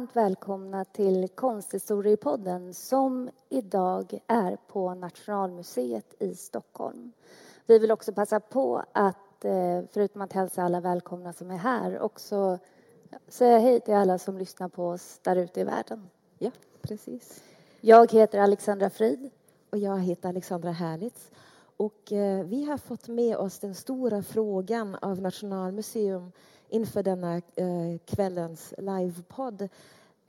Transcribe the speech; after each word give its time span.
Varmt 0.00 0.16
välkomna 0.16 0.84
till 0.84 1.28
Konsthistoriepodden 1.28 2.74
som 2.74 3.30
idag 3.48 4.18
är 4.26 4.56
på 4.66 4.94
Nationalmuseet 4.94 6.14
i 6.18 6.34
Stockholm. 6.34 7.12
Vi 7.66 7.78
vill 7.78 7.90
också 7.90 8.12
passa 8.12 8.40
på 8.40 8.84
att, 8.92 9.44
eh, 9.44 9.82
förutom 9.92 10.20
att 10.20 10.32
hälsa 10.32 10.62
alla 10.62 10.80
välkomna 10.80 11.32
som 11.32 11.50
är 11.50 11.56
här, 11.56 12.00
också 12.00 12.58
säga 13.28 13.58
hej 13.58 13.80
till 13.80 13.94
alla 13.94 14.18
som 14.18 14.38
lyssnar 14.38 14.68
på 14.68 14.88
oss 14.88 15.18
där 15.22 15.36
ute 15.36 15.60
i 15.60 15.64
världen. 15.64 16.10
Ja, 16.38 16.50
precis. 16.82 17.42
Jag 17.80 18.12
heter 18.12 18.38
Alexandra 18.38 18.90
Frid. 18.90 19.30
Och 19.70 19.78
jag 19.78 19.98
heter 19.98 20.28
Alexandra 20.28 20.70
Härlitz. 20.70 21.30
Och 21.76 22.12
eh, 22.12 22.44
vi 22.44 22.64
har 22.64 22.78
fått 22.78 23.08
med 23.08 23.36
oss 23.36 23.58
den 23.58 23.74
stora 23.74 24.22
frågan 24.22 24.94
av 24.94 25.20
Nationalmuseum 25.20 26.32
inför 26.70 27.02
denna 27.02 27.36
eh, 27.36 27.98
kvällens 28.04 28.74
livepodd 28.78 29.68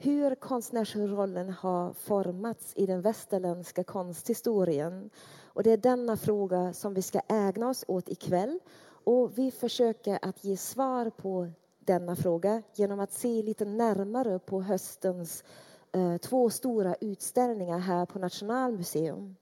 hur 0.03 0.35
konstnärsrollen 0.35 1.49
har 1.49 1.93
formats 1.93 2.73
i 2.75 2.85
den 2.85 3.01
västerländska 3.01 3.83
konsthistorien. 3.83 5.09
Och 5.43 5.63
det 5.63 5.71
är 5.71 5.77
denna 5.77 6.17
fråga 6.17 6.73
som 6.73 6.93
vi 6.93 7.01
ska 7.01 7.21
ägna 7.27 7.69
oss 7.69 7.85
åt 7.87 8.09
ikväll. 8.09 8.59
Och 9.03 9.37
vi 9.37 9.51
försöker 9.51 10.19
att 10.21 10.43
ge 10.43 10.57
svar 10.57 11.09
på 11.09 11.51
denna 11.79 12.15
fråga 12.15 12.61
genom 12.73 12.99
att 12.99 13.13
se 13.13 13.41
lite 13.43 13.65
närmare 13.65 14.39
på 14.39 14.61
höstens 14.61 15.43
eh, 15.91 16.17
två 16.17 16.49
stora 16.49 16.95
utställningar 17.01 17.79
här 17.79 18.05
på 18.05 18.19
Nationalmuseum. 18.19 19.35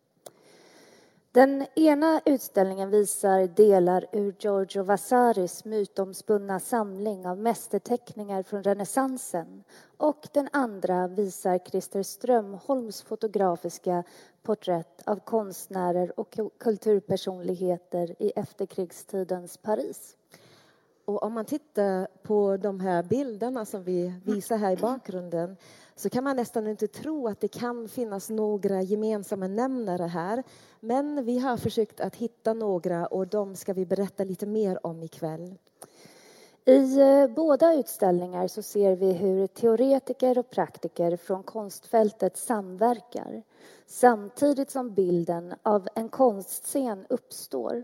Den 1.39 1.65
ena 1.75 2.21
utställningen 2.25 2.89
visar 2.89 3.47
delar 3.47 4.05
ur 4.11 4.35
Giorgio 4.39 4.83
Vasaris 4.83 5.65
mytomspunna 5.65 6.59
samling 6.59 7.27
av 7.27 7.37
mästerteckningar 7.37 8.43
från 8.43 8.63
renässansen 8.63 9.63
och 9.97 10.27
den 10.33 10.49
andra 10.53 11.07
visar 11.07 11.57
Christer 11.57 12.03
Strömholms 12.03 13.01
fotografiska 13.01 14.03
porträtt 14.43 15.01
av 15.05 15.19
konstnärer 15.19 16.19
och 16.19 16.39
kulturpersonligheter 16.57 18.15
i 18.19 18.31
efterkrigstidens 18.35 19.57
Paris. 19.57 20.15
Och 21.05 21.23
om 21.23 21.33
man 21.33 21.45
tittar 21.45 22.07
på 22.23 22.57
de 22.57 22.79
här 22.79 23.03
bilderna 23.03 23.65
som 23.65 23.83
vi 23.83 24.13
visar 24.25 24.57
här 24.57 24.71
i 24.71 24.77
bakgrunden 24.77 25.57
så 25.99 26.09
kan 26.09 26.23
man 26.23 26.35
nästan 26.35 26.67
inte 26.67 26.87
tro 26.87 27.27
att 27.27 27.39
det 27.39 27.47
kan 27.47 27.87
finnas 27.87 28.29
några 28.29 28.81
gemensamma 28.81 29.47
nämnare 29.47 30.03
här. 30.03 30.43
Men 30.79 31.25
vi 31.25 31.39
har 31.39 31.57
försökt 31.57 31.99
att 31.99 32.15
hitta 32.15 32.53
några 32.53 33.07
och 33.07 33.27
de 33.27 33.55
ska 33.55 33.73
vi 33.73 33.85
berätta 33.85 34.23
lite 34.23 34.45
mer 34.45 34.85
om 34.85 35.03
ikväll. 35.03 35.55
I 36.65 36.99
eh, 36.99 37.27
båda 37.27 37.73
utställningar 37.73 38.47
så 38.47 38.61
ser 38.61 38.95
vi 38.95 39.13
hur 39.13 39.47
teoretiker 39.47 40.37
och 40.37 40.49
praktiker 40.49 41.17
från 41.17 41.43
konstfältet 41.43 42.37
samverkar 42.37 43.43
samtidigt 43.85 44.71
som 44.71 44.93
bilden 44.93 45.53
av 45.63 45.87
en 45.95 46.09
konstscen 46.09 47.05
uppstår. 47.09 47.83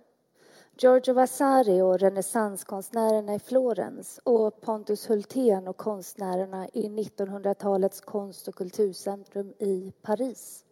Giorgio 0.77 1.13
Vasari 1.13 1.81
och 1.81 1.99
renässanskonstnärerna 1.99 3.35
i 3.35 3.39
Florens 3.39 4.19
och 4.23 4.61
Pontus 4.61 5.09
Hultén 5.09 5.67
och 5.67 5.77
konstnärerna 5.77 6.67
i 6.73 6.89
1900-talets 6.89 8.01
konst 8.01 8.47
och 8.47 8.55
kulturcentrum 8.55 9.53
i 9.59 9.93
Paris. 10.01 10.65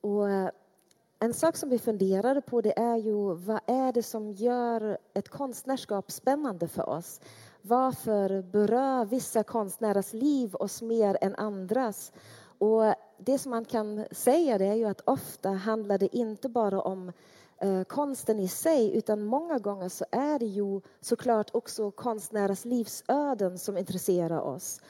Och 0.00 0.30
eh, 0.30 0.50
en 1.18 1.34
sak 1.34 1.56
som 1.56 1.68
vi 1.68 1.78
funderade 1.78 2.40
på 2.40 2.60
det 2.60 2.78
är 2.78 2.96
ju 2.96 3.34
vad 3.34 3.60
är 3.66 3.92
det 3.92 4.02
som 4.02 4.32
gör 4.32 4.98
ett 5.14 5.28
konstnärskap 5.28 6.10
spännande 6.10 6.68
för 6.68 6.88
oss? 6.88 7.20
Varför 7.62 8.42
berör 8.42 9.04
vissa 9.04 9.42
konstnärers 9.42 10.12
liv 10.12 10.54
oss 10.54 10.82
mer 10.82 11.18
än 11.20 11.34
andras? 11.34 12.12
Och 12.58 12.94
det 13.18 13.38
som 13.38 13.50
man 13.50 13.64
kan 13.64 14.04
säga 14.10 14.58
det 14.58 14.66
är 14.66 14.74
ju 14.74 14.84
att 14.84 15.00
ofta 15.04 15.50
handlar 15.50 15.98
det 15.98 16.16
inte 16.16 16.48
bara 16.48 16.80
om 16.80 17.12
eh, 17.62 17.82
konsten 17.84 18.38
i 18.38 18.48
sig 18.48 18.96
utan 18.96 19.24
många 19.24 19.58
gånger 19.58 19.88
så 19.88 20.04
är 20.10 20.38
det 20.38 20.46
ju 20.46 20.80
såklart 21.00 21.50
också 21.54 21.90
konstnärers 21.90 22.64
livsöden 22.64 23.58
som 23.58 23.78
intresserar 23.78 24.40
oss. 24.40 24.80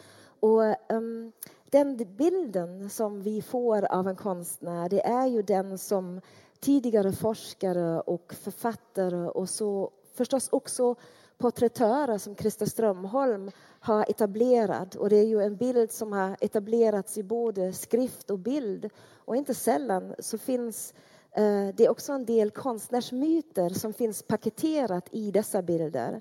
Och 0.41 0.63
um, 0.89 1.33
den 1.71 1.97
bilden 1.97 2.91
som 2.91 3.23
vi 3.23 3.43
får 3.43 3.85
av 3.85 4.09
en 4.09 4.17
konstnär 4.17 4.89
det 4.89 5.07
är 5.07 5.27
ju 5.27 5.43
den 5.43 5.79
som 5.79 6.21
tidigare 6.61 7.13
forskare 7.13 8.01
och 8.01 8.35
författare 8.35 9.29
och 9.29 9.49
så 9.49 9.91
förstås 10.15 10.49
också 10.53 10.95
porträttörer 11.39 12.19
som 12.19 12.37
Christer 12.37 12.67
Strömholm 12.67 13.51
har 13.81 14.11
etablerat. 14.11 14.95
Och 14.95 15.09
det 15.09 15.17
är 15.17 15.27
ju 15.27 15.43
en 15.43 15.57
bild 15.57 15.93
som 15.93 16.13
har 16.13 16.37
etablerats 16.41 17.19
i 17.19 17.23
både 17.23 17.73
skrift 17.73 18.31
och 18.31 18.39
bild. 18.39 18.91
Och 19.25 19.37
inte 19.37 19.55
sällan 19.55 20.15
så 20.19 20.39
finns 20.39 20.95
Eh, 21.35 21.69
det 21.75 21.85
är 21.85 21.89
också 21.89 22.13
en 22.13 22.25
del 22.25 22.51
konstnärsmyter 22.51 23.69
som 23.69 23.93
finns 23.93 24.23
paketerat 24.23 25.09
i 25.11 25.31
dessa 25.31 25.63
bilder. 25.63 26.21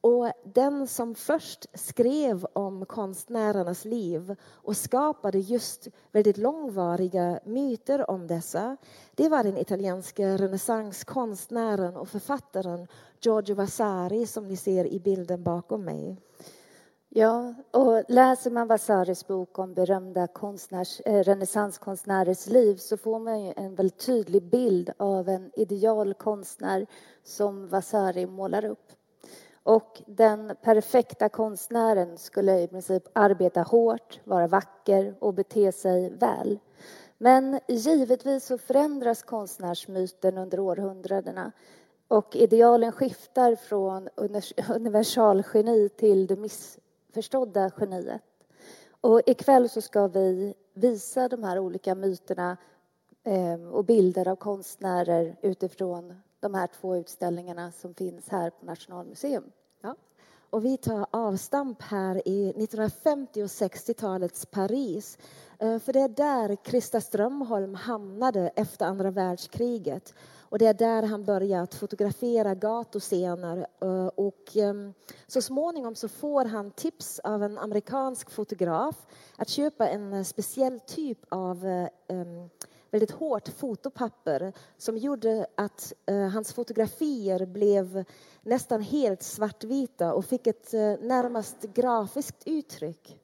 Och 0.00 0.32
den 0.44 0.86
som 0.86 1.14
först 1.14 1.66
skrev 1.74 2.46
om 2.52 2.86
konstnärernas 2.86 3.84
liv 3.84 4.36
och 4.42 4.76
skapade 4.76 5.38
just 5.38 5.88
väldigt 6.12 6.36
långvariga 6.36 7.40
myter 7.44 8.10
om 8.10 8.26
dessa, 8.26 8.76
det 9.14 9.28
var 9.28 9.44
den 9.44 9.56
italienska 9.56 10.36
renässanskonstnären 10.36 11.96
och 11.96 12.08
författaren 12.08 12.86
Giorgio 13.20 13.54
Vasari 13.54 14.26
som 14.26 14.48
ni 14.48 14.56
ser 14.56 14.86
i 14.86 15.00
bilden 15.00 15.42
bakom 15.42 15.84
mig. 15.84 16.16
Ja, 17.12 17.54
och 17.70 18.02
läser 18.08 18.50
man 18.50 18.68
Vasaris 18.68 19.26
bok 19.26 19.58
om 19.58 19.74
berömda 19.74 20.26
konstnärs, 20.26 21.00
eh, 21.04 21.22
renässanskonstnärers 21.24 22.46
liv 22.46 22.76
så 22.76 22.96
får 22.96 23.18
man 23.18 23.44
ju 23.44 23.52
en 23.56 23.74
väldigt 23.74 24.06
tydlig 24.06 24.42
bild 24.42 24.90
av 24.96 25.28
en 25.28 25.50
idealkonstnär 25.56 26.86
som 27.24 27.68
Vasari 27.68 28.26
målar 28.26 28.64
upp. 28.64 28.92
Och 29.62 30.02
den 30.06 30.56
perfekta 30.62 31.28
konstnären 31.28 32.18
skulle 32.18 32.60
i 32.60 32.68
princip 32.68 33.02
arbeta 33.12 33.62
hårt, 33.62 34.20
vara 34.24 34.46
vacker 34.46 35.14
och 35.18 35.34
bete 35.34 35.72
sig 35.72 36.10
väl. 36.10 36.58
Men 37.18 37.60
givetvis 37.68 38.46
så 38.46 38.58
förändras 38.58 39.22
konstnärsmyten 39.22 40.38
under 40.38 40.60
århundradena 40.60 41.52
och 42.08 42.36
idealen 42.36 42.92
skiftar 42.92 43.54
från 43.54 44.08
universalgeni 44.68 45.88
till 45.88 46.26
det 46.26 46.36
missförstådda 47.10 47.70
geniet. 47.80 48.22
Och 49.00 49.20
ikväll 49.26 49.68
så 49.68 49.80
ska 49.80 50.08
vi 50.08 50.54
visa 50.74 51.28
de 51.28 51.44
här 51.44 51.58
olika 51.58 51.94
myterna 51.94 52.56
ehm, 53.24 53.68
och 53.68 53.84
bilder 53.84 54.28
av 54.28 54.36
konstnärer 54.36 55.36
utifrån 55.42 56.14
de 56.40 56.54
här 56.54 56.66
två 56.66 56.96
utställningarna 56.96 57.72
som 57.72 57.94
finns 57.94 58.28
här 58.28 58.50
på 58.50 58.66
Nationalmuseum. 58.66 59.44
Ja. 59.82 59.96
Och 60.50 60.64
vi 60.64 60.76
tar 60.76 61.06
avstamp 61.10 61.82
här 61.82 62.28
i 62.28 62.48
1950 62.48 63.42
och 63.42 63.46
60-talets 63.46 64.46
Paris. 64.46 65.18
Eh, 65.58 65.78
för 65.78 65.92
det 65.92 66.00
är 66.00 66.08
där 66.08 66.56
Krista 66.64 67.00
Strömholm 67.00 67.74
hamnade 67.74 68.50
efter 68.56 68.86
andra 68.86 69.10
världskriget. 69.10 70.14
Och 70.50 70.58
det 70.58 70.66
är 70.66 70.74
där 70.74 71.02
han 71.02 71.24
börjar 71.24 71.62
att 71.62 71.74
fotografera 71.74 72.54
gatuscener. 72.54 73.66
Eh, 73.82 74.06
och 74.06 74.56
ehm, 74.56 74.94
så 75.26 75.42
småningom 75.42 75.94
så 75.94 76.08
får 76.08 76.44
han 76.44 76.70
tips 76.70 77.18
av 77.18 77.42
en 77.42 77.58
amerikansk 77.58 78.30
fotograf 78.30 79.06
att 79.36 79.48
köpa 79.48 79.88
en 79.88 80.12
eh, 80.12 80.22
speciell 80.22 80.80
typ 80.80 81.18
av 81.28 81.66
eh, 81.66 81.88
ehm, 82.08 82.50
väldigt 82.90 83.10
hårt 83.10 83.48
fotopapper 83.48 84.52
som 84.76 84.96
gjorde 84.96 85.46
att 85.54 85.92
hans 86.32 86.52
fotografier 86.52 87.46
blev 87.46 88.04
nästan 88.42 88.82
helt 88.82 89.22
svartvita 89.22 90.12
och 90.12 90.24
fick 90.24 90.46
ett 90.46 90.72
närmast 91.00 91.62
grafiskt 91.62 92.42
uttryck. 92.46 93.16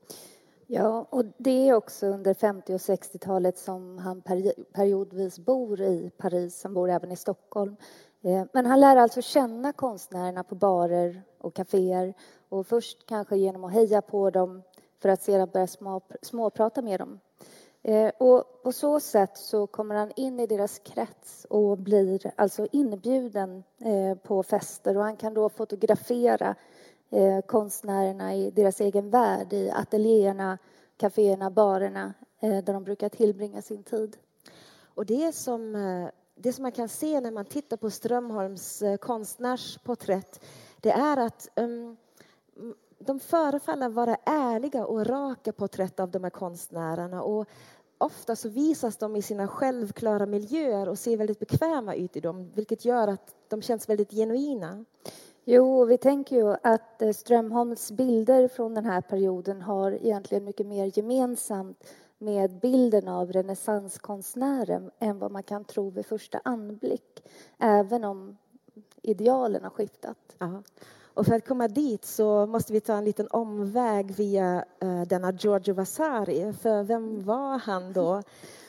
Ja, 0.68 1.06
och 1.10 1.24
det 1.38 1.68
är 1.68 1.74
också 1.74 2.06
under 2.06 2.34
50 2.34 2.74
och 2.74 2.78
60-talet 2.78 3.58
som 3.58 3.98
han 3.98 4.22
periodvis 4.72 5.38
bor 5.38 5.80
i 5.80 6.10
Paris. 6.16 6.62
Han 6.62 6.74
bor 6.74 6.90
även 6.90 7.12
i 7.12 7.16
Stockholm. 7.16 7.76
Eh, 8.22 8.44
men 8.52 8.66
han 8.66 8.80
lär 8.80 8.96
alltså 8.96 9.22
känna 9.22 9.72
konstnärerna 9.72 10.44
på 10.44 10.54
barer 10.54 11.22
och 11.38 11.54
kaféer 11.54 12.14
och 12.48 12.66
först 12.66 13.06
kanske 13.06 13.36
genom 13.36 13.64
att 13.64 13.72
heja 13.72 14.02
på 14.02 14.30
dem 14.30 14.62
för 14.98 15.08
att 15.08 15.22
sedan 15.22 15.48
börja 15.52 15.66
småprata 16.22 16.82
med 16.82 17.00
dem. 17.00 17.20
Eh, 17.82 18.10
och 18.18 18.62
på 18.62 18.72
så 18.72 19.00
sätt 19.00 19.36
så 19.36 19.66
kommer 19.66 19.94
han 19.94 20.12
in 20.16 20.40
i 20.40 20.46
deras 20.46 20.78
krets 20.78 21.46
och 21.50 21.78
blir 21.78 22.32
alltså 22.36 22.66
inbjuden 22.72 23.64
eh, 23.78 24.18
på 24.18 24.42
fester 24.42 24.96
och 24.96 25.02
han 25.02 25.16
kan 25.16 25.34
då 25.34 25.48
fotografera 25.48 26.54
eh, 27.10 27.40
konstnärerna 27.40 28.34
i 28.34 28.50
deras 28.50 28.80
egen 28.80 29.10
värld, 29.10 29.52
i 29.52 29.70
ateljéerna, 29.70 30.58
kaféerna, 30.96 31.50
barerna 31.50 32.14
eh, 32.40 32.64
där 32.64 32.72
de 32.72 32.84
brukar 32.84 33.08
tillbringa 33.08 33.62
sin 33.62 33.82
tid. 33.82 34.16
Och 34.94 35.06
det 35.06 35.34
som, 35.34 35.74
eh, 35.74 36.08
det 36.34 36.52
som 36.52 36.62
man 36.62 36.72
kan 36.72 36.88
se 36.88 37.20
när 37.20 37.30
man 37.30 37.44
tittar 37.44 37.76
på 37.76 37.90
Strömholms 37.90 38.82
eh, 38.82 38.96
konstnärsporträtt 38.96 40.40
det 40.86 40.90
är 40.90 41.16
att 41.16 41.48
um, 41.54 41.96
de 42.98 43.20
förefaller 43.20 43.88
vara 43.88 44.16
ärliga 44.24 44.86
och 44.86 45.06
raka 45.06 45.52
porträtt 45.52 46.00
av 46.00 46.10
de 46.10 46.22
här 46.24 46.30
konstnärerna. 46.30 47.22
Och 47.22 47.48
ofta 47.98 48.36
så 48.36 48.48
visas 48.48 48.96
de 48.96 49.16
i 49.16 49.22
sina 49.22 49.48
självklara 49.48 50.26
miljöer 50.26 50.88
och 50.88 50.98
ser 50.98 51.16
väldigt 51.16 51.38
bekväma 51.38 51.94
ut 51.94 52.16
i 52.16 52.20
dem, 52.20 52.50
vilket 52.54 52.84
gör 52.84 53.08
att 53.08 53.34
de 53.48 53.62
känns 53.62 53.88
väldigt 53.88 54.10
genuina. 54.10 54.84
Jo, 55.48 55.84
vi 55.84 55.98
tänker 55.98 56.36
ju 56.36 56.56
att 56.62 57.02
eh, 57.02 57.12
Strömholms 57.12 57.92
bilder 57.92 58.48
från 58.48 58.74
den 58.74 58.84
här 58.84 59.00
perioden 59.00 59.62
har 59.62 59.92
egentligen 59.92 60.44
mycket 60.44 60.66
mer 60.66 60.98
gemensamt 60.98 61.84
med 62.18 62.60
bilden 62.60 63.08
av 63.08 63.32
renässanskonstnären 63.32 64.90
än 64.98 65.18
vad 65.18 65.30
man 65.30 65.42
kan 65.42 65.64
tro 65.64 65.90
vid 65.90 66.06
första 66.06 66.40
anblick, 66.44 67.22
även 67.58 68.04
om 68.04 68.36
idealen 69.02 69.62
har 69.62 69.70
skiftat. 69.70 70.36
Aha. 70.38 70.62
Och 71.14 71.26
för 71.26 71.34
att 71.34 71.48
komma 71.48 71.68
dit 71.68 72.04
så 72.04 72.46
måste 72.46 72.72
vi 72.72 72.80
ta 72.80 72.96
en 72.96 73.04
liten 73.04 73.28
omväg 73.30 74.10
via 74.10 74.64
eh, 74.80 75.02
denna 75.02 75.32
Giorgio 75.32 75.74
Vasari. 75.74 76.52
För 76.52 76.82
vem 76.82 77.24
var 77.24 77.58
han 77.58 77.92
då? 77.92 78.22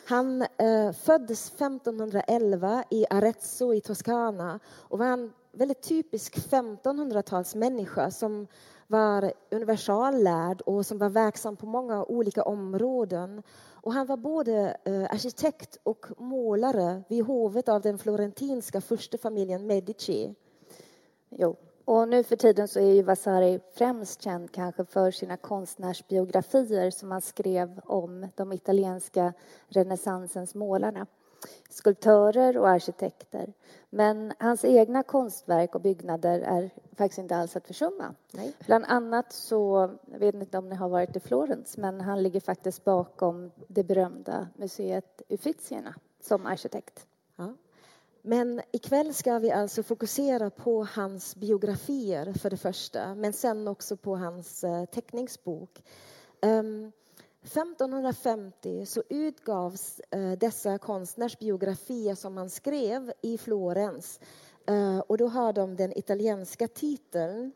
Han 0.07 0.41
eh, 0.41 0.91
föddes 0.91 1.53
1511 1.53 2.83
i 2.89 3.06
Arezzo 3.09 3.74
i 3.74 3.81
Toscana 3.81 4.59
och 4.77 5.00
var 5.00 5.06
en 5.06 5.33
väldigt 5.57 5.81
typisk 5.81 6.38
1500-talsmänniska 6.38 8.12
som 8.12 8.48
var 8.88 9.33
universallärd 9.51 10.62
och 10.62 10.86
som 10.86 10.98
var 10.98 11.09
verksam 11.09 11.56
på 11.56 11.65
många 11.65 12.04
olika 12.04 12.44
områden. 12.44 13.44
Och 13.71 13.94
han 13.94 14.07
var 14.07 14.18
både 14.18 14.77
eh, 14.83 15.04
arkitekt 15.04 15.77
och 15.83 16.06
målare 16.18 17.04
vid 17.07 17.24
hovet 17.24 17.69
av 17.69 17.81
den 17.81 17.98
florentinska 17.98 18.81
furstefamiljen 18.81 19.68
Medici. 19.68 20.36
Jo, 21.30 21.56
och 21.86 22.07
nu 22.07 22.24
för 22.24 22.36
tiden 22.36 22.68
så 22.68 22.80
är 22.80 22.94
ju 22.94 23.03
Vasari 23.03 23.60
främst 23.74 24.21
känd 24.21 24.51
kanske 24.51 24.86
för 24.86 25.12
sina 25.12 25.38
konstnärsbiografier 25.38 26.92
som 26.92 27.12
han 27.12 27.21
skrev 27.21 27.80
om 27.86 28.27
de 28.36 28.53
italienska 28.53 29.33
renässansens 29.68 30.56
målarna, 30.56 31.07
skulptörer 31.69 32.57
och 32.57 32.69
arkitekter. 32.69 33.54
Men 33.89 34.34
hans 34.39 34.66
egna 34.66 35.04
konstverk 35.04 35.75
och 35.75 35.81
byggnader 35.81 36.39
är 36.39 36.69
faktiskt 36.95 37.19
inte 37.19 37.36
alls 37.36 37.56
att 37.56 37.68
försumma. 37.68 38.16
Nej. 38.31 38.54
Bland 38.66 38.86
annat 38.88 39.34
så, 39.34 39.92
jag 40.12 40.19
vet 40.19 40.36
inte 40.36 40.57
om 40.57 40.69
ni 40.69 40.75
har 40.75 40.89
varit 40.89 41.16
i 41.16 41.19
Florens, 41.19 41.78
men 41.78 42.01
han 42.01 42.24
ligger 42.24 42.39
faktiskt 42.39 42.84
bakom 42.84 43.51
det 43.68 43.84
berömda 43.84 44.48
museet 44.56 45.22
Uffizierna 45.30 45.95
som 46.22 46.45
arkitekt. 46.45 47.06
Ja. 47.36 47.54
Men 48.22 48.62
ikväll 48.72 49.13
ska 49.13 49.39
vi 49.39 49.51
alltså 49.51 49.84
fokusera 49.84 50.50
på 50.50 50.84
hans 50.84 51.36
biografier 51.36 52.34
för 52.34 52.50
det 52.50 52.57
första, 52.57 53.16
men 53.16 53.34
sen 53.34 53.68
också 53.68 53.98
på 53.98 54.16
hans 54.16 54.63
eh, 54.63 54.86
teckningsbok. 54.86 55.84
1550 57.44 58.86
så 58.86 59.04
utgavs 59.10 60.01
eh, 60.12 60.31
dessa 60.31 60.78
konstnärsbiografier 60.78 62.16
som 62.16 62.38
han 62.38 62.50
skrev 62.50 63.12
i 63.22 63.38
Florens. 63.38 64.19
Eh, 64.68 65.00
och 65.00 65.18
då 65.18 65.28
har 65.28 65.54
de 65.54 65.75
den 65.75 65.98
italienska 65.98 66.68
titeln 66.68 67.51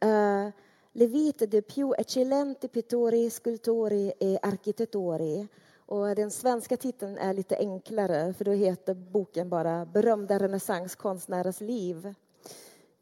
eh, 0.00 0.48
Le 0.94 1.06
vite 1.06 1.46
de 1.46 1.62
più 1.62 1.94
eccellenti 1.94 2.68
pittori, 2.68 3.30
scultori 3.30 4.12
e 4.20 4.38
architettori 4.42 5.48
och 5.76 6.14
den 6.14 6.30
svenska 6.30 6.76
titeln 6.76 7.18
är 7.18 7.34
lite 7.34 7.56
enklare 7.56 8.34
för 8.34 8.44
då 8.44 8.50
heter 8.50 8.94
boken 8.94 9.48
bara 9.48 9.86
Berömda 9.86 10.38
renässanskonstnärers 10.38 11.60
liv. 11.60 12.14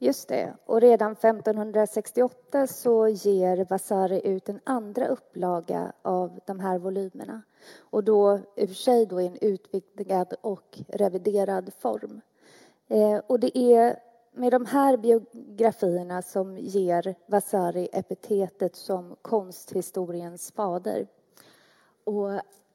Just 0.03 0.29
det. 0.29 0.55
Och 0.67 0.81
redan 0.81 1.13
1568 1.13 2.67
så 2.67 3.09
ger 3.09 3.67
Vasari 3.71 4.21
ut 4.25 4.49
en 4.49 4.61
andra 4.65 5.07
upplaga 5.07 5.93
av 6.03 6.41
de 6.47 6.61
här 6.61 6.79
volymerna. 6.79 7.43
Och 7.79 8.05
då 8.05 8.41
i 8.57 8.65
och 8.65 8.69
för 8.69 8.75
sig 8.75 9.07
då 9.07 9.21
i 9.21 9.27
en 9.27 9.39
utvidgad 9.41 10.35
och 10.41 10.79
reviderad 10.89 11.73
form. 11.79 12.21
Eh, 12.89 13.21
och 13.27 13.41
det 13.41 13.59
är 13.59 13.97
med 14.33 14.53
de 14.53 14.67
här 14.67 14.97
biografierna 14.97 16.23
som 16.23 16.59
ger 16.59 17.15
Vasari 17.27 17.89
epitetet 17.93 18.77
som 18.77 19.17
konsthistoriens 19.23 20.53
fader. 20.53 21.07
Och 22.05 22.31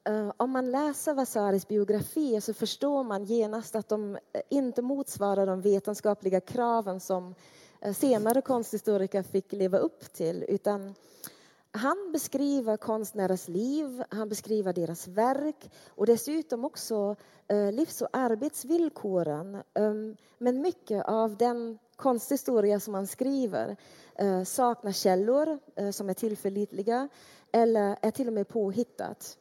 Eh, 0.06 0.32
om 0.36 0.50
man 0.50 0.70
läser 0.70 1.14
Vasaris 1.14 1.68
biografi 1.68 2.40
så 2.40 2.54
förstår 2.54 3.04
man 3.04 3.24
genast 3.24 3.76
att 3.76 3.88
de 3.88 4.14
eh, 4.14 4.40
inte 4.48 4.82
motsvarar 4.82 5.46
de 5.46 5.60
vetenskapliga 5.60 6.40
kraven 6.40 7.00
som 7.00 7.34
eh, 7.80 7.92
senare 7.94 8.40
konsthistoriker 8.40 9.22
fick 9.22 9.52
leva 9.52 9.78
upp 9.78 10.12
till. 10.12 10.44
Utan 10.48 10.94
han 11.70 12.12
beskriver 12.12 12.76
konstnärers 12.76 13.48
liv, 13.48 14.02
han 14.10 14.28
beskriver 14.28 14.72
deras 14.72 15.08
verk 15.08 15.70
och 15.88 16.06
dessutom 16.06 16.64
också 16.64 17.16
livs 17.72 18.02
och 18.02 18.08
arbetsvillkoren. 18.12 19.62
Ehm, 19.74 20.16
men 20.38 20.60
mycket 20.60 21.04
av 21.04 21.36
den 21.36 21.78
konsthistoria 21.96 22.80
som 22.80 22.94
han 22.94 23.06
skriver 23.06 23.76
saknar 24.44 24.92
källor 24.92 25.58
som 25.92 26.10
är 26.10 26.14
tillförlitliga 26.14 27.08
eller 27.52 27.96
är 28.02 28.10
till 28.10 28.26
och 28.26 28.32
med 28.32 28.48
påhittat. 28.48 29.38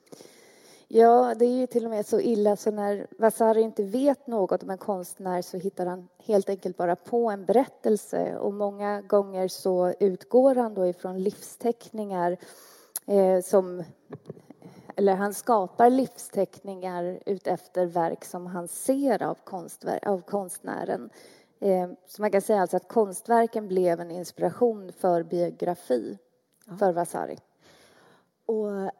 Ja, 0.87 1.35
det 1.39 1.45
är 1.45 1.59
ju 1.59 1.67
till 1.67 1.85
och 1.85 1.91
med 1.91 2.05
så 2.05 2.19
illa 2.19 2.55
så 2.55 2.71
när 2.71 3.07
Vasari 3.17 3.61
inte 3.61 3.83
vet 3.83 4.27
något 4.27 4.63
om 4.63 4.69
en 4.69 4.77
konstnär 4.77 5.41
så 5.41 5.57
hittar 5.57 5.85
han 5.85 6.07
helt 6.23 6.49
enkelt 6.49 6.77
bara 6.77 6.95
på 6.95 7.29
en 7.29 7.45
berättelse 7.45 8.37
och 8.37 8.53
många 8.53 9.01
gånger 9.01 9.47
så 9.47 9.93
utgår 9.99 10.55
han 10.55 10.73
då 10.73 10.87
ifrån 10.87 11.23
livsteckningar 11.23 12.37
eh, 13.05 13.41
som 13.41 13.83
eller 14.95 15.15
han 15.15 15.33
skapar 15.33 15.89
livsteckningar 15.89 17.19
utefter 17.25 17.86
verk 17.86 18.25
som 18.25 18.48
han 18.48 18.67
ser 18.67 19.24
av, 19.24 19.38
av 20.01 20.21
konstnären. 20.21 21.10
Eh, 21.60 21.89
så 22.07 22.21
man 22.21 22.31
kan 22.31 22.41
säga 22.41 22.62
alltså 22.62 22.77
att 22.77 22.88
konstverken 22.88 23.67
blev 23.67 24.00
en 24.00 24.12
inspiration 24.12 24.91
för 24.91 25.24
biografi 25.24 26.17
ja. 26.65 26.77
för 26.77 26.93
Vasari. 26.93 27.38
Och 28.45 28.91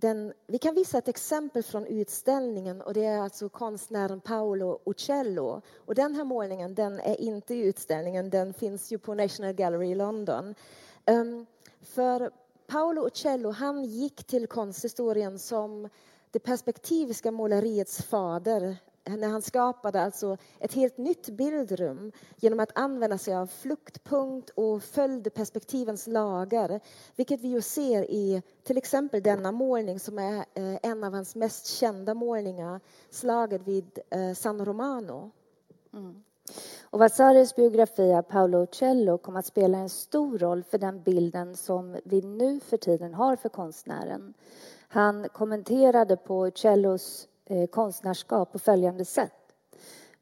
den, 0.00 0.32
vi 0.46 0.58
kan 0.58 0.74
visa 0.74 0.98
ett 0.98 1.08
exempel 1.08 1.62
från 1.62 1.86
utställningen 1.86 2.82
och 2.82 2.94
det 2.94 3.04
är 3.04 3.20
alltså 3.20 3.48
konstnären 3.48 4.20
Paolo 4.20 4.80
Uccello. 4.84 5.62
Och 5.76 5.94
den 5.94 6.14
här 6.14 6.24
målningen 6.24 6.74
den 6.74 7.00
är 7.00 7.20
inte 7.20 7.54
i 7.54 7.60
utställningen, 7.60 8.30
den 8.30 8.54
finns 8.54 8.92
ju 8.92 8.98
på 8.98 9.14
National 9.14 9.52
Gallery 9.52 9.90
i 9.90 9.94
London. 9.94 10.54
Um, 11.06 11.46
för 11.82 12.30
Paolo 12.66 13.06
Uccello 13.06 13.50
han 13.50 13.84
gick 13.84 14.24
till 14.24 14.46
konsthistorien 14.46 15.38
som 15.38 15.88
det 16.30 16.38
perspektiviska 16.38 17.30
måleriets 17.30 18.02
fader 18.02 18.76
när 19.04 19.28
han 19.28 19.42
skapade 19.42 20.02
alltså 20.02 20.36
ett 20.58 20.72
helt 20.72 20.98
nytt 20.98 21.28
bildrum 21.28 22.12
genom 22.36 22.60
att 22.60 22.78
använda 22.78 23.18
sig 23.18 23.34
av 23.34 23.46
fluktpunkt 23.46 24.50
och 24.50 24.82
följde 24.82 25.30
perspektivens 25.30 26.06
lagar. 26.06 26.80
Vilket 27.16 27.40
vi 27.40 27.48
ju 27.48 27.62
ser 27.62 28.10
i 28.10 28.42
till 28.62 28.76
exempel 28.76 29.22
denna 29.22 29.52
målning 29.52 30.00
som 30.00 30.18
är 30.18 30.36
eh, 30.54 30.78
en 30.82 31.04
av 31.04 31.12
hans 31.12 31.34
mest 31.34 31.66
kända 31.66 32.14
målningar, 32.14 32.80
slaget 33.10 33.62
vid 33.62 33.98
eh, 34.10 34.32
San 34.34 34.64
Romano. 34.64 35.30
Mm. 35.92 36.22
Och 36.90 36.98
Vasaris 36.98 37.56
biografi 37.56 38.12
av 38.12 38.22
Paolo 38.22 38.62
Uccello 38.62 39.18
kom 39.18 39.36
att 39.36 39.46
spela 39.46 39.78
en 39.78 39.88
stor 39.88 40.38
roll 40.38 40.62
för 40.62 40.78
den 40.78 41.02
bilden 41.02 41.56
som 41.56 41.96
vi 42.04 42.22
nu 42.22 42.60
för 42.60 42.76
tiden 42.76 43.14
har 43.14 43.36
för 43.36 43.48
konstnären. 43.48 44.34
Han 44.88 45.28
kommenterade 45.28 46.16
på 46.16 46.46
Uccellos 46.46 47.28
Eh, 47.50 47.66
konstnärskap 47.66 48.52
på 48.52 48.58
följande 48.58 49.04
sätt. 49.04 49.32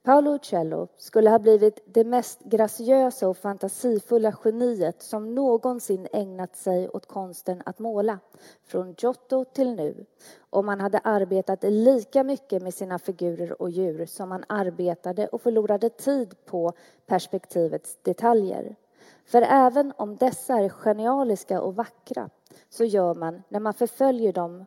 Paolo 0.03 0.35
Uccello 0.35 0.89
skulle 0.97 1.31
ha 1.31 1.39
blivit 1.39 1.79
det 1.87 2.05
mest 2.05 2.41
graciösa 2.41 3.29
och 3.29 3.37
fantasifulla 3.37 4.35
geniet 4.45 5.03
som 5.03 5.35
någonsin 5.35 6.09
ägnat 6.13 6.57
sig 6.57 6.89
åt 6.89 7.07
konsten 7.07 7.63
att 7.67 7.79
måla, 7.79 8.19
från 8.67 8.95
Giotto 8.99 9.45
till 9.45 9.75
nu, 9.75 10.07
om 10.51 10.69
han 10.69 10.81
hade 10.81 10.99
arbetat 10.99 11.59
lika 11.63 12.25
mycket 12.25 12.63
med 12.63 12.75
sina 12.75 12.99
figurer 12.99 13.63
och 13.63 13.71
djur 13.71 14.07
som 14.07 14.31
han 14.31 14.45
arbetade 14.49 15.27
och 15.27 15.43
förlorade 15.43 15.89
tid 15.89 16.35
på 16.45 16.73
perspektivets 17.07 17.99
detaljer. 18.03 18.77
För 19.25 19.43
även 19.43 19.93
om 19.97 20.17
dessa 20.17 20.55
är 20.55 20.69
genialiska 20.69 21.61
och 21.61 21.77
vackra 21.77 22.31
så 22.69 22.85
gör 22.85 23.15
man, 23.15 23.43
när 23.49 23.61
man 23.61 23.75
förföljer 23.75 24.33
dem 24.33 24.65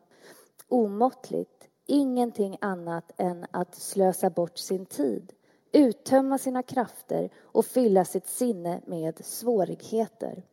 omåttligt, 0.67 1.58
ingenting 1.89 2.57
annat 2.61 3.11
än 3.17 3.45
att 3.51 3.75
slösa 3.75 4.29
bort 4.29 4.57
sin 4.57 4.85
tid, 4.85 5.33
uttömma 5.71 6.37
sina 6.37 6.63
krafter 6.63 7.29
och 7.41 7.65
fylla 7.65 8.05
sitt 8.05 8.27
sinne 8.27 8.81
med 8.85 9.25
svårigheter. 9.25 10.43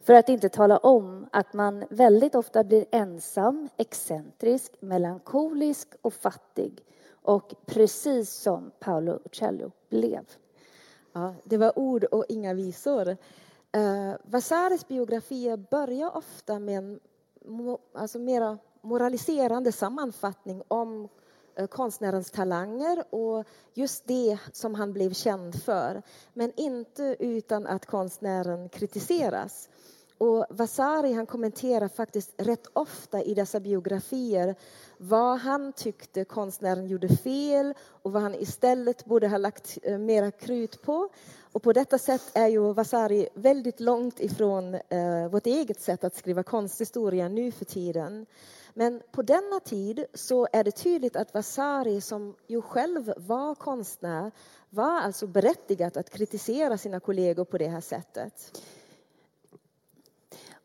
För 0.00 0.14
att 0.14 0.28
inte 0.28 0.48
tala 0.48 0.78
om 0.78 1.26
att 1.32 1.52
man 1.52 1.84
väldigt 1.90 2.34
ofta 2.34 2.64
blir 2.64 2.86
ensam, 2.90 3.68
excentrisk, 3.76 4.72
melankolisk 4.80 5.88
och 6.02 6.14
fattig. 6.14 6.84
Och 7.22 7.54
precis 7.66 8.30
som 8.30 8.70
Paolo 8.80 9.20
Uccello 9.24 9.70
blev. 9.88 10.24
Ja, 11.12 11.34
det 11.44 11.56
var 11.56 11.78
ord 11.78 12.04
och 12.04 12.24
inga 12.28 12.54
visor. 12.54 13.16
Eh, 13.72 13.80
uh, 13.80 14.14
Vasaris 14.22 14.88
biografier 14.88 15.56
börjar 15.56 16.16
ofta 16.16 16.58
med 16.58 16.78
en 16.78 17.00
alltså 17.92 18.18
mera 18.18 18.58
moraliserande 18.84 19.72
sammanfattning 19.72 20.62
om 20.68 21.08
eh, 21.56 21.66
konstnärens 21.66 22.30
talanger 22.30 23.14
och 23.14 23.44
just 23.74 24.06
det 24.06 24.38
som 24.52 24.74
han 24.74 24.92
blev 24.92 25.12
känd 25.12 25.62
för. 25.62 26.02
Men 26.32 26.52
inte 26.56 27.16
utan 27.18 27.66
att 27.66 27.86
konstnären 27.86 28.68
kritiseras. 28.68 29.68
Och 30.18 30.46
Vasari 30.50 31.12
han 31.12 31.26
kommenterar 31.26 31.88
faktiskt 31.88 32.34
rätt 32.36 32.66
ofta 32.72 33.22
i 33.22 33.34
dessa 33.34 33.60
biografier 33.60 34.54
vad 34.98 35.38
han 35.38 35.72
tyckte 35.72 36.24
konstnären 36.24 36.86
gjorde 36.86 37.08
fel 37.08 37.74
och 38.02 38.12
vad 38.12 38.22
han 38.22 38.34
istället 38.34 39.04
borde 39.04 39.28
ha 39.28 39.38
lagt 39.38 39.78
eh, 39.82 39.98
mera 39.98 40.30
krut 40.30 40.82
på. 40.82 41.08
Och 41.52 41.62
på 41.62 41.72
detta 41.72 41.98
sätt 41.98 42.22
är 42.34 42.48
ju 42.48 42.72
Vasari 42.72 43.28
väldigt 43.34 43.80
långt 43.80 44.20
ifrån 44.20 44.74
eh, 44.74 45.28
vårt 45.30 45.46
eget 45.46 45.80
sätt 45.80 46.04
att 46.04 46.16
skriva 46.16 46.42
konsthistoria 46.42 47.28
nu 47.28 47.52
för 47.52 47.64
tiden. 47.64 48.26
Men 48.76 49.02
på 49.10 49.22
denna 49.22 49.60
tid 49.60 50.06
så 50.14 50.48
är 50.52 50.64
det 50.64 50.70
tydligt 50.70 51.16
att 51.16 51.34
Vasari, 51.34 52.00
som 52.00 52.36
ju 52.46 52.62
själv 52.62 53.12
var 53.16 53.54
konstnär, 53.54 54.30
var 54.70 55.00
alltså 55.00 55.26
berättigat 55.26 55.96
att 55.96 56.10
kritisera 56.10 56.78
sina 56.78 57.00
kollegor 57.00 57.44
på 57.44 57.58
det 57.58 57.68
här 57.68 57.80
sättet. 57.80 58.62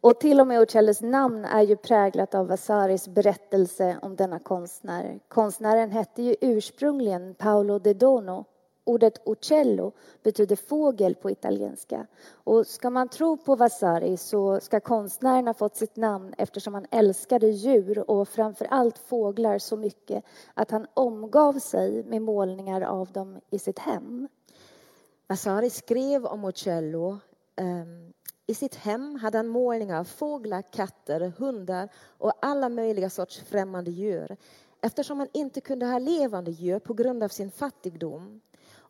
Och 0.02 0.20
till 0.20 0.40
och 0.40 0.48
med 0.48 0.62
Uccellos 0.62 1.02
namn 1.02 1.46
är 1.46 1.62
ju 1.62 1.76
präglat 1.76 2.36
av 2.36 2.48
Vasaris 2.48 3.08
berättelse 3.08 4.00
om 4.02 4.16
denna 4.16 4.40
konstnär. 4.40 5.20
Konstnären 5.28 5.92
hette 5.92 6.22
ju 6.24 6.36
ursprungligen 6.42 7.36
Paolo 7.36 7.80
de 7.80 7.94
Dono. 7.94 8.46
Ordet 8.90 9.22
uccello 9.26 9.92
betyder 10.24 10.56
fågel 10.56 11.16
på 11.16 11.32
italienska. 11.32 12.08
Och 12.32 12.68
ska 12.68 12.90
man 12.90 13.10
tro 13.10 13.38
på 13.38 13.56
Vasari 13.56 14.18
så 14.18 14.60
ska 14.60 14.80
konstnären 14.80 15.48
ha 15.48 15.54
fått 15.54 15.76
sitt 15.76 15.96
namn 15.96 16.34
eftersom 16.38 16.74
han 16.74 16.86
älskade 16.92 17.48
djur 17.48 18.10
och 18.12 18.28
framför 18.28 18.66
allt 18.66 18.98
fåglar 18.98 19.60
så 19.60 19.78
mycket 19.78 20.24
att 20.54 20.72
han 20.72 20.88
omgav 20.94 21.60
sig 21.60 22.04
med 22.04 22.22
målningar 22.22 22.82
av 22.82 23.12
dem 23.12 23.40
i 23.50 23.60
sitt 23.60 23.80
hem. 23.80 24.28
Vasari 25.28 25.70
skrev 25.70 26.26
om 26.26 26.46
Uccello 26.46 27.18
ehm, 27.56 28.14
i 28.48 28.54
sitt 28.54 28.76
hem 28.76 29.16
hade 29.16 29.38
han 29.38 29.48
målningar 29.48 30.00
av 30.00 30.04
fåglar, 30.04 30.62
katter, 30.62 31.34
hundar 31.38 31.90
och 32.18 32.34
alla 32.42 32.70
möjliga 32.70 33.10
sorts 33.10 33.40
främmande 33.40 33.92
djur 33.92 34.38
eftersom 34.82 35.20
han 35.20 35.28
inte 35.34 35.62
kunde 35.62 35.86
ha 35.86 36.00
levande 36.00 36.52
djur 36.52 36.80
på 36.80 36.94
grund 36.94 37.24
av 37.24 37.30
sin 37.30 37.52
fattigdom. 37.52 38.42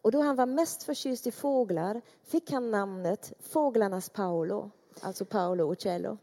Och 0.02 0.12
då 0.12 0.22
han 0.22 0.36
var 0.36 0.46
mest 0.46 0.84
förtjust 0.84 1.28
i 1.28 1.32
fåglar 1.32 2.02
fick 2.24 2.52
han 2.52 2.72
namnet 2.72 3.34
Fåglarnas 3.40 4.10
Paolo, 4.10 4.72
alltså 5.02 5.26
Paolo 5.26 5.74
Uccello. 5.74 6.18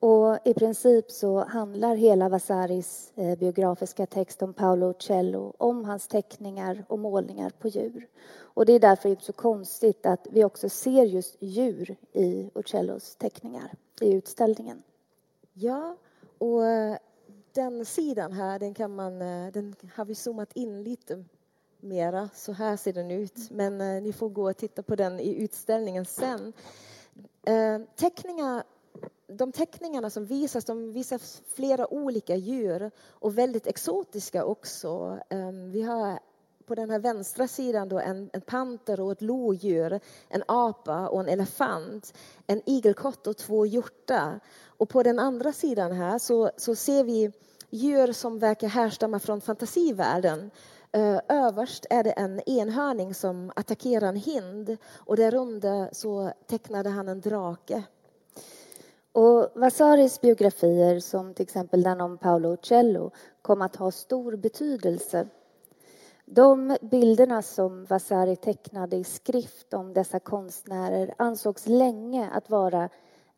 Och 0.00 0.38
I 0.44 0.54
princip 0.54 1.10
så 1.10 1.44
handlar 1.44 1.96
hela 1.96 2.28
Vasaris 2.28 3.12
eh, 3.14 3.38
biografiska 3.38 4.06
text 4.06 4.42
om 4.42 4.54
Paolo 4.54 4.90
Uccello, 4.90 5.54
om 5.58 5.84
hans 5.84 6.08
teckningar 6.08 6.84
och 6.88 6.98
målningar 6.98 7.50
på 7.58 7.68
djur. 7.68 8.08
Och 8.58 8.66
Det 8.66 8.72
är 8.72 8.80
därför 8.80 9.08
inte 9.08 9.24
så 9.24 9.32
konstigt 9.32 10.06
att 10.06 10.26
vi 10.30 10.44
också 10.44 10.68
ser 10.68 11.04
just 11.04 11.36
djur 11.40 11.96
i 12.12 12.50
Uccellos 12.54 13.16
teckningar 13.16 13.72
i 14.00 14.12
utställningen. 14.12 14.82
Ja, 15.52 15.96
och 16.38 16.66
eh, 16.66 16.96
den 17.52 17.84
sidan 17.84 18.32
här, 18.32 18.58
den, 18.58 18.74
kan 18.74 18.94
man, 18.94 19.22
eh, 19.22 19.52
den 19.52 19.74
har 19.94 20.04
vi 20.04 20.14
zoomat 20.14 20.52
in 20.52 20.82
lite 20.82 21.24
mera. 21.80 22.28
Så 22.34 22.52
här 22.52 22.76
ser 22.76 22.92
den 22.92 23.10
ut. 23.10 23.50
Men 23.50 23.80
eh, 23.80 24.02
ni 24.02 24.12
får 24.12 24.28
gå 24.28 24.50
och 24.50 24.56
titta 24.56 24.82
på 24.82 24.96
den 24.96 25.20
i 25.20 25.42
utställningen 25.42 26.04
sen. 26.04 26.52
Eh, 27.46 27.78
Teckningar 27.96 28.64
de 29.26 29.52
teckningarna 29.52 30.10
som 30.10 30.24
visas, 30.26 30.64
de 30.64 30.92
visar 30.92 31.20
flera 31.54 31.92
olika 31.92 32.36
djur 32.36 32.90
och 33.08 33.38
väldigt 33.38 33.66
exotiska 33.66 34.44
också. 34.44 35.18
Eh, 35.30 35.50
vi 35.72 35.82
har 35.82 36.18
på 36.66 36.74
den 36.74 36.90
här 36.90 36.98
vänstra 36.98 37.48
sidan 37.48 37.88
då 37.88 37.98
en, 37.98 38.30
en 38.32 38.40
panter 38.40 39.00
och 39.00 39.12
ett 39.12 39.22
lodjur, 39.22 40.00
en 40.28 40.42
apa 40.48 41.08
och 41.08 41.20
en 41.20 41.28
elefant, 41.28 42.14
en 42.46 42.62
igelkott 42.66 43.26
och 43.26 43.36
två 43.36 43.66
hjortar. 43.66 44.40
Och 44.66 44.88
på 44.88 45.02
den 45.02 45.18
andra 45.18 45.52
sidan 45.52 45.92
här 45.92 46.18
så, 46.18 46.50
så 46.56 46.74
ser 46.74 47.04
vi 47.04 47.32
djur 47.70 48.12
som 48.12 48.38
verkar 48.38 48.68
härstamma 48.68 49.18
från 49.18 49.40
fantasivärlden. 49.40 50.50
Eh, 50.92 51.20
överst 51.28 51.86
är 51.90 52.04
det 52.04 52.10
en 52.10 52.40
enhörning 52.48 53.14
som 53.14 53.52
attackerar 53.56 54.08
en 54.08 54.16
hind 54.16 54.76
och 54.96 55.16
där 55.16 55.34
under 55.34 55.88
så 55.92 56.32
tecknade 56.46 56.88
han 56.88 57.08
en 57.08 57.20
drake. 57.20 57.82
Och 59.12 59.48
Vasaris 59.54 60.20
biografier, 60.20 61.00
som 61.00 61.34
till 61.34 61.42
exempel 61.42 61.82
den 61.82 62.00
om 62.00 62.18
Paolo 62.18 62.52
Uccello, 62.52 63.10
kom 63.42 63.62
att 63.62 63.76
ha 63.76 63.90
stor 63.90 64.36
betydelse. 64.36 65.28
De 66.24 66.76
bilderna 66.80 67.42
som 67.42 67.84
Vasari 67.84 68.36
tecknade 68.36 68.96
i 68.96 69.04
skrift 69.04 69.74
om 69.74 69.92
dessa 69.92 70.20
konstnärer 70.20 71.14
ansågs 71.18 71.66
länge 71.66 72.30
att 72.30 72.50
vara 72.50 72.88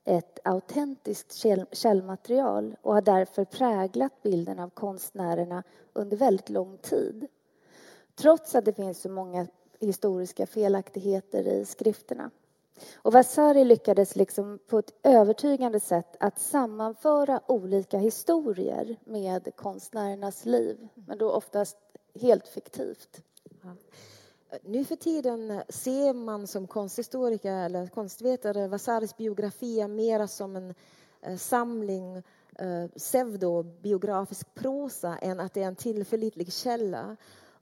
ett 0.05 0.39
autentiskt 0.45 1.47
källmaterial 1.73 2.77
och 2.83 2.95
har 2.95 3.03
därför 3.03 3.45
präglat 3.45 4.23
bilden 4.23 4.59
av 4.59 4.71
konstnärerna 4.71 5.63
under 5.93 6.17
väldigt 6.17 6.49
lång 6.49 6.79
tid. 6.79 7.29
Trots 8.21 8.55
att 8.55 8.65
det 8.65 8.73
finns 8.73 9.01
så 9.01 9.09
många 9.09 9.47
historiska 9.79 10.47
felaktigheter 10.47 11.49
i 11.49 11.65
skrifterna. 11.65 12.31
Och 12.95 13.13
Vasari 13.13 13.65
lyckades 13.65 14.17
liksom 14.17 14.59
på 14.67 14.79
ett 14.79 14.95
övertygande 15.03 15.81
sätt 15.81 16.17
att 16.21 16.41
sammanföra 16.41 17.41
olika 17.47 17.99
historier 17.99 18.97
med 19.05 19.57
konstnärernas 19.57 20.45
liv, 20.45 20.89
men 20.95 21.19
då 21.19 21.31
oftast 21.31 21.77
helt 22.21 22.49
fiktivt. 22.49 23.23
Ja. 23.63 23.71
Nu 24.63 24.85
för 24.85 24.97
tiden 24.97 25.63
ser 25.69 26.13
man 26.13 26.47
som 26.47 26.67
konsthistoriker 26.67 27.53
eller 27.53 27.87
konstvetare 27.87 28.69
Vasaris 28.69 29.17
biografier 29.17 29.89
mera 29.89 30.29
som 30.29 30.57
en 30.57 30.75
eh, 31.21 31.37
samling 31.37 32.17
eh, 32.59 32.87
pseudobiografisk 32.97 34.55
prosa 34.55 35.17
än 35.17 35.41
att 35.41 35.55
det 35.55 35.63
är 35.63 35.67
en 35.67 35.77
tillförlitlig 35.77 36.53
källa. 36.53 37.17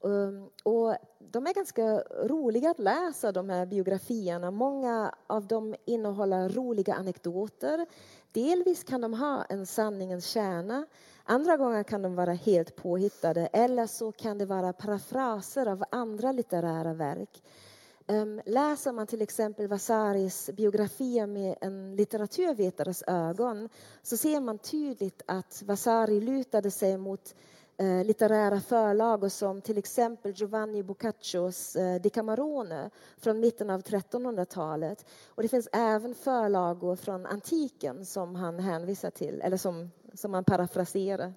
Ehm, 0.05 0.49
och 0.63 0.97
de 1.19 1.47
är 1.47 1.55
ganska 1.55 2.03
roliga 2.23 2.71
att 2.71 2.79
läsa, 2.79 3.33
de 3.33 3.51
här 3.51 3.67
biografierna. 3.67 4.51
Många 4.51 5.15
av 5.27 5.47
dem 5.47 5.75
innehåller 5.85 6.49
roliga 6.49 6.95
anekdoter. 6.95 7.87
Delvis 8.33 8.85
kan 8.85 9.01
de 9.01 9.15
ha 9.15 9.45
en 9.45 9.67
sanningens 9.67 10.27
kärna. 10.27 10.87
Andra 11.25 11.57
gånger 11.57 11.83
kan 11.83 12.03
de 12.03 12.15
vara 12.15 12.33
helt 12.33 12.77
påhittade 12.77 13.47
eller 13.47 13.87
så 13.87 14.13
kan 14.13 14.39
det 14.39 14.47
vara 14.47 14.73
parafraser 14.73 15.67
av 15.67 15.85
andra 15.91 16.33
litterära 16.33 16.95
verk. 16.95 17.43
Ehm, 18.07 18.41
läser 18.47 18.93
man 18.93 19.07
till 19.07 19.23
exempel 19.23 19.69
Vasaris 19.69 20.51
biografier 20.53 21.27
med 21.27 21.57
en 21.61 21.97
litteraturvetares 21.97 23.03
ögon 23.07 23.69
så 24.03 24.17
ser 24.17 24.41
man 24.41 24.59
tydligt 24.59 25.23
att 25.27 25.63
Vasari 25.67 26.21
lutade 26.21 26.71
sig 26.71 26.99
mot 26.99 27.35
eh, 27.79 28.05
litterära 28.05 28.61
förlagor 28.61 29.29
som 29.29 29.61
till 29.61 29.79
exempel 29.79 30.33
Giovanni 30.33 30.83
Boccaccios 30.83 31.77
eh, 31.77 32.01
Decamerone 32.01 32.91
från 33.19 33.41
mitten 33.41 33.71
av 33.71 33.83
1300-talet. 33.83 35.07
Och 35.29 35.43
det 35.43 35.49
finns 35.49 35.69
även 35.73 36.15
förlagor 36.15 36.97
från 36.97 37.27
antiken 37.27 38.05
som 38.05 38.35
han 38.35 38.59
hänvisar 38.59 39.11
till, 39.11 39.41
eller 39.41 39.57
som, 39.57 39.91
som 40.15 40.35
han 40.35 40.45
parafraserar. 40.45 41.35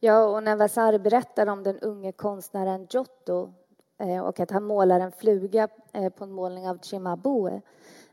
Ja, 0.00 0.24
och 0.24 0.42
när 0.42 0.56
Vasari 0.56 0.98
berättar 0.98 1.46
om 1.46 1.62
den 1.62 1.78
unge 1.78 2.12
konstnären 2.12 2.86
Giotto 2.90 3.52
eh, 3.98 4.20
och 4.24 4.40
att 4.40 4.50
han 4.50 4.64
målar 4.64 5.00
en 5.00 5.12
fluga 5.12 5.68
eh, 5.92 6.08
på 6.08 6.24
en 6.24 6.32
målning 6.32 6.68
av 6.68 6.78
Cimabue 6.82 7.62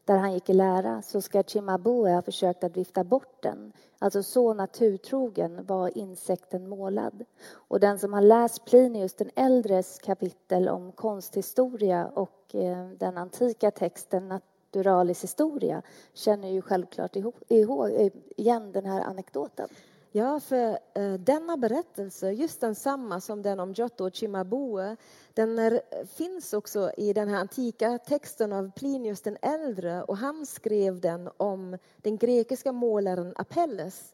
där 0.09 0.17
han 0.17 0.33
gick 0.33 0.49
i 0.49 0.53
lära 0.53 1.01
så 1.01 1.21
ska 1.21 1.43
Chimabue 1.43 2.13
ha 2.13 2.21
försökt 2.21 2.63
att 2.63 2.77
vifta 2.77 3.03
bort 3.03 3.43
den. 3.43 3.73
Alltså 3.99 4.23
så 4.23 4.53
naturtrogen 4.53 5.65
var 5.65 5.97
insekten 5.97 6.69
målad. 6.69 7.25
Och 7.51 7.79
den 7.79 7.99
som 7.99 8.13
har 8.13 8.21
läst 8.21 8.65
Plinius 8.65 9.13
den 9.13 9.29
äldres 9.35 9.99
kapitel 9.99 10.69
om 10.69 10.91
konsthistoria 10.91 12.07
och 12.07 12.55
eh, 12.55 12.87
den 12.97 13.17
antika 13.17 13.71
texten 13.71 14.27
Naturalis 14.27 15.23
historia 15.23 15.81
känner 16.13 16.49
ju 16.49 16.61
självklart 16.61 17.15
ihåg, 17.47 17.91
eh, 17.91 18.11
igen 18.37 18.71
den 18.71 18.85
här 18.85 19.01
anekdoten. 19.01 19.67
Ja, 20.11 20.39
för 20.39 20.79
eh, 20.93 21.13
denna 21.13 21.57
berättelse, 21.57 22.31
just 22.31 22.61
densamma 22.61 23.21
som 23.21 23.41
den 23.41 23.59
om 23.59 23.73
Giotto 23.73 24.07
och 24.07 24.15
Cimabue, 24.15 24.95
den 25.33 25.59
är, 25.59 25.81
finns 26.05 26.53
också 26.53 26.91
i 26.97 27.13
den 27.13 27.29
här 27.29 27.39
antika 27.39 27.97
texten 27.97 28.53
av 28.53 28.71
Plinius 28.75 29.21
den 29.21 29.37
äldre 29.41 30.03
och 30.03 30.17
han 30.17 30.45
skrev 30.45 30.99
den 30.99 31.29
om 31.37 31.77
den 31.97 32.17
grekiska 32.17 32.71
målaren 32.71 33.33
Apelles. 33.35 34.13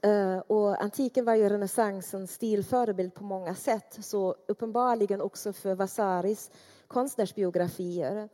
Eh, 0.00 0.38
och 0.38 0.82
antiken 0.82 1.24
var 1.24 1.34
ju 1.34 1.48
renässansens 1.48 2.32
stilförebild 2.32 3.14
på 3.14 3.24
många 3.24 3.54
sätt, 3.54 3.98
så 4.00 4.36
uppenbarligen 4.46 5.20
också 5.20 5.52
för 5.52 5.74
Vasaris 5.74 6.50
konstnärsbiografier. 6.88 8.28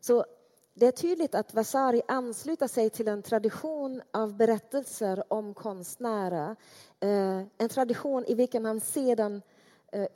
Så 0.00 0.24
det 0.74 0.86
är 0.86 0.92
tydligt 0.92 1.34
att 1.34 1.54
Vasari 1.54 2.02
ansluter 2.08 2.66
sig 2.66 2.90
till 2.90 3.08
en 3.08 3.22
tradition 3.22 4.02
av 4.12 4.36
berättelser 4.36 5.32
om 5.32 5.54
konstnärer. 5.54 6.56
Eh, 7.00 7.42
en 7.58 7.68
tradition 7.68 8.24
i 8.26 8.34
vilken 8.34 8.64
han 8.64 8.80
sedan 8.80 9.42
eh, 9.92 10.06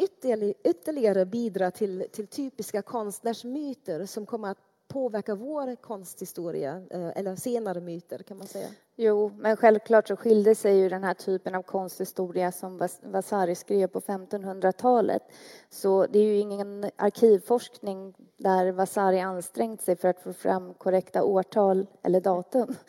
ytterligare 0.64 1.26
bidrar 1.26 1.70
till, 1.70 2.06
till 2.12 2.26
typiska 2.26 2.82
konstnärsmyter 2.82 4.06
som 4.06 4.26
kommer 4.26 4.50
att 4.50 4.67
påverka 4.88 5.34
vår 5.34 5.76
konsthistoria, 5.76 6.82
eh, 6.90 7.08
eller 7.16 7.36
senare 7.36 7.80
myter 7.80 8.18
kan 8.18 8.38
man 8.38 8.46
säga. 8.46 8.68
Jo, 8.96 9.32
men 9.38 9.56
självklart 9.56 10.08
så 10.08 10.16
skilde 10.16 10.54
sig 10.54 10.78
ju 10.78 10.88
den 10.88 11.04
här 11.04 11.14
typen 11.14 11.54
av 11.54 11.62
konsthistoria 11.62 12.52
som 12.52 12.88
Vasari 13.02 13.54
skrev 13.54 13.86
på 13.86 14.00
1500-talet. 14.00 15.22
Så 15.70 16.06
det 16.06 16.18
är 16.18 16.24
ju 16.24 16.38
ingen 16.38 16.90
arkivforskning 16.96 18.14
där 18.36 18.72
Vasari 18.72 19.20
ansträngt 19.20 19.82
sig 19.82 19.96
för 19.96 20.08
att 20.08 20.20
få 20.20 20.32
fram 20.32 20.74
korrekta 20.74 21.24
årtal 21.24 21.86
eller 22.02 22.20
datum. 22.20 22.74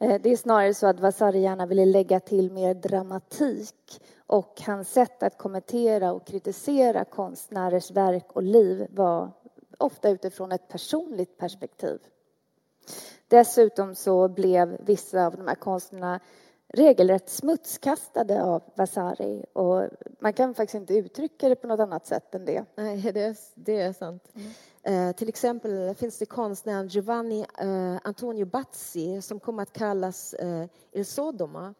Eh, 0.00 0.20
det 0.22 0.32
är 0.32 0.36
snarare 0.36 0.74
så 0.74 0.86
att 0.86 1.00
Vasari 1.00 1.40
gärna 1.40 1.66
ville 1.66 1.84
lägga 1.84 2.20
till 2.20 2.52
mer 2.52 2.74
dramatik 2.74 4.00
och 4.26 4.62
hans 4.66 4.92
sätt 4.92 5.22
att 5.22 5.38
kommentera 5.38 6.12
och 6.12 6.26
kritisera 6.26 7.04
konstnärers 7.04 7.90
verk 7.90 8.26
och 8.32 8.42
liv 8.42 8.86
var 8.90 9.30
ofta 9.78 10.10
utifrån 10.10 10.52
ett 10.52 10.68
personligt 10.68 11.38
perspektiv. 11.38 11.98
Dessutom 13.28 13.94
så 13.94 14.28
blev 14.28 14.76
vissa 14.80 15.26
av 15.26 15.36
de 15.36 15.48
här 15.48 15.54
konsterna 15.54 16.20
regelrätt 16.68 17.28
smutskastade 17.28 18.42
av 18.42 18.62
Vasari 18.74 19.44
och 19.52 19.88
man 20.20 20.32
kan 20.32 20.54
faktiskt 20.54 20.74
inte 20.74 20.94
uttrycka 20.94 21.48
det 21.48 21.56
på 21.56 21.66
något 21.66 21.80
annat 21.80 22.06
sätt 22.06 22.34
än 22.34 22.44
det. 22.44 22.64
Nej, 22.74 23.12
det 23.12 23.20
är, 23.20 23.36
det 23.54 23.80
är 23.80 23.92
sant. 23.92 24.28
Mm. 24.34 25.08
Eh, 25.08 25.16
till 25.16 25.28
exempel 25.28 25.94
finns 25.94 26.18
det 26.18 26.26
konstnären 26.26 26.88
Giovanni 26.88 27.46
eh, 27.58 27.96
Antonio 28.04 28.46
Bazzi 28.46 29.22
som 29.22 29.40
kommer 29.40 29.62
att 29.62 29.72
kallas 29.72 30.34
eh, 30.34 30.66
Il 30.92 31.06
Sodoma. 31.06 31.74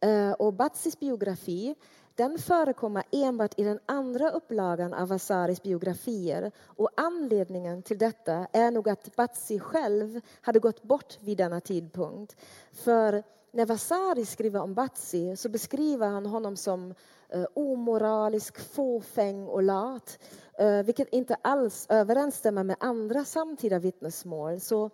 Eh, 0.00 0.32
och 0.32 0.52
Bazzis 0.52 1.00
biografi 1.00 1.74
den 2.16 2.38
förekommer 2.38 3.04
enbart 3.12 3.58
i 3.58 3.64
den 3.64 3.78
andra 3.86 4.30
upplagan 4.30 4.94
av 4.94 5.08
Vasaris 5.08 5.62
biografier 5.62 6.52
och 6.64 6.90
anledningen 6.96 7.82
till 7.82 7.98
detta 7.98 8.46
är 8.52 8.70
nog 8.70 8.88
att 8.88 9.16
Bazzi 9.16 9.58
själv 9.58 10.20
hade 10.40 10.58
gått 10.58 10.82
bort 10.82 11.18
vid 11.20 11.38
denna 11.38 11.60
tidpunkt. 11.60 12.36
För 12.72 13.22
när 13.52 13.66
Vasari 13.66 14.26
skriver 14.26 14.60
om 14.60 14.74
Bazzi 14.74 15.36
så 15.36 15.48
beskriver 15.48 16.08
han 16.08 16.26
honom 16.26 16.56
som 16.56 16.94
eh, 17.28 17.46
omoralisk, 17.54 18.58
fåfäng 18.58 19.46
och 19.46 19.62
lat 19.62 20.18
eh, 20.58 20.82
vilket 20.82 21.08
inte 21.08 21.36
alls 21.42 21.86
överensstämmer 21.88 22.64
med 22.64 22.76
andra 22.80 23.24
samtida 23.24 23.78
vittnesmål. 23.78 24.60
Så 24.60 24.90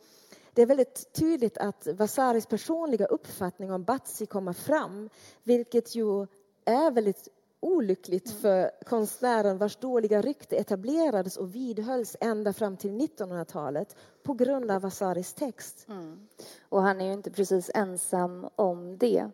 det 0.54 0.62
är 0.62 0.66
väldigt 0.66 1.12
tydligt 1.12 1.58
att 1.58 1.86
Vasaris 1.86 2.46
personliga 2.46 3.06
uppfattning 3.06 3.72
om 3.72 3.84
Bazzi 3.84 4.26
kommer 4.26 4.52
fram 4.52 5.10
vilket 5.42 5.94
ju 5.94 6.26
är 6.64 6.90
väldigt 6.90 7.28
olyckligt 7.62 8.30
mm. 8.30 8.40
för 8.40 8.84
konstnären 8.84 9.58
vars 9.58 9.76
dåliga 9.76 10.20
rykte 10.20 10.56
etablerades 10.56 11.36
och 11.36 11.54
vidhölls 11.54 12.16
ända 12.20 12.52
fram 12.52 12.76
till 12.76 12.90
1900-talet 12.90 13.96
på 14.22 14.34
grund 14.34 14.70
av 14.70 14.82
Vasaris 14.82 15.34
text. 15.34 15.86
Mm. 15.88 16.28
Och 16.68 16.82
han 16.82 17.00
är 17.00 17.06
ju 17.06 17.12
inte 17.12 17.30
precis 17.30 17.70
ensam 17.74 18.48
om 18.56 18.98
det. 18.98 19.30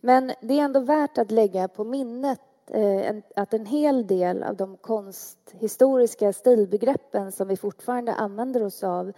Men 0.00 0.32
det 0.40 0.54
är 0.54 0.64
ändå 0.64 0.80
värt 0.80 1.18
att 1.18 1.30
lägga 1.30 1.68
på 1.68 1.84
minnet 1.84 2.40
eh, 2.66 3.16
att 3.36 3.54
en 3.54 3.66
hel 3.66 4.06
del 4.06 4.42
av 4.42 4.56
de 4.56 4.76
konsthistoriska 4.76 6.32
stilbegreppen 6.32 7.32
som 7.32 7.48
vi 7.48 7.56
fortfarande 7.56 8.14
använder 8.14 8.62
oss 8.62 8.84
av 8.84 9.12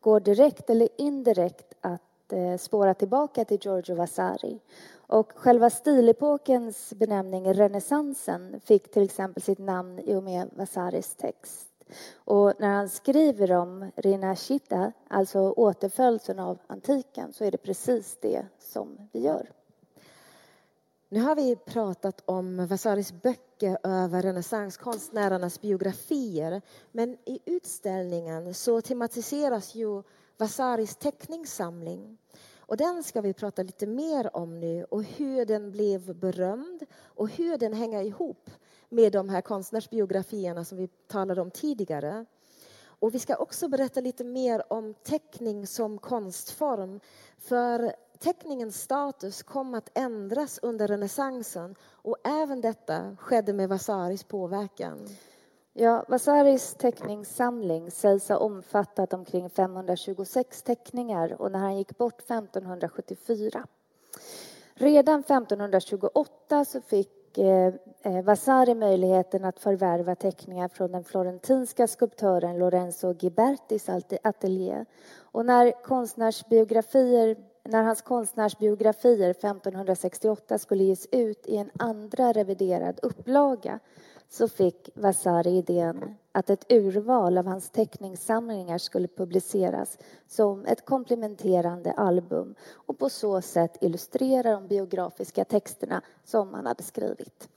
går 0.00 0.20
direkt 0.20 0.70
eller 0.70 0.88
indirekt 0.96 1.74
att 1.80 2.32
eh, 2.32 2.56
spåra 2.58 2.94
tillbaka 2.94 3.44
till 3.44 3.58
Giorgio 3.60 3.94
Vasari. 3.94 4.60
Och 5.06 5.32
själva 5.36 5.70
stilepokens 5.70 6.92
benämning 6.94 7.54
renässansen 7.54 8.60
fick 8.60 8.90
till 8.90 9.02
exempel 9.02 9.42
sitt 9.42 9.58
namn 9.58 9.98
i 9.98 10.14
och 10.14 10.22
med 10.22 10.50
Vasaris 10.56 11.14
text. 11.14 11.68
Och 12.14 12.52
när 12.58 12.68
han 12.68 12.88
skriver 12.88 13.52
om 13.52 13.90
Rinashita, 13.96 14.92
alltså 15.08 15.38
återfödelsen 15.38 16.38
av 16.38 16.58
antiken, 16.66 17.32
så 17.32 17.44
är 17.44 17.50
det 17.50 17.58
precis 17.58 18.18
det 18.20 18.46
som 18.58 19.08
vi 19.12 19.20
gör. 19.20 19.50
Nu 21.08 21.20
har 21.20 21.36
vi 21.36 21.56
pratat 21.56 22.22
om 22.24 22.66
Vasaris 22.66 23.12
böcker 23.12 23.78
över 23.82 24.22
renässanskonstnärernas 24.22 25.60
biografier. 25.60 26.62
Men 26.92 27.16
i 27.24 27.40
utställningen 27.44 28.54
så 28.54 28.80
tematiseras 28.80 29.74
ju 29.74 30.02
Vasaris 30.36 30.96
teckningssamling. 30.96 32.18
Och 32.66 32.76
den 32.76 33.02
ska 33.02 33.20
vi 33.20 33.32
prata 33.32 33.62
lite 33.62 33.86
mer 33.86 34.36
om 34.36 34.60
nu 34.60 34.84
och 34.84 35.02
hur 35.02 35.44
den 35.44 35.70
blev 35.70 36.14
berömd 36.14 36.82
och 37.04 37.28
hur 37.28 37.58
den 37.58 37.72
hänger 37.72 38.02
ihop 38.02 38.50
med 38.88 39.12
de 39.12 39.28
här 39.28 39.40
konstnärsbiografierna 39.40 40.64
som 40.64 40.78
vi 40.78 40.88
talade 40.88 41.40
om 41.40 41.50
tidigare. 41.50 42.24
Och 42.98 43.14
vi 43.14 43.18
ska 43.18 43.36
också 43.36 43.68
berätta 43.68 44.00
lite 44.00 44.24
mer 44.24 44.72
om 44.72 44.94
teckning 44.94 45.66
som 45.66 45.98
konstform. 45.98 47.00
För 47.38 47.92
teckningens 48.18 48.82
status 48.82 49.42
kom 49.42 49.74
att 49.74 49.98
ändras 49.98 50.58
under 50.62 50.88
renässansen 50.88 51.74
och 51.82 52.16
även 52.24 52.60
detta 52.60 53.16
skedde 53.20 53.52
med 53.52 53.68
Vasaris 53.68 54.24
påverkan. 54.24 55.08
Ja, 55.78 56.04
Vasaris 56.08 56.74
teckningssamling 56.74 57.90
sägs 57.90 58.28
ha 58.28 58.36
omfattat 58.36 59.12
omkring 59.12 59.50
526 59.50 60.62
teckningar 60.62 61.42
och 61.42 61.52
när 61.52 61.58
han 61.58 61.76
gick 61.76 61.98
bort 61.98 62.20
1574. 62.20 63.66
Redan 64.74 65.20
1528 65.20 66.64
så 66.64 66.80
fick 66.80 67.38
eh, 67.38 67.74
eh, 68.02 68.24
Vasari 68.24 68.74
möjligheten 68.74 69.44
att 69.44 69.58
förvärva 69.58 70.14
teckningar 70.14 70.68
från 70.68 70.92
den 70.92 71.04
florentinska 71.04 71.86
skulptören 71.86 72.58
Lorenzo 72.58 73.12
Ghibertis 73.12 73.88
ateljé. 74.22 74.84
Och 75.20 75.46
när 75.46 75.82
konstnärsbiografier 75.82 77.36
när 77.68 77.82
hans 77.82 78.02
konstnärsbiografier 78.02 79.30
1568 79.30 80.58
skulle 80.58 80.84
ges 80.84 81.06
ut 81.12 81.46
i 81.46 81.56
en 81.56 81.70
andra 81.78 82.32
reviderad 82.32 83.00
upplaga 83.02 83.80
så 84.28 84.48
fick 84.48 84.90
Vasari 84.94 85.50
idén 85.50 86.14
att 86.32 86.50
ett 86.50 86.72
urval 86.72 87.38
av 87.38 87.46
hans 87.46 87.70
teckningssamlingar 87.70 88.78
skulle 88.78 89.08
publiceras 89.08 89.98
som 90.26 90.66
ett 90.66 90.84
komplementerande 90.84 91.92
album 91.92 92.54
och 92.72 92.98
på 92.98 93.08
så 93.08 93.40
sätt 93.40 93.76
illustrera 93.80 94.52
de 94.52 94.68
biografiska 94.68 95.44
texterna 95.44 96.02
som 96.24 96.54
han 96.54 96.66
hade 96.66 96.82
skrivit. 96.82 97.48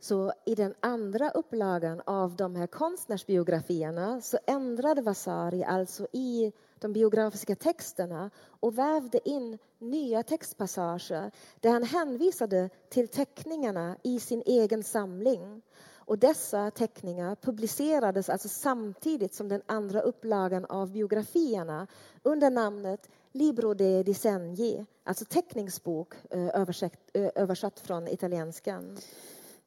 Så 0.00 0.32
i 0.44 0.54
den 0.54 0.74
andra 0.80 1.30
upplagan 1.30 2.02
av 2.06 2.36
de 2.36 2.56
här 2.56 2.66
konstnärsbiografierna 2.66 4.20
så 4.20 4.38
ändrade 4.46 5.02
Vasari 5.02 5.64
alltså 5.64 6.06
i 6.12 6.52
de 6.84 6.92
biografiska 6.92 7.56
texterna 7.56 8.30
och 8.60 8.78
vävde 8.78 9.28
in 9.28 9.58
nya 9.78 10.22
textpassager 10.22 11.30
där 11.60 11.70
han 11.70 11.82
hänvisade 11.82 12.70
till 12.88 13.08
teckningarna 13.08 13.96
i 14.02 14.20
sin 14.20 14.42
egen 14.46 14.82
samling. 14.82 15.62
Och 15.94 16.18
dessa 16.18 16.70
teckningar 16.70 17.34
publicerades 17.34 18.28
alltså 18.28 18.48
samtidigt 18.48 19.34
som 19.34 19.48
den 19.48 19.62
andra 19.66 20.00
upplagan 20.00 20.64
av 20.64 20.92
biografierna 20.92 21.86
under 22.22 22.50
namnet 22.50 23.08
Libro 23.32 23.74
de 23.74 24.02
disegni, 24.02 24.86
alltså 25.04 25.24
teckningsbok 25.24 26.14
eh, 26.30 26.60
översatt, 26.60 26.92
eh, 27.12 27.30
översatt 27.34 27.80
från 27.80 28.08
italienskan. 28.08 28.98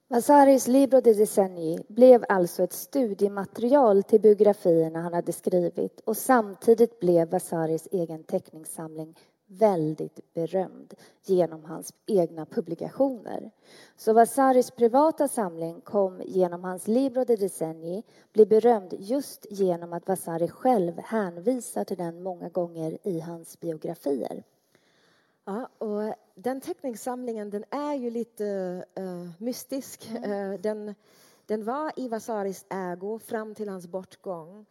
Vasaris 0.09 0.67
Libro 0.67 1.01
de 1.01 1.13
Decenni 1.13 1.79
blev 1.87 2.25
alltså 2.29 2.63
ett 2.63 2.73
studiematerial 2.73 4.03
till 4.03 4.21
biografierna 4.21 5.01
han 5.01 5.13
hade 5.13 5.33
skrivit 5.33 5.99
och 5.99 6.17
samtidigt 6.17 6.99
blev 6.99 7.29
Vasaris 7.29 7.87
egen 7.91 8.23
teckningssamling 8.23 9.15
väldigt 9.47 10.33
berömd 10.33 10.93
genom 11.25 11.65
hans 11.65 11.93
egna 12.05 12.45
publikationer. 12.45 13.51
Så 13.97 14.13
Vasaris 14.13 14.71
privata 14.71 15.27
samling 15.27 15.81
kom 15.81 16.21
genom 16.25 16.63
hans 16.63 16.87
Libro 16.87 17.23
de 17.23 17.35
Decenni 17.35 18.03
bli 18.33 18.45
berömd 18.45 18.93
just 18.99 19.45
genom 19.49 19.93
att 19.93 20.07
Vasari 20.07 20.47
själv 20.47 20.99
hänvisar 20.99 21.83
till 21.83 21.97
den 21.97 22.23
många 22.23 22.49
gånger 22.49 22.97
i 23.03 23.19
hans 23.19 23.59
biografier. 23.59 24.43
Ja, 25.49 25.69
och 25.77 26.13
den 26.35 26.61
teckningssamlingen 26.61 27.49
den 27.49 27.63
är 27.69 27.93
ju 27.93 28.09
lite 28.09 28.45
uh, 28.99 29.29
mystisk. 29.37 30.09
Mm. 30.09 30.31
Uh, 30.31 30.59
den, 30.59 30.95
den 31.45 31.63
var 31.63 31.91
i 31.95 32.07
Vasaris 32.07 32.65
ägo 32.69 33.19
fram 33.19 33.55
till 33.55 33.69
hans 33.69 33.87
bortgång. 33.87 34.65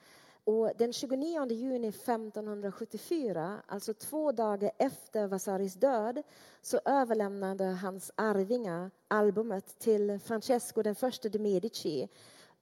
Och 0.44 0.72
den 0.78 0.92
29 0.92 1.46
juni 1.50 1.88
1574, 1.88 3.62
alltså 3.66 3.94
två 3.94 4.32
dagar 4.32 4.70
efter 4.78 5.26
Vasaris 5.26 5.74
död, 5.74 6.22
så 6.62 6.80
överlämnade 6.84 7.64
hans 7.64 8.12
arvingar 8.14 8.90
albumet 9.08 9.78
till 9.78 10.18
Francesco 10.18 10.82
den 10.82 10.94
förste 10.94 11.28
de 11.28 11.38
Medici 11.38 12.08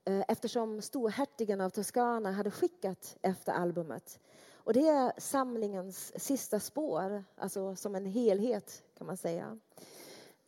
eh, 0.05 0.25
eftersom 0.29 0.83
storhertigen 0.83 1.61
av 1.61 1.71
Toscana 1.71 2.33
hade 2.33 2.51
skickat 2.51 3.17
efter 3.23 3.53
albumet. 3.53 4.19
Och 4.65 4.73
det 4.73 4.89
är 4.89 5.13
samlingens 5.21 6.13
sista 6.17 6.61
spår, 6.61 7.25
alltså 7.37 7.77
som 7.77 7.95
en 7.95 8.07
helhet 8.07 8.83
kan 8.99 9.07
man 9.07 9.17
säga. 9.17 9.59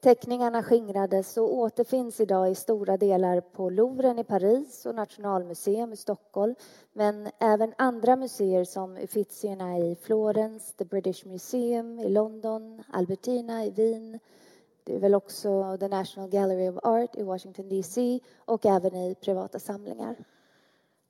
Teckningarna 0.00 0.62
skingrades 0.62 1.36
och 1.36 1.54
återfinns 1.54 2.20
idag 2.20 2.50
i 2.50 2.54
stora 2.54 2.96
delar 2.96 3.40
på 3.40 3.70
Louvren 3.70 4.18
i 4.18 4.24
Paris 4.24 4.86
och 4.86 4.94
Nationalmuseum 4.94 5.92
i 5.92 5.96
Stockholm 5.96 6.54
men 6.92 7.28
även 7.38 7.74
andra 7.78 8.16
museer 8.16 8.64
som 8.64 8.96
Uffizierna 8.96 9.78
i 9.78 9.96
Florens, 10.02 10.74
The 10.74 10.84
British 10.84 11.26
Museum 11.26 12.00
i 12.00 12.08
London, 12.08 12.82
Albertina 12.92 13.64
i 13.64 13.70
Wien 13.70 14.18
det 14.86 14.94
är 14.94 14.98
väl 14.98 15.14
också 15.14 15.76
The 15.80 15.88
National 15.88 16.30
Gallery 16.30 16.68
of 16.68 16.78
Art 16.82 17.16
i 17.16 17.22
Washington 17.22 17.68
DC 17.68 18.20
och 18.38 18.66
även 18.66 18.94
i 18.94 19.14
privata 19.14 19.58
samlingar. 19.58 20.16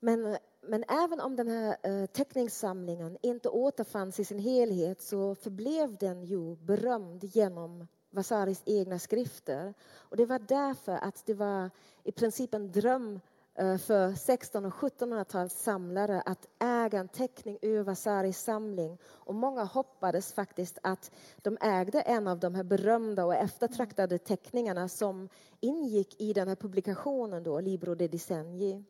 Men, 0.00 0.36
men 0.68 0.84
även 0.88 1.20
om 1.20 1.36
den 1.36 1.48
här 1.48 1.76
eh, 1.82 2.06
teckningssamlingen 2.06 3.18
inte 3.22 3.48
återfanns 3.48 4.20
i 4.20 4.24
sin 4.24 4.38
helhet 4.38 5.02
så 5.02 5.34
förblev 5.34 5.96
den 5.96 6.24
ju 6.24 6.56
berömd 6.56 7.24
genom 7.24 7.86
Vasaris 8.10 8.62
egna 8.66 8.98
skrifter. 8.98 9.74
Och 9.94 10.16
det 10.16 10.26
var 10.26 10.38
därför 10.38 10.92
att 10.92 11.26
det 11.26 11.34
var 11.34 11.70
i 12.04 12.12
princip 12.12 12.54
en 12.54 12.72
dröm 12.72 13.20
eh, 13.54 13.78
för 13.78 14.08
1600 14.08 14.68
och 14.68 14.90
1700-tals 14.90 15.54
samlare 15.54 16.20
att 16.20 16.46
äga 16.58 16.98
en 16.98 17.08
teckning 17.08 17.58
ur 17.62 17.82
Vasaris 17.82 18.38
samling. 18.38 18.98
Och 19.04 19.34
många 19.34 19.64
hoppades 19.64 20.32
faktiskt 20.32 20.78
att 20.82 21.10
de 21.42 21.58
ägde 21.60 22.00
en 22.00 22.28
av 22.28 22.38
de 22.38 22.54
här 22.54 22.64
berömda 22.64 23.24
och 23.24 23.34
eftertraktade 23.34 24.18
teckningarna 24.18 24.88
som 24.88 25.28
ingick 25.60 26.20
i 26.20 26.32
den 26.32 26.48
här 26.48 26.56
publikationen, 26.56 27.42
då, 27.42 27.60
Libro 27.60 27.94
de 27.94 28.08
Disegni. 28.08 28.84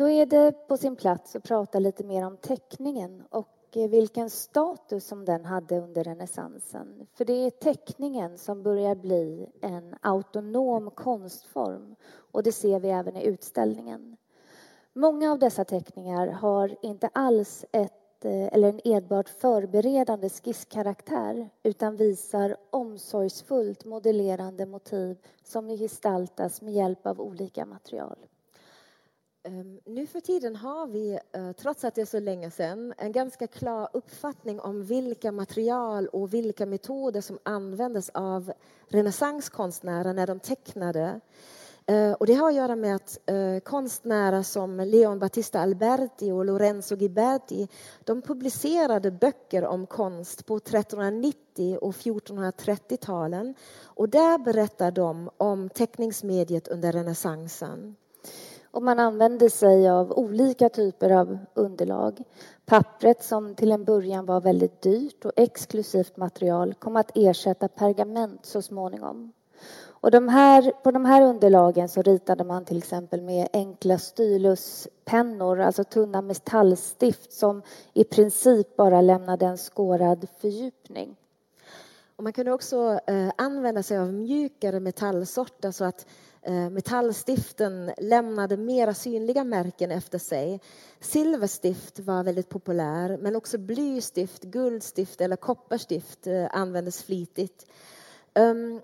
Då 0.00 0.08
är 0.08 0.26
det 0.26 0.52
på 0.68 0.76
sin 0.76 0.96
plats 0.96 1.36
att 1.36 1.42
prata 1.42 1.78
lite 1.78 2.04
mer 2.04 2.26
om 2.26 2.36
teckningen 2.36 3.22
och 3.30 3.76
eh, 3.76 3.90
vilken 3.90 4.30
status 4.30 5.06
som 5.06 5.24
den 5.24 5.44
hade 5.44 5.78
under 5.78 6.04
renässansen. 6.04 7.06
För 7.14 7.24
det 7.24 7.32
är 7.32 7.50
teckningen 7.50 8.38
som 8.38 8.62
börjar 8.62 8.94
bli 8.94 9.46
en 9.60 9.94
autonom 10.00 10.90
konstform 10.90 11.96
och 12.32 12.42
det 12.42 12.52
ser 12.52 12.80
vi 12.80 12.88
även 12.88 13.16
i 13.16 13.24
utställningen. 13.24 14.16
Många 14.92 15.32
av 15.32 15.38
dessa 15.38 15.64
teckningar 15.64 16.26
har 16.26 16.76
inte 16.82 17.10
alls 17.12 17.64
ett 17.72 18.24
eh, 18.24 18.54
eller 18.54 18.68
en 18.68 18.80
enbart 18.84 19.28
förberedande 19.28 20.28
skisskaraktär 20.28 21.50
utan 21.62 21.96
visar 21.96 22.56
omsorgsfullt 22.70 23.84
modellerande 23.84 24.66
motiv 24.66 25.18
som 25.42 25.68
gestaltas 25.68 26.62
med 26.62 26.74
hjälp 26.74 27.06
av 27.06 27.20
olika 27.20 27.66
material. 27.66 28.16
Ehm, 29.42 29.80
nu 29.84 30.06
för 30.06 30.20
tiden 30.20 30.56
har 30.56 30.86
vi, 30.86 31.18
eh, 31.32 31.52
trots 31.52 31.84
att 31.84 31.94
det 31.94 32.00
är 32.00 32.06
så 32.06 32.20
länge 32.20 32.50
sedan, 32.50 32.94
en 32.98 33.12
ganska 33.12 33.46
klar 33.46 33.88
uppfattning 33.92 34.60
om 34.60 34.84
vilka 34.84 35.32
material 35.32 36.06
och 36.06 36.34
vilka 36.34 36.66
metoder 36.66 37.20
som 37.20 37.38
användes 37.42 38.10
av 38.10 38.52
renässanskonstnärer 38.88 40.12
när 40.12 40.26
de 40.26 40.40
tecknade. 40.40 41.20
Eh, 41.86 42.12
och 42.12 42.26
det 42.26 42.34
har 42.34 42.48
att 42.48 42.54
göra 42.54 42.76
med 42.76 42.96
att 42.96 43.18
eh, 43.26 43.58
konstnärer 43.58 44.42
som 44.42 44.76
Leon 44.76 45.18
Battista 45.18 45.60
Alberti 45.60 46.30
och 46.30 46.44
Lorenzo 46.44 46.96
Ghiberti 46.96 47.68
de 48.04 48.22
publicerade 48.22 49.10
böcker 49.10 49.64
om 49.64 49.86
konst 49.86 50.46
på 50.46 50.56
1390 50.56 51.78
och 51.80 51.94
1430-talen. 51.94 53.54
Och 53.84 54.08
där 54.08 54.38
berättar 54.38 54.90
de 54.90 55.30
om 55.36 55.68
teckningsmediet 55.68 56.68
under 56.68 56.92
renässansen. 56.92 57.96
Och 58.70 58.82
man 58.82 58.98
använde 58.98 59.50
sig 59.50 59.88
av 59.88 60.12
olika 60.12 60.68
typer 60.68 61.10
av 61.10 61.38
underlag. 61.54 62.22
Pappret, 62.66 63.24
som 63.24 63.54
till 63.54 63.72
en 63.72 63.84
början 63.84 64.26
var 64.26 64.40
väldigt 64.40 64.82
dyrt 64.82 65.24
och 65.24 65.32
exklusivt 65.36 66.16
material, 66.16 66.74
kom 66.74 66.96
att 66.96 67.10
ersätta 67.14 67.68
pergament 67.68 68.46
så 68.46 68.62
småningom. 68.62 69.32
Och 70.00 70.10
de 70.10 70.28
här, 70.28 70.72
på 70.82 70.90
de 70.90 71.04
här 71.04 71.22
underlagen 71.22 71.88
så 71.88 72.02
ritade 72.02 72.44
man 72.44 72.64
till 72.64 72.78
exempel 72.78 73.22
med 73.22 73.48
enkla 73.52 73.98
styluspennor, 73.98 75.60
alltså 75.60 75.84
tunna 75.84 76.22
metallstift 76.22 77.32
som 77.32 77.62
i 77.92 78.04
princip 78.04 78.76
bara 78.76 79.00
lämnade 79.00 79.46
en 79.46 79.58
skårad 79.58 80.26
fördjupning. 80.40 81.16
Och 82.20 82.24
man 82.24 82.32
kunde 82.32 82.52
också 82.52 83.00
eh, 83.06 83.30
använda 83.38 83.82
sig 83.82 83.98
av 83.98 84.12
mjukare 84.12 84.80
metallsorter 84.80 85.70
så 85.70 85.84
att 85.84 86.06
Eh, 86.42 86.70
metallstiften 86.70 87.92
lämnade 87.98 88.56
mera 88.56 88.94
synliga 88.94 89.44
märken 89.44 89.90
efter 89.90 90.18
sig. 90.18 90.60
Silverstift 91.00 91.98
var 91.98 92.24
väldigt 92.24 92.48
populär, 92.48 93.18
men 93.20 93.36
också 93.36 93.58
blystift, 93.58 94.42
guldstift 94.42 95.20
eller 95.20 95.36
kopparstift 95.36 96.26
eh, 96.26 96.48
användes 96.50 97.02
flitigt. 97.02 97.66
Um, 98.34 98.80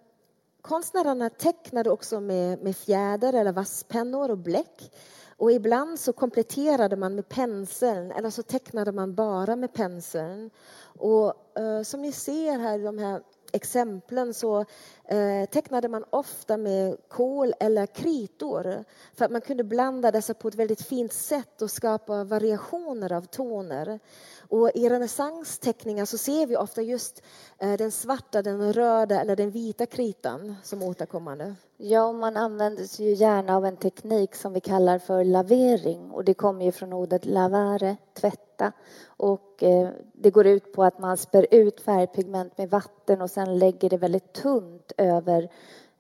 konstnärerna 0.63 1.31
tecknade 1.31 1.91
också 1.91 2.21
med, 2.21 2.63
med 2.63 2.77
fjäder 2.77 3.33
eller 3.33 3.53
vasspennor 3.53 4.31
och 4.31 4.39
bläck. 4.39 4.93
Och 5.37 5.53
ibland 5.53 6.01
så 6.01 6.13
kompletterade 6.13 6.97
man 6.97 7.15
med 7.15 7.29
penseln 7.29 8.13
eller 8.13 8.31
så 8.31 8.43
tecknade 8.43 8.93
man 8.93 9.15
bara 9.15 9.57
med 9.57 9.73
penseln. 9.73 10.51
Och 10.99 11.59
eh, 11.59 11.83
som 11.83 12.03
ni 12.03 12.13
ser 12.13 12.59
här 12.59 12.79
i 12.79 12.83
de 12.83 12.99
här 12.99 13.23
exemplen 13.53 14.35
så 14.35 14.65
eh, 15.05 15.49
tecknade 15.51 15.89
man 15.89 16.05
ofta 16.11 16.57
med 16.57 16.97
kol 17.09 17.55
eller 17.61 17.87
kritor 17.87 18.85
för 19.15 19.25
att 19.25 19.31
man 19.31 19.41
kunde 19.41 19.65
blanda 19.65 20.11
dessa 20.11 20.35
på 20.35 20.49
ett 20.49 20.55
väldigt 20.55 20.83
fint 20.83 21.13
sätt 21.13 21.63
och 21.63 21.71
skapa 21.71 22.25
variationer 22.25 23.13
av 23.13 23.23
toner. 23.23 24.01
Och 24.49 24.71
I 24.75 24.89
renässansteckningar 24.89 26.05
så 26.05 26.19
ser 26.19 26.47
vi 26.47 26.57
ofta 26.57 26.83
just 26.83 27.23
eh, 27.59 27.73
den 27.73 27.93
svarta, 27.93 28.43
den 28.43 28.73
röda 28.73 29.21
eller 29.21 29.37
den 29.37 29.51
vita 29.51 29.87
kritan 29.87 30.57
som 30.63 30.83
återkommande. 30.83 31.55
Ja, 31.79 32.13
man 32.13 32.37
använder 32.37 32.85
sig 32.85 33.07
ju 33.07 33.15
gärna 33.15 33.57
av 33.57 33.67
en 33.67 33.77
teknik 33.77 34.35
som 34.35 34.53
vi 34.53 34.61
kallar 34.61 34.99
för 34.99 35.25
lavering 35.25 36.11
och 36.11 36.25
det 36.25 36.35
kommer 36.35 36.65
ju 36.65 36.73
från 36.73 36.93
ordet 36.93 37.27
lavare, 37.27 37.97
tvätta. 38.15 38.73
Och 39.07 39.63
eh, 39.63 39.89
det 40.13 40.31
går 40.31 40.47
ut 40.47 40.73
på 40.73 40.85
att 40.85 40.99
man 40.99 41.17
spär 41.17 41.47
ut 41.51 41.81
färgpigment 41.81 42.59
med 42.59 42.71
vatten 42.71 43.23
och 43.23 43.31
sen 43.31 43.59
lägger 43.59 43.91
det 43.91 43.97
väldigt 43.97 44.33
tunt 44.33 44.93
över 44.97 45.51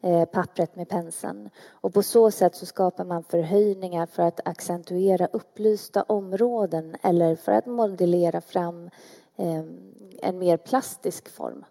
eh, 0.00 0.24
pappret 0.24 0.76
med 0.76 0.88
penseln. 0.88 1.50
Och 1.68 1.94
på 1.94 2.02
så 2.02 2.30
sätt 2.30 2.54
så 2.54 2.66
skapar 2.66 3.04
man 3.04 3.24
förhöjningar 3.24 4.06
för 4.06 4.22
att 4.22 4.48
accentuera 4.48 5.28
upplysta 5.32 6.02
områden 6.02 6.96
eller 7.02 7.36
för 7.36 7.52
att 7.52 7.66
modellera 7.66 8.40
fram 8.40 8.90
eh, 9.36 9.64
en 10.22 10.38
mer 10.38 10.56
plastisk 10.56 11.28
form. 11.28 11.64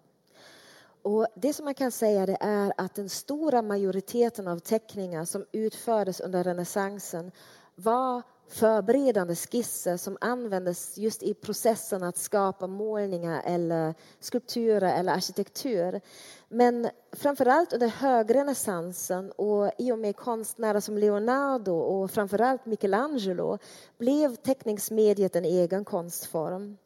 Och 1.06 1.26
det 1.34 1.52
som 1.52 1.64
man 1.64 1.74
kan 1.74 1.90
säga 1.90 2.26
det 2.26 2.36
är 2.40 2.72
att 2.76 2.94
den 2.94 3.08
stora 3.08 3.62
majoriteten 3.62 4.48
av 4.48 4.58
teckningar 4.58 5.24
som 5.24 5.44
utfördes 5.52 6.20
under 6.20 6.44
renässansen 6.44 7.32
var 7.74 8.22
förberedande 8.48 9.34
skisser 9.34 9.96
som 9.96 10.16
användes 10.20 10.98
just 10.98 11.22
i 11.22 11.34
processen 11.34 12.02
att 12.02 12.16
skapa 12.16 12.66
målningar 12.66 13.42
eller 13.44 13.94
skulpturer 14.20 14.98
eller 14.98 15.12
arkitektur. 15.12 16.00
Men 16.48 16.88
framförallt 17.12 17.72
under 17.72 17.88
högrenässansen 17.88 19.32
och 19.32 19.70
i 19.78 19.92
och 19.92 19.98
med 19.98 20.16
konstnärer 20.16 20.80
som 20.80 20.98
Leonardo 20.98 21.72
och 21.72 22.10
framförallt 22.10 22.66
Michelangelo 22.66 23.58
blev 23.98 24.36
teckningsmediet 24.36 25.36
en 25.36 25.44
egen 25.44 25.84
konstform. 25.84 26.76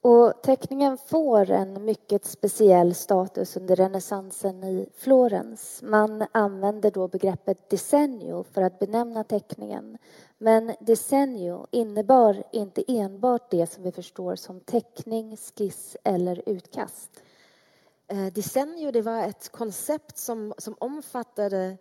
Och 0.00 0.42
teckningen 0.42 0.98
får 0.98 1.50
en 1.50 1.84
mycket 1.84 2.24
speciell 2.24 2.94
status 2.94 3.56
under 3.56 3.76
renässansen 3.76 4.64
i 4.64 4.88
Florens. 4.96 5.82
Man 5.82 6.26
använder 6.32 6.90
då 6.90 7.08
begreppet 7.08 7.70
decennio 7.70 8.44
för 8.52 8.62
att 8.62 8.78
benämna 8.78 9.24
teckningen. 9.24 9.98
Men 10.38 10.74
decennio 10.80 11.66
innebar 11.70 12.42
inte 12.52 12.84
enbart 12.88 13.50
det 13.50 13.66
som 13.66 13.82
vi 13.82 13.92
förstår 13.92 14.36
som 14.36 14.60
teckning, 14.60 15.36
skiss 15.36 15.96
eller 16.04 16.42
utkast. 16.46 17.22
Eh, 18.08 18.26
decennio 18.26 18.90
det 18.90 19.02
var 19.02 19.22
ett 19.22 19.48
koncept 19.48 20.18
som, 20.18 20.54
som 20.58 20.74
omfattade 20.78 21.76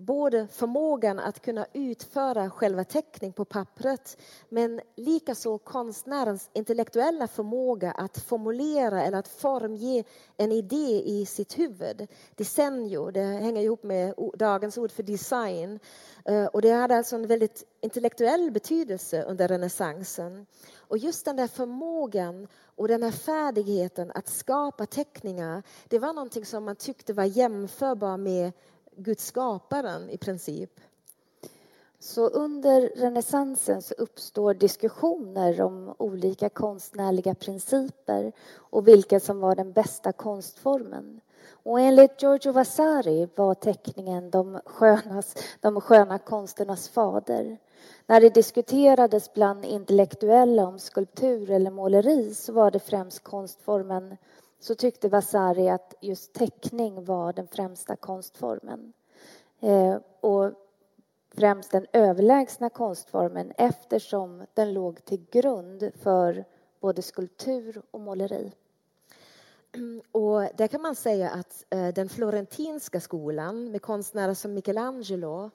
både 0.00 0.46
förmågan 0.46 1.18
att 1.18 1.40
kunna 1.40 1.66
utföra 1.72 2.50
själva 2.50 2.84
teckning 2.84 3.32
på 3.32 3.44
pappret 3.44 4.16
men 4.48 4.80
likaså 4.96 5.58
konstnärens 5.58 6.50
intellektuella 6.52 7.26
förmåga 7.26 7.92
att 7.92 8.18
formulera 8.18 9.02
eller 9.02 9.18
att 9.18 9.28
formge 9.28 10.04
en 10.36 10.52
idé 10.52 11.02
i 11.04 11.26
sitt 11.26 11.58
huvud. 11.58 12.06
Designio, 12.34 13.10
det 13.10 13.20
hänger 13.20 13.62
ihop 13.62 13.82
med 13.82 14.14
dagens 14.34 14.78
ord 14.78 14.90
för 14.90 15.02
design. 15.02 15.78
Eh, 16.24 16.44
och 16.44 16.62
det 16.62 16.70
hade 16.70 16.96
alltså 16.96 17.16
en 17.16 17.26
väldigt 17.26 17.64
intellektuell 17.80 18.50
betydelse 18.50 19.22
under 19.22 19.48
renässansen. 19.48 20.46
Och 20.76 20.98
just 20.98 21.24
den 21.24 21.36
där 21.36 21.46
förmågan 21.46 22.48
och 22.76 22.88
den 22.88 23.02
här 23.02 23.10
färdigheten 23.10 24.12
att 24.14 24.28
skapa 24.28 24.86
teckningar 24.86 25.62
det 25.88 25.98
var 25.98 26.12
någonting 26.12 26.44
som 26.44 26.64
man 26.64 26.76
tyckte 26.76 27.12
var 27.12 27.24
jämförbar 27.24 28.16
med 28.16 28.52
Guds 29.02 29.26
skaparen 29.26 30.10
i 30.10 30.18
princip. 30.18 30.80
Så 31.98 32.28
under 32.28 32.92
renässansen 32.96 33.82
så 33.82 33.94
uppstår 33.94 34.54
diskussioner 34.54 35.60
om 35.60 35.94
olika 35.98 36.48
konstnärliga 36.48 37.34
principer 37.34 38.32
och 38.56 38.88
vilken 38.88 39.20
som 39.20 39.40
var 39.40 39.54
den 39.54 39.72
bästa 39.72 40.12
konstformen. 40.12 41.20
Och 41.62 41.80
enligt 41.80 42.22
Giorgio 42.22 42.52
Vasari 42.52 43.28
var 43.34 43.54
teckningen 43.54 44.30
de, 44.30 44.60
skönas, 44.64 45.34
de 45.60 45.80
sköna 45.80 46.18
konsternas 46.18 46.88
fader. 46.88 47.58
När 48.06 48.20
det 48.20 48.34
diskuterades 48.34 49.34
bland 49.34 49.64
intellektuella 49.64 50.66
om 50.66 50.78
skulptur 50.78 51.50
eller 51.50 51.70
måleri 51.70 52.34
så 52.34 52.52
var 52.52 52.70
det 52.70 52.80
främst 52.80 53.22
konstformen 53.22 54.16
så 54.60 54.74
tyckte 54.74 55.08
Vasari 55.08 55.68
att 55.68 55.94
just 56.00 56.32
teckning 56.32 57.04
var 57.04 57.32
den 57.32 57.48
främsta 57.48 57.96
konstformen. 57.96 58.92
Eh, 59.60 59.96
och 60.20 60.52
främst 61.34 61.70
den 61.70 61.86
överlägsna 61.92 62.70
konstformen 62.70 63.52
eftersom 63.56 64.46
den 64.54 64.72
låg 64.72 65.04
till 65.04 65.26
grund 65.30 65.90
för 65.94 66.44
både 66.80 67.02
skulptur 67.02 67.82
och 67.90 68.00
måleri. 68.00 68.52
Och 70.12 70.40
där 70.56 70.66
kan 70.66 70.82
man 70.82 70.94
säga 70.94 71.30
att 71.30 71.64
eh, 71.70 71.88
den 71.88 72.08
florentinska 72.08 73.00
skolan 73.00 73.70
med 73.70 73.82
konstnärer 73.82 74.34
som 74.34 74.54
Michelangelo 74.54 75.50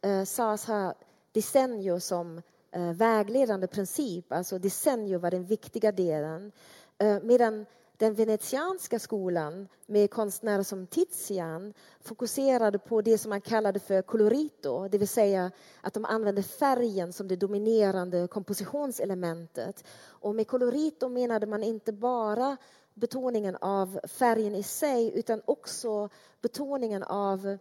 eh, 0.00 0.24
sades 0.24 0.66
ha 0.66 0.94
decennio 1.32 2.00
som 2.00 2.42
eh, 2.70 2.92
vägledande 2.92 3.66
princip. 3.66 4.32
Alltså 4.32 4.58
decennio 4.58 5.18
var 5.18 5.30
den 5.30 5.44
viktiga 5.44 5.92
delen. 5.92 6.52
Eh, 6.98 7.18
medan 7.22 7.66
den 7.98 8.14
venetianska 8.14 8.98
skolan 8.98 9.68
med 9.86 10.10
konstnärer 10.10 10.62
som 10.62 10.86
Tizian 10.86 11.74
fokuserade 12.00 12.78
på 12.78 13.00
det 13.02 13.18
som 13.18 13.28
man 13.30 13.40
kallade 13.40 13.80
för 13.80 14.02
colorito, 14.02 14.88
det 14.88 14.98
vill 14.98 15.08
säga 15.08 15.50
att 15.80 15.94
de 15.94 16.04
använde 16.04 16.42
färgen 16.42 17.12
som 17.12 17.28
det 17.28 17.36
dominerande 17.36 18.28
kompositionselementet. 18.28 19.84
Och 20.00 20.34
med 20.34 20.46
colorito 20.46 21.08
menade 21.08 21.46
man 21.46 21.62
inte 21.62 21.92
bara 21.92 22.56
betoningen 22.94 23.56
av 23.56 24.00
färgen 24.04 24.54
i 24.54 24.62
sig 24.62 25.18
utan 25.18 25.42
också 25.44 26.08
betoningen 26.42 27.02
av 27.02 27.58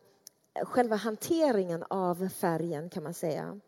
själva 0.64 0.96
hanteringen 0.96 1.84
av 1.90 2.30
färgen 2.30 2.90
kan 2.90 3.04
man 3.04 3.14
säga. 3.14 3.60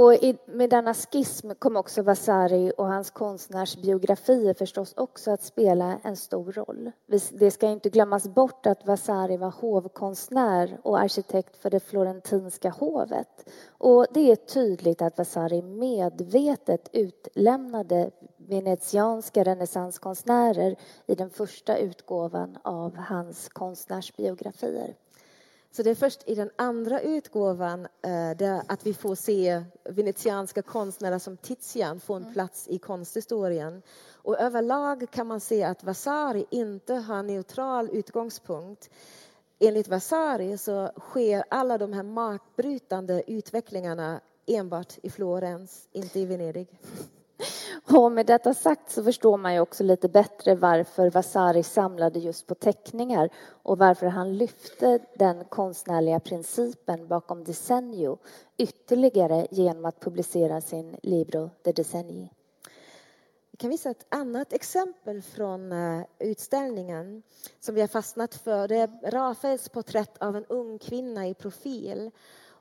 Och 0.00 0.14
med 0.46 0.70
denna 0.70 0.94
skism 0.94 1.50
kom 1.58 1.76
också 1.76 2.02
Vasari 2.02 2.72
och 2.76 2.86
hans 2.86 3.10
konstnärsbiografier 3.10 4.54
förstås 4.54 4.94
också 4.96 5.30
att 5.30 5.42
spela 5.42 5.98
en 6.02 6.16
stor 6.16 6.52
roll. 6.52 6.90
Det 7.32 7.50
ska 7.50 7.66
inte 7.68 7.90
glömmas 7.90 8.28
bort 8.28 8.66
att 8.66 8.86
Vasari 8.86 9.36
var 9.36 9.50
hovkonstnär 9.50 10.78
och 10.82 11.00
arkitekt 11.00 11.56
för 11.56 11.70
det 11.70 11.80
florentinska 11.80 12.70
hovet. 12.70 13.50
Och 13.68 14.06
det 14.10 14.30
är 14.30 14.36
tydligt 14.36 15.02
att 15.02 15.18
Vasari 15.18 15.62
medvetet 15.62 16.88
utlämnade 16.92 18.10
venetianska 18.36 19.44
renässanskonstnärer 19.44 20.76
i 21.06 21.14
den 21.14 21.30
första 21.30 21.76
utgåvan 21.76 22.58
av 22.62 22.96
hans 22.96 23.48
konstnärsbiografier. 23.48 24.94
Så 25.70 25.82
det 25.82 25.90
är 25.90 25.94
först 25.94 26.28
i 26.28 26.34
den 26.34 26.50
andra 26.56 27.00
utgåvan 27.00 27.86
eh, 28.02 28.60
att 28.66 28.86
vi 28.86 28.94
får 28.94 29.14
se 29.14 29.62
venetianska 29.84 30.62
konstnärer 30.62 31.18
som 31.18 31.36
Tizian 31.36 32.00
få 32.00 32.14
en 32.14 32.22
mm. 32.22 32.34
plats 32.34 32.68
i 32.68 32.78
konsthistorien. 32.78 33.82
Och 34.12 34.40
överlag 34.40 35.10
kan 35.10 35.26
man 35.26 35.40
se 35.40 35.62
att 35.62 35.84
Vasari 35.84 36.46
inte 36.50 36.94
har 36.94 37.22
neutral 37.22 37.90
utgångspunkt. 37.92 38.90
Enligt 39.58 39.88
Vasari 39.88 40.58
så 40.58 40.90
sker 40.98 41.44
alla 41.50 41.78
de 41.78 41.92
här 41.92 42.02
markbrytande 42.02 43.22
utvecklingarna 43.26 44.20
enbart 44.46 44.98
i 45.02 45.10
Florens, 45.10 45.88
inte 45.92 46.20
i 46.20 46.24
Venedig. 46.24 46.68
Och 47.92 48.12
med 48.12 48.26
detta 48.26 48.54
sagt 48.54 48.90
så 48.90 49.04
förstår 49.04 49.38
man 49.38 49.54
ju 49.54 49.60
också 49.60 49.84
lite 49.84 50.08
bättre 50.08 50.54
varför 50.54 51.10
Vasari 51.10 51.62
samlade 51.62 52.18
just 52.18 52.46
på 52.46 52.54
teckningar 52.54 53.30
och 53.62 53.78
varför 53.78 54.06
han 54.06 54.36
lyfte 54.36 54.98
den 55.14 55.44
konstnärliga 55.44 56.20
principen 56.20 57.08
bakom 57.08 57.44
Decennio 57.44 58.18
ytterligare 58.56 59.46
genom 59.50 59.84
att 59.84 60.00
publicera 60.00 60.60
sin 60.60 60.96
Libro 61.02 61.50
de 61.62 61.72
Decenni. 61.72 62.30
Vi 63.50 63.56
kan 63.56 63.70
visa 63.70 63.90
ett 63.90 64.06
annat 64.08 64.52
exempel 64.52 65.22
från 65.22 65.72
eh, 65.72 66.02
utställningen 66.18 67.22
som 67.60 67.74
vi 67.74 67.80
har 67.80 67.88
fastnat 67.88 68.34
för. 68.34 68.68
Det 68.68 68.76
är 68.76 69.10
Rafaels 69.10 69.68
porträtt 69.68 70.18
av 70.18 70.36
en 70.36 70.44
ung 70.44 70.78
kvinna 70.78 71.28
i 71.28 71.34
profil. 71.34 72.10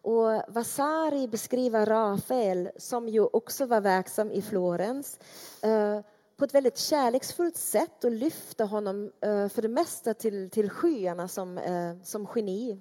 Och 0.08 0.42
Vasari 0.48 1.28
beskriver 1.28 1.86
Rafael, 1.86 2.70
som 2.78 3.10
ju 3.10 3.22
också 3.34 3.66
var 3.66 3.82
verksam 3.82 4.32
i 4.32 4.42
Florens 4.42 5.20
eh, 5.62 6.00
på 6.38 6.46
ett 6.46 6.54
väldigt 6.54 6.78
kärleksfullt 6.78 7.58
sätt 7.58 8.04
och 8.04 8.12
lyfter 8.12 8.66
honom 8.66 9.12
eh, 9.22 9.48
för 9.48 9.62
det 9.62 9.68
mesta 9.68 10.14
till, 10.14 10.50
till 10.50 10.70
skyarna 10.70 11.28
som, 11.28 11.58
eh, 11.58 12.04
som 12.04 12.28
geni. 12.36 12.80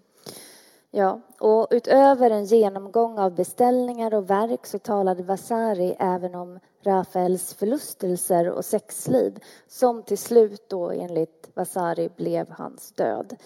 Ja, 0.90 1.20
och 1.40 1.68
utöver 1.70 2.30
en 2.30 2.44
genomgång 2.44 3.18
av 3.18 3.34
beställningar 3.34 4.14
och 4.14 4.30
verk 4.30 4.66
så 4.66 4.78
talade 4.78 5.22
Vasari 5.22 5.96
även 5.98 6.34
om 6.34 6.58
Rafaels 6.82 7.54
förlustelser 7.54 8.50
och 8.50 8.64
sexliv 8.64 9.38
som 9.68 10.02
till 10.02 10.18
slut 10.18 10.68
då 10.68 10.90
enligt 10.90 11.50
Vasari 11.54 12.08
blev 12.16 12.50
hans 12.50 12.92
död. 12.92 13.36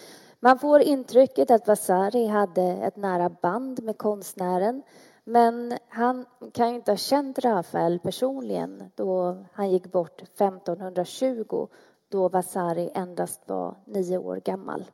Man 0.43 0.59
får 0.59 0.81
intrycket 0.81 1.51
att 1.51 1.67
Vasari 1.67 2.27
hade 2.27 2.63
ett 2.63 2.95
nära 2.95 3.29
band 3.29 3.83
med 3.83 3.97
konstnären 3.97 4.83
men 5.23 5.77
han 5.89 6.25
kan 6.53 6.69
ju 6.69 6.75
inte 6.75 6.91
ha 6.91 6.97
känt 6.97 7.39
Rafael 7.39 7.99
personligen 7.99 8.91
då 8.95 9.37
han 9.53 9.71
gick 9.71 9.91
bort 9.91 10.21
1520 10.21 11.67
då 12.09 12.29
Vasari 12.29 12.91
endast 12.93 13.41
var 13.45 13.75
nio 13.85 14.17
år 14.17 14.35
gammal. 14.35 14.85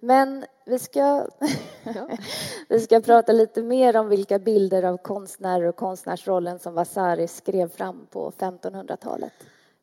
Men 0.00 0.44
vi 0.64 0.78
ska, 0.78 1.26
vi 2.68 2.80
ska 2.80 3.00
prata 3.00 3.32
lite 3.32 3.62
mer 3.62 3.96
om 3.96 4.08
vilka 4.08 4.38
bilder 4.38 4.82
av 4.82 4.96
konstnärer 4.96 5.64
och 5.64 5.76
konstnärsrollen 5.76 6.58
som 6.58 6.74
Vasari 6.74 7.28
skrev 7.28 7.68
fram 7.68 8.06
på 8.10 8.30
1500-talet. 8.30 9.32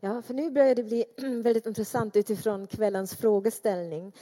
Ja, 0.06 0.22
för 0.22 0.34
nu 0.34 0.52
börjar 0.52 0.76
det 0.76 0.84
bli 0.84 1.06
väldigt 1.44 1.66
intressant 1.66 2.16
utifrån 2.16 2.68
kvällens 2.68 3.16
frågeställning. 3.16 4.14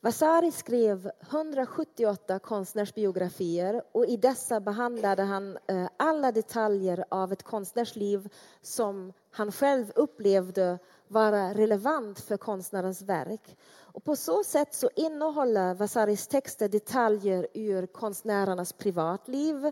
Vasari 0.00 0.52
skrev 0.52 1.10
178 1.20 2.38
konstnärsbiografier 2.38 3.82
och 3.92 4.06
i 4.06 4.16
dessa 4.16 4.60
behandlade 4.60 5.22
han 5.22 5.58
eh, 5.66 5.88
alla 5.96 6.32
detaljer 6.32 7.04
av 7.08 7.32
ett 7.32 7.42
konstnärsliv 7.42 8.28
som 8.62 9.12
han 9.30 9.52
själv 9.52 9.92
upplevde 9.94 10.78
vara 11.08 11.54
relevant 11.54 12.20
för 12.20 12.36
konstnärens 12.36 13.02
verk. 13.02 13.56
Och 13.80 14.04
på 14.04 14.16
så 14.16 14.44
sätt 14.44 14.74
så 14.74 14.90
innehåller 14.96 15.74
Vasaris 15.74 16.26
texter 16.26 16.68
detaljer 16.68 17.46
ur 17.54 17.86
konstnärernas 17.86 18.72
privatliv, 18.72 19.66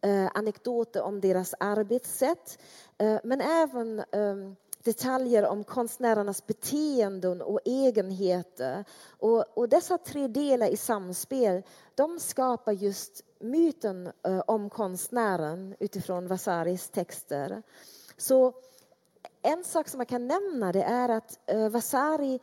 eh, 0.00 0.30
anekdoter 0.34 1.02
om 1.02 1.20
deras 1.20 1.54
arbetssätt, 1.60 2.58
eh, 2.98 3.18
men 3.24 3.40
även 3.40 4.02
ehm, 4.12 4.56
detaljer 4.84 5.46
om 5.46 5.64
konstnärernas 5.64 6.46
beteenden 6.46 7.42
och 7.42 7.60
egenheter. 7.64 8.84
Och, 9.08 9.58
och 9.58 9.68
dessa 9.68 9.98
tre 9.98 10.28
delar 10.28 10.66
i 10.66 10.76
samspel, 10.76 11.62
de 11.94 12.20
skapar 12.20 12.72
just 12.72 13.24
myten 13.38 14.12
eh, 14.26 14.42
om 14.46 14.70
konstnären 14.70 15.74
utifrån 15.80 16.28
Vasaris 16.28 16.88
texter. 16.88 17.62
Så 18.16 18.54
en 19.42 19.64
sak 19.64 19.88
som 19.88 19.98
man 19.98 20.06
kan 20.06 20.26
nämna 20.26 20.72
det 20.72 20.82
är 20.82 21.08
att 21.08 21.38
eh, 21.46 21.68
Vasari 21.68 22.40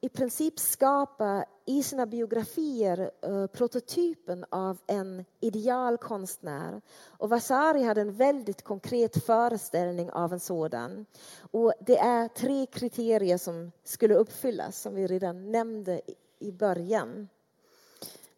i 0.00 0.08
princip 0.08 0.58
skapar 0.58 1.44
i 1.68 1.82
sina 1.82 2.06
biografier 2.06 3.10
eh, 3.20 3.46
prototypen 3.46 4.44
av 4.50 4.78
en 4.86 5.24
idealkonstnär. 5.40 6.80
Och 7.08 7.30
Vasari 7.30 7.82
hade 7.82 8.00
en 8.00 8.12
väldigt 8.12 8.62
konkret 8.62 9.24
föreställning 9.24 10.10
av 10.10 10.32
en 10.32 10.40
sådan. 10.40 11.06
Och 11.50 11.72
det 11.80 11.98
är 11.98 12.28
tre 12.28 12.66
kriterier 12.66 13.38
som 13.38 13.72
skulle 13.84 14.14
uppfyllas, 14.14 14.80
som 14.80 14.94
vi 14.94 15.06
redan 15.06 15.52
nämnde 15.52 16.00
i 16.38 16.52
början. 16.52 17.28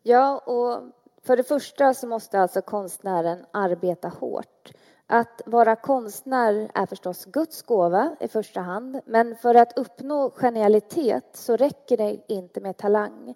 Ja, 0.03 0.39
och 0.39 0.83
för 1.23 1.37
det 1.37 1.45
första 1.45 1.95
så 1.95 2.07
måste 2.07 2.41
alltså 2.41 2.63
konstnären 2.63 3.47
arbeta 3.51 4.09
hårt. 4.09 4.73
Att 5.13 5.43
vara 5.47 5.77
konstnär 5.77 6.71
är 6.75 6.87
förstås 6.87 7.25
Guds 7.25 7.63
gåva 7.63 8.17
i 8.21 8.29
första 8.29 8.61
hand, 8.61 9.01
men 9.05 9.37
för 9.37 9.55
att 9.55 9.79
uppnå 9.79 10.31
genialitet 10.31 11.25
så 11.33 11.57
räcker 11.57 11.97
det 11.97 12.19
inte 12.27 12.61
med 12.61 12.77
talang. 12.77 13.35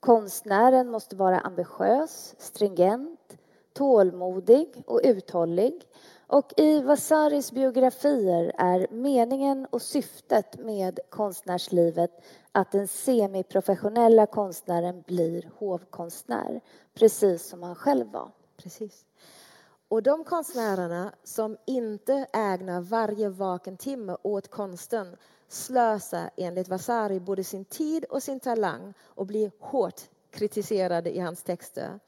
Konstnären 0.00 0.90
måste 0.90 1.16
vara 1.16 1.38
ambitiös, 1.38 2.34
stringent, 2.38 3.38
tålmodig 3.72 4.82
och 4.86 5.00
uthållig. 5.04 5.82
Och 6.26 6.52
i 6.56 6.80
Vasaris 6.80 7.52
biografier 7.52 8.52
är 8.58 8.86
meningen 8.90 9.66
och 9.70 9.82
syftet 9.82 10.58
med 10.58 11.00
konstnärslivet 11.08 12.24
att 12.52 12.72
den 12.72 12.88
semiprofessionella 12.88 14.26
konstnären 14.26 15.02
blir 15.06 15.50
hovkonstnär, 15.58 16.60
precis 16.94 17.48
som 17.48 17.62
han 17.62 17.74
själv 17.74 18.12
var. 18.12 18.30
Precis. 18.56 19.04
Och 19.88 20.02
de 20.02 20.24
konstnärerna 20.24 21.12
som 21.24 21.56
inte 21.66 22.26
ägnar 22.32 22.80
varje 22.80 23.28
vaken 23.28 23.76
timme 23.76 24.16
åt 24.22 24.50
konsten 24.50 25.16
slösar 25.48 26.30
enligt 26.36 26.68
Vasari 26.68 27.20
både 27.20 27.44
sin 27.44 27.64
tid 27.64 28.04
och 28.04 28.22
sin 28.22 28.40
talang 28.40 28.94
och 29.04 29.26
blir 29.26 29.50
hårt 29.58 30.00
kritiserade 30.30 31.16
i 31.16 31.20
hans 31.20 31.42
texter. 31.42 32.00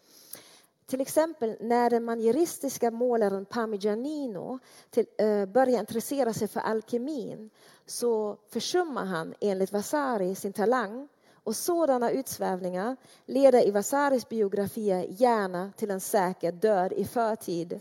Till 0.87 1.01
exempel 1.01 1.57
när 1.61 1.91
den 1.91 2.05
manieristiska 2.05 2.91
målaren 2.91 3.45
Parmigianino 3.45 4.59
till, 4.91 5.07
eh, 5.19 5.47
börjar 5.47 5.81
intressera 5.81 6.33
sig 6.33 6.49
för 6.49 6.61
alkemin 6.61 7.51
så 7.87 8.37
försummar 8.49 9.05
han 9.05 9.35
enligt 9.41 9.73
Vasari 9.73 10.35
sin 10.35 10.53
talang 10.53 11.09
och 11.49 11.57
sådana 11.57 12.11
utsvävningar 12.11 12.97
leder 13.27 13.67
i 13.67 13.71
Vasaris 13.71 14.29
biografier 14.29 15.07
gärna 15.09 15.73
till 15.77 15.91
en 15.91 16.01
säker 16.01 16.53
död 16.53 16.93
i 16.93 17.05
förtid. 17.05 17.81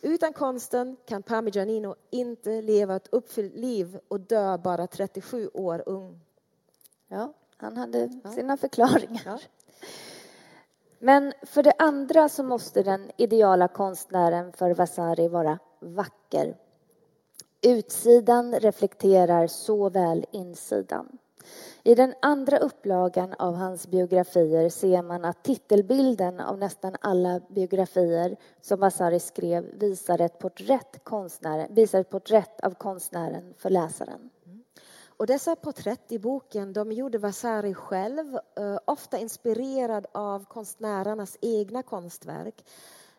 Utan 0.00 0.32
konsten 0.32 0.96
kan 1.06 1.22
Parmigianino 1.22 1.94
inte 2.10 2.62
leva 2.62 2.96
ett 2.96 3.08
uppfyllt 3.12 3.54
liv 3.54 3.98
och 4.08 4.20
dö 4.20 4.58
bara 4.58 4.86
37 4.86 5.50
år 5.54 5.82
ung. 5.86 6.20
Ja, 7.08 7.32
han 7.56 7.76
hade 7.76 8.10
sina 8.34 8.56
förklaringar. 8.56 9.22
Ja. 9.24 9.38
Men 10.98 11.32
för 11.42 11.62
det 11.62 11.74
andra 11.78 12.28
så 12.28 12.42
måste 12.42 12.82
den 12.82 13.10
ideala 13.16 13.68
konstnären 13.68 14.52
för 14.52 14.74
Vasari 14.74 15.28
vara 15.28 15.58
vacker. 15.80 16.56
Utsidan 17.62 18.60
reflekterar 18.60 19.46
såväl 19.46 20.26
insidan. 20.30 21.18
I 21.82 21.94
den 21.94 22.14
andra 22.22 22.58
upplagan 22.58 23.34
av 23.38 23.54
hans 23.54 23.86
biografier 23.86 24.68
ser 24.68 25.02
man 25.02 25.24
att 25.24 25.42
titelbilden 25.42 26.40
av 26.40 26.58
nästan 26.58 26.96
alla 27.00 27.40
biografier 27.48 28.36
som 28.60 28.80
Vasari 28.80 29.20
skrev 29.20 29.64
visar 29.78 30.20
ett 30.20 30.38
porträtt, 30.38 31.00
visar 31.70 32.00
ett 32.00 32.10
porträtt 32.10 32.60
av 32.60 32.74
konstnären 32.74 33.54
för 33.58 33.70
läsaren. 33.70 34.30
Mm. 34.46 34.64
Och 35.16 35.26
dessa 35.26 35.56
porträtt 35.56 36.12
i 36.12 36.18
boken 36.18 36.72
de 36.72 36.92
gjorde 36.92 37.18
Vasari 37.18 37.74
själv, 37.74 38.36
eh, 38.56 38.78
ofta 38.84 39.18
inspirerad 39.18 40.06
av 40.12 40.44
konstnärernas 40.44 41.38
egna 41.40 41.82
konstverk. 41.82 42.64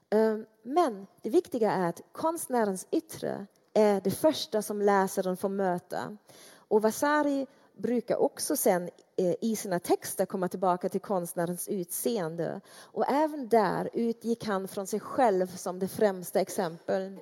Eh, 0.09 0.38
men 0.63 1.07
det 1.21 1.29
viktiga 1.29 1.71
är 1.71 1.89
att 1.89 2.01
konstnärens 2.12 2.88
yttre 2.91 3.45
är 3.73 4.01
det 4.01 4.12
första 4.12 4.62
som 4.62 4.81
läsaren 4.81 5.38
får 5.38 5.49
möta. 5.49 6.17
Och 6.55 6.81
Vasari 6.81 7.47
brukar 7.77 8.17
också 8.17 8.55
sen 8.55 8.89
eh, 9.17 9.36
i 9.41 9.55
sina 9.55 9.79
texter 9.79 10.25
komma 10.25 10.47
tillbaka 10.47 10.89
till 10.89 11.01
konstnärens 11.01 11.67
utseende. 11.67 12.62
Och 12.81 13.12
även 13.12 13.49
där 13.49 13.89
utgick 13.93 14.45
han 14.45 14.67
från 14.67 14.88
sig 14.88 14.99
själv 14.99 15.47
som 15.47 15.79
det 15.79 15.88
främsta 15.88 16.39
exemplet. 16.39 17.13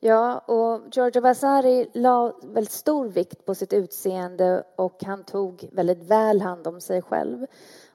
Ja, 0.00 0.38
och 0.38 0.80
Giorgio 0.92 1.20
Vasari 1.20 1.90
la 1.94 2.38
väldigt 2.42 2.72
stor 2.72 3.08
vikt 3.08 3.44
på 3.44 3.54
sitt 3.54 3.72
utseende 3.72 4.64
och 4.76 5.04
han 5.04 5.24
tog 5.24 5.68
väldigt 5.72 6.02
väl 6.02 6.40
hand 6.40 6.66
om 6.66 6.80
sig 6.80 7.02
själv. 7.02 7.46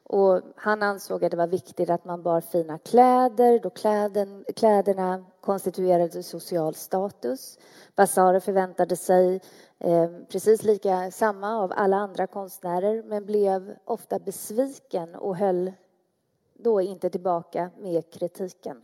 Och 0.04 0.42
han 0.56 0.84
ansåg 0.84 1.26
att 1.26 1.32
det 1.32 1.38
var 1.38 1.48
viktigt 1.48 1.90
att 1.90 2.06
man 2.06 2.24
bar 2.24 2.42
fina 2.42 2.78
kläder 2.78 3.60
då 3.60 3.70
kläden, 3.70 4.46
kläderna 4.56 5.26
konstituerade 5.42 6.24
social 6.24 6.76
status. 6.76 7.58
Vasari 7.96 8.40
förväntade 8.40 8.96
sig 8.96 9.42
Eh, 9.82 10.10
precis 10.30 10.64
lika 10.64 11.12
samma 11.12 11.56
av 11.56 11.74
alla 11.76 11.98
andra 11.98 12.28
konstnärer 12.28 13.04
men 13.04 13.26
blev 13.26 13.78
ofta 13.86 14.20
besviken 14.20 15.16
och 15.16 15.38
höll 15.38 15.74
då 16.54 16.82
inte 16.82 17.10
tillbaka 17.10 17.70
med 17.78 18.14
kritiken. 18.14 18.82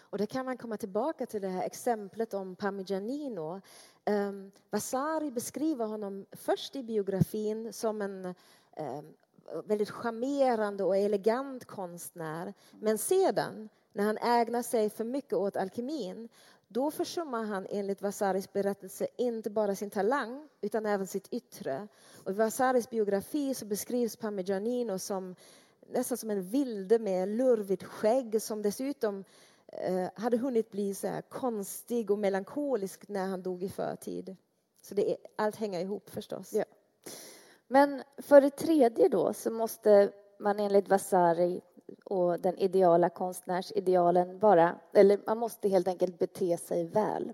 Och 0.00 0.18
det 0.18 0.26
kan 0.26 0.46
man 0.46 0.56
komma 0.56 0.76
tillbaka 0.76 1.26
till 1.26 1.42
det 1.42 1.48
här 1.48 1.62
exemplet 1.62 2.34
om 2.34 2.56
Parmigianino. 2.56 3.60
Um, 4.06 4.52
Vasari 4.70 5.30
beskriver 5.30 5.86
honom 5.86 6.26
först 6.32 6.76
i 6.76 6.82
biografin 6.82 7.72
som 7.72 8.02
en 8.02 8.24
um, 8.76 9.14
väldigt 9.64 9.90
charmerande 9.90 10.84
och 10.84 10.96
elegant 10.96 11.64
konstnär. 11.64 12.54
Men 12.80 12.98
sedan, 12.98 13.68
när 13.92 14.04
han 14.04 14.18
ägnar 14.18 14.62
sig 14.62 14.90
för 14.90 15.04
mycket 15.04 15.32
åt 15.32 15.56
alkemin 15.56 16.28
då 16.72 16.90
försummar 16.90 17.44
han 17.44 17.66
enligt 17.70 18.02
Vasaris 18.02 18.52
berättelse 18.52 19.06
inte 19.16 19.50
bara 19.50 19.74
sin 19.74 19.90
talang 19.90 20.48
utan 20.60 20.86
även 20.86 21.06
sitt 21.06 21.28
yttre. 21.32 21.88
Och 22.24 22.30
I 22.30 22.34
Vasaris 22.34 22.90
biografi 22.90 23.54
så 23.54 23.66
beskrivs 23.66 24.16
Parmigianino 24.16 24.98
som 24.98 25.34
nästan 25.88 26.18
som 26.18 26.30
en 26.30 26.42
vilde 26.42 26.98
med 26.98 27.28
lurvigt 27.28 27.84
skägg 27.84 28.42
som 28.42 28.62
dessutom 28.62 29.24
eh, 29.66 30.08
hade 30.14 30.36
hunnit 30.36 30.70
bli 30.70 30.94
så 30.94 31.06
här 31.06 31.22
konstig 31.22 32.10
och 32.10 32.18
melankolisk 32.18 33.08
när 33.08 33.26
han 33.26 33.42
dog 33.42 33.62
i 33.62 33.68
förtid. 33.68 34.36
Så 34.82 34.94
det 34.94 35.10
är, 35.10 35.16
allt 35.36 35.56
hänger 35.56 35.80
ihop 35.80 36.10
förstås. 36.10 36.52
Ja. 36.52 36.64
Men 37.68 38.02
för 38.18 38.40
det 38.40 38.50
tredje 38.50 39.08
då 39.08 39.32
så 39.32 39.50
måste 39.50 40.12
man 40.38 40.60
enligt 40.60 40.88
Vasari 40.88 41.60
och 42.04 42.40
den 42.40 42.58
ideala 42.58 43.08
konstnärsidealen 43.08 44.38
bara, 44.38 44.74
eller 44.92 45.18
man 45.26 45.38
måste 45.38 45.68
helt 45.68 45.88
enkelt 45.88 46.18
bete 46.18 46.56
sig 46.56 46.84
väl. 46.84 47.32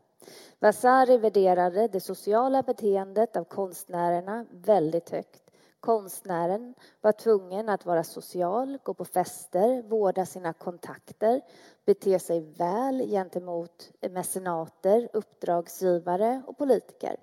Vasari 0.58 1.18
värderade 1.18 1.88
det 1.88 2.00
sociala 2.00 2.62
beteendet 2.62 3.36
av 3.36 3.44
konstnärerna 3.44 4.46
väldigt 4.50 5.10
högt. 5.10 5.42
Konstnären 5.80 6.74
var 7.00 7.12
tvungen 7.12 7.68
att 7.68 7.86
vara 7.86 8.04
social, 8.04 8.78
gå 8.82 8.94
på 8.94 9.04
fester, 9.04 9.82
vårda 9.82 10.26
sina 10.26 10.52
kontakter, 10.52 11.40
bete 11.84 12.18
sig 12.18 12.40
väl 12.40 13.08
gentemot 13.10 13.90
mecenater, 14.10 15.08
uppdragsgivare 15.12 16.42
och 16.46 16.58
politiker. 16.58 17.16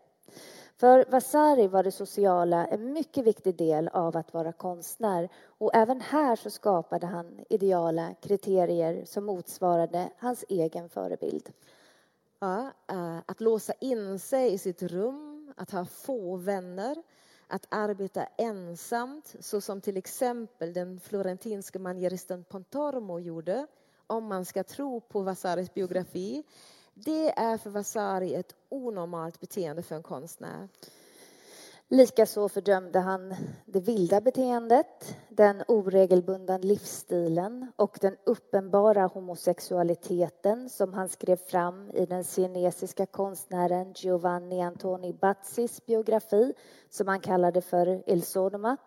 För 0.77 1.05
Vasari 1.09 1.67
var 1.67 1.83
det 1.83 1.91
sociala 1.91 2.65
en 2.65 2.93
mycket 2.93 3.25
viktig 3.25 3.57
del 3.57 3.87
av 3.87 4.17
att 4.17 4.33
vara 4.33 4.51
konstnär 4.51 5.29
och 5.45 5.75
även 5.75 6.01
här 6.01 6.35
så 6.35 6.49
skapade 6.49 7.07
han 7.07 7.39
ideala 7.49 8.13
kriterier 8.21 9.05
som 9.05 9.25
motsvarade 9.25 10.09
hans 10.17 10.45
egen 10.49 10.89
förebild. 10.89 11.53
Ja, 12.39 12.71
eh, 12.87 13.17
att 13.25 13.41
låsa 13.41 13.73
in 13.79 14.19
sig 14.19 14.53
i 14.53 14.57
sitt 14.57 14.83
rum, 14.83 15.53
att 15.57 15.71
ha 15.71 15.85
få 15.85 16.35
vänner, 16.35 17.03
att 17.47 17.67
arbeta 17.69 18.25
ensamt 18.37 19.35
så 19.39 19.61
som 19.61 19.81
till 19.81 19.97
exempel 19.97 20.73
den 20.73 20.99
florentinske 20.99 21.79
manieristen 21.79 22.43
Pontormo 22.43 23.19
gjorde 23.19 23.67
om 24.07 24.25
man 24.25 24.45
ska 24.45 24.63
tro 24.63 25.01
på 25.01 25.21
Vasaris 25.21 25.73
biografi 25.73 26.43
det 26.97 27.39
är 27.39 27.57
för 27.57 27.69
Vasari 27.69 28.33
ett 28.33 28.55
onormalt 28.69 29.39
beteende 29.39 29.81
för 29.81 29.95
en 29.95 30.03
konstnär. 30.03 30.67
Likaså 31.87 32.49
fördömde 32.49 32.99
han 32.99 33.35
det 33.65 33.79
vilda 33.79 34.21
beteendet, 34.21 35.15
den 35.29 35.63
oregelbundna 35.67 36.57
livsstilen 36.57 37.71
och 37.75 37.97
den 38.01 38.17
uppenbara 38.23 39.05
homosexualiteten 39.07 40.69
som 40.69 40.93
han 40.93 41.09
skrev 41.09 41.35
fram 41.35 41.91
i 41.91 42.05
den 42.05 42.23
kinesiska 42.23 43.05
konstnären 43.05 43.93
Giovanni 43.93 44.61
Antoni 44.61 45.13
Bazzis 45.13 45.85
biografi 45.85 46.53
som 46.89 47.07
han 47.07 47.19
kallade 47.19 47.61
för 47.61 48.09
Il 48.09 48.23
Sodoma. 48.23 48.77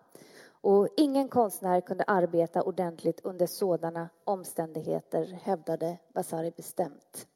Och 0.61 0.89
ingen 0.97 1.29
konstnär 1.29 1.81
kunde 1.81 2.05
arbeta 2.05 2.63
ordentligt 2.63 3.21
under 3.25 3.47
sådana 3.47 4.09
omständigheter, 4.25 5.39
hävdade 5.43 5.99
Vasari 6.13 6.53
bestämt. 6.57 7.27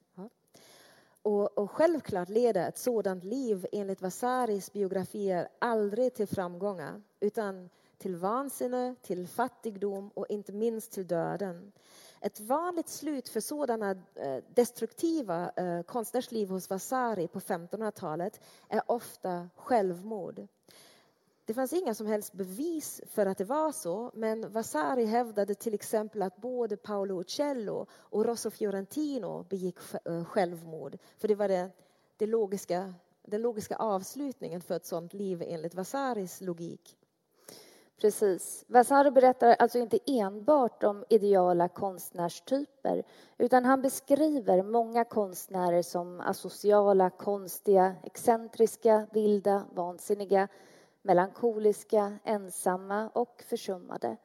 Och, 1.22 1.58
och, 1.58 1.70
självklart 1.70 2.28
leder 2.28 2.68
ett 2.68 2.78
sådant 2.78 3.24
liv 3.24 3.66
enligt 3.72 4.02
Vasaris 4.02 4.72
biografier 4.72 5.48
aldrig 5.58 6.14
till 6.14 6.26
framgångar 6.26 7.02
utan 7.20 7.70
till 7.98 8.16
vansinne, 8.16 8.94
till 9.02 9.28
fattigdom 9.28 10.10
och 10.14 10.26
inte 10.28 10.52
minst 10.52 10.92
till 10.92 11.06
döden. 11.06 11.72
Ett 12.20 12.40
vanligt 12.40 12.88
slut 12.88 13.28
för 13.28 13.40
sådana 13.40 13.90
eh, 14.14 14.44
destruktiva 14.54 15.52
eh, 15.56 15.82
konstnärsliv 15.82 16.48
hos 16.48 16.70
Vasari 16.70 17.28
på 17.28 17.40
1500-talet 17.40 18.40
är 18.68 18.82
ofta 18.86 19.48
självmord. 19.56 20.46
Det 21.44 21.54
fanns 21.54 21.72
inga 21.72 21.94
som 21.94 22.06
helst 22.06 22.32
bevis 22.32 23.00
för 23.06 23.26
att 23.26 23.38
det 23.38 23.44
var 23.44 23.72
så 23.72 24.10
men 24.14 24.52
Vasari 24.52 25.04
hävdade 25.04 25.54
till 25.54 25.74
exempel 25.74 26.22
att 26.22 26.36
både 26.36 26.76
Paolo 26.76 27.20
Uccello 27.20 27.86
och 27.92 28.24
Rosso 28.24 28.50
Fiorentino 28.50 29.46
begick 29.48 29.76
eh, 30.04 30.24
självmord. 30.24 30.98
För 31.18 31.28
det 31.28 31.34
var 31.34 31.48
det, 31.48 31.70
det 32.16 32.26
logiska, 32.26 32.94
den 33.22 33.42
logiska 33.42 33.76
avslutningen 33.76 34.60
för 34.60 34.76
ett 34.76 34.86
sådant 34.86 35.14
liv 35.14 35.42
enligt 35.46 35.74
Vasaris 35.74 36.40
logik. 36.40 36.96
Precis. 38.00 38.64
Vasari 38.68 39.10
berättar 39.10 39.56
alltså 39.58 39.78
inte 39.78 39.98
enbart 40.06 40.82
om 40.82 41.04
ideala 41.08 41.68
konstnärstyper 41.68 43.02
utan 43.38 43.64
han 43.64 43.82
beskriver 43.82 44.62
många 44.62 45.04
konstnärer 45.04 45.82
som 45.82 46.20
asociala, 46.20 47.10
konstiga, 47.10 47.94
excentriska, 48.02 49.06
vilda, 49.12 49.64
vansinniga 49.74 50.48
melankoliska, 51.02 52.18
ensamma 52.24 53.08
och 53.08 53.44
försummade. 53.48 54.16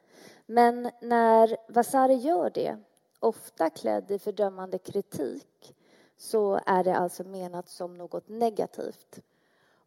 Men 0.45 0.91
när 1.01 1.57
Vasari 1.67 2.13
gör 2.13 2.49
det, 2.49 2.77
ofta 3.19 3.69
klädd 3.69 4.11
i 4.11 4.19
fördömande 4.19 4.77
kritik 4.77 5.75
så 6.17 6.59
är 6.65 6.83
det 6.83 6.97
alltså 6.97 7.23
menat 7.23 7.69
som 7.69 7.93
något 7.93 8.29
negativt. 8.29 9.19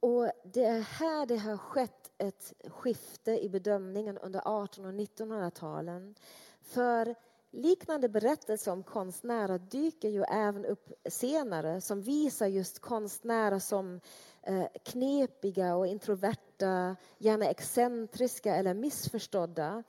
Och 0.00 0.30
det 0.44 0.64
är 0.64 0.80
här 0.80 1.26
det 1.26 1.36
har 1.36 1.56
skett 1.56 2.10
ett 2.18 2.52
skifte 2.66 3.44
i 3.44 3.48
bedömningen 3.48 4.18
under 4.18 4.64
1800 4.64 4.88
och 4.88 4.94
1900-talen. 4.94 6.14
För 6.62 7.14
liknande 7.50 8.08
berättelser 8.08 8.72
om 8.72 8.82
konstnärer 8.82 9.58
dyker 9.58 10.08
ju 10.08 10.22
även 10.22 10.64
upp 10.64 10.92
senare 11.08 11.80
som 11.80 12.02
visar 12.02 12.46
just 12.46 12.78
konstnärer 12.78 13.58
som 13.58 14.00
Eh, 14.00 14.29
Eh, 14.42 14.66
knepiga 14.82 15.76
och 15.76 15.86
introverta, 15.86 16.96
gärna 17.18 17.46
excentriska 17.46 18.56
eller 18.56 18.74
missförstådda 18.74 19.82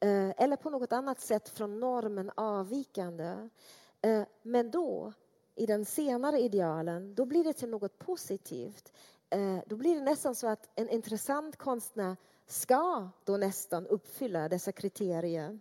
eh, 0.00 0.30
eller 0.36 0.56
på 0.56 0.70
något 0.70 0.92
annat 0.92 1.20
sätt 1.20 1.48
från 1.48 1.80
normen 1.80 2.30
avvikande. 2.34 3.48
Eh, 4.02 4.22
men 4.42 4.70
då, 4.70 5.12
i 5.54 5.66
den 5.66 5.84
senare 5.84 6.40
idealen, 6.40 7.14
då 7.14 7.24
blir 7.24 7.44
det 7.44 7.52
till 7.52 7.68
något 7.68 7.98
positivt. 7.98 8.92
Då 9.66 9.76
blir 9.76 9.94
det 9.94 10.00
nästan 10.00 10.34
så 10.34 10.46
att 10.46 10.68
en 10.74 10.88
intressant 10.88 11.56
konstnär 11.56 12.16
ska 12.46 13.08
då 13.24 13.36
nästan 13.36 13.86
uppfylla 13.86 14.48
dessa 14.48 14.72
kriterier. 14.72 15.60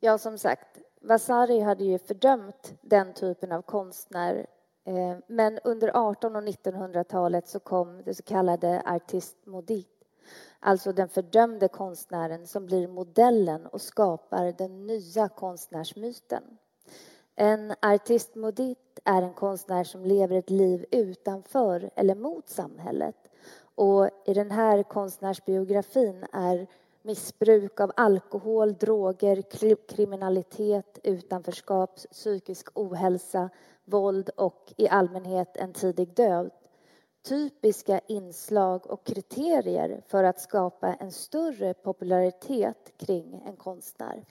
Ja, 0.00 0.18
som 0.18 0.38
sagt, 0.38 0.78
Vasari 1.00 1.60
hade 1.60 1.84
ju 1.84 1.98
fördömt 1.98 2.74
den 2.80 3.14
typen 3.14 3.52
av 3.52 3.62
konstnär 3.62 4.46
Eh, 4.86 5.16
men 5.26 5.58
under 5.64 5.88
1800 5.88 6.38
och 6.38 6.46
1900-talet 6.46 7.48
så 7.48 7.60
kom 7.60 8.02
det 8.04 8.14
så 8.14 8.22
kallade 8.22 8.82
artist 8.86 9.36
maudit 9.46 9.96
alltså 10.60 10.92
den 10.92 11.08
fördömde 11.08 11.68
konstnären 11.68 12.46
som 12.46 12.66
blir 12.66 12.88
modellen 12.88 13.66
och 13.66 13.80
skapar 13.80 14.54
den 14.58 14.86
nya 14.86 15.28
konstnärsmyten. 15.28 16.42
En 17.34 17.74
artist 17.82 18.34
maudit 18.34 18.98
är 19.04 19.22
en 19.22 19.34
konstnär 19.34 19.84
som 19.84 20.04
lever 20.04 20.36
ett 20.36 20.50
liv 20.50 20.84
utanför 20.90 21.90
eller 21.94 22.14
mot 22.14 22.48
samhället. 22.48 23.16
Och 23.74 24.10
I 24.24 24.34
den 24.34 24.50
här 24.50 24.82
konstnärsbiografin 24.82 26.26
är 26.32 26.66
missbruk 27.02 27.80
av 27.80 27.92
alkohol, 27.96 28.74
droger, 28.74 29.42
kriminalitet, 29.88 30.98
utanförskap, 31.02 31.96
psykisk 31.96 32.68
ohälsa, 32.74 33.50
våld 33.86 34.30
och 34.36 34.74
i 34.76 34.88
allmänhet 34.88 35.56
en 35.56 35.72
tidig 35.72 36.14
död 36.14 36.50
typiska 37.26 38.00
inslag 38.06 38.86
och 38.86 39.06
kriterier 39.06 40.02
för 40.06 40.24
att 40.24 40.40
skapa 40.40 40.94
en 40.94 41.12
större 41.12 41.74
popularitet 41.74 42.92
kring 42.96 43.42
en 43.46 43.56
konstnär. 43.56 44.24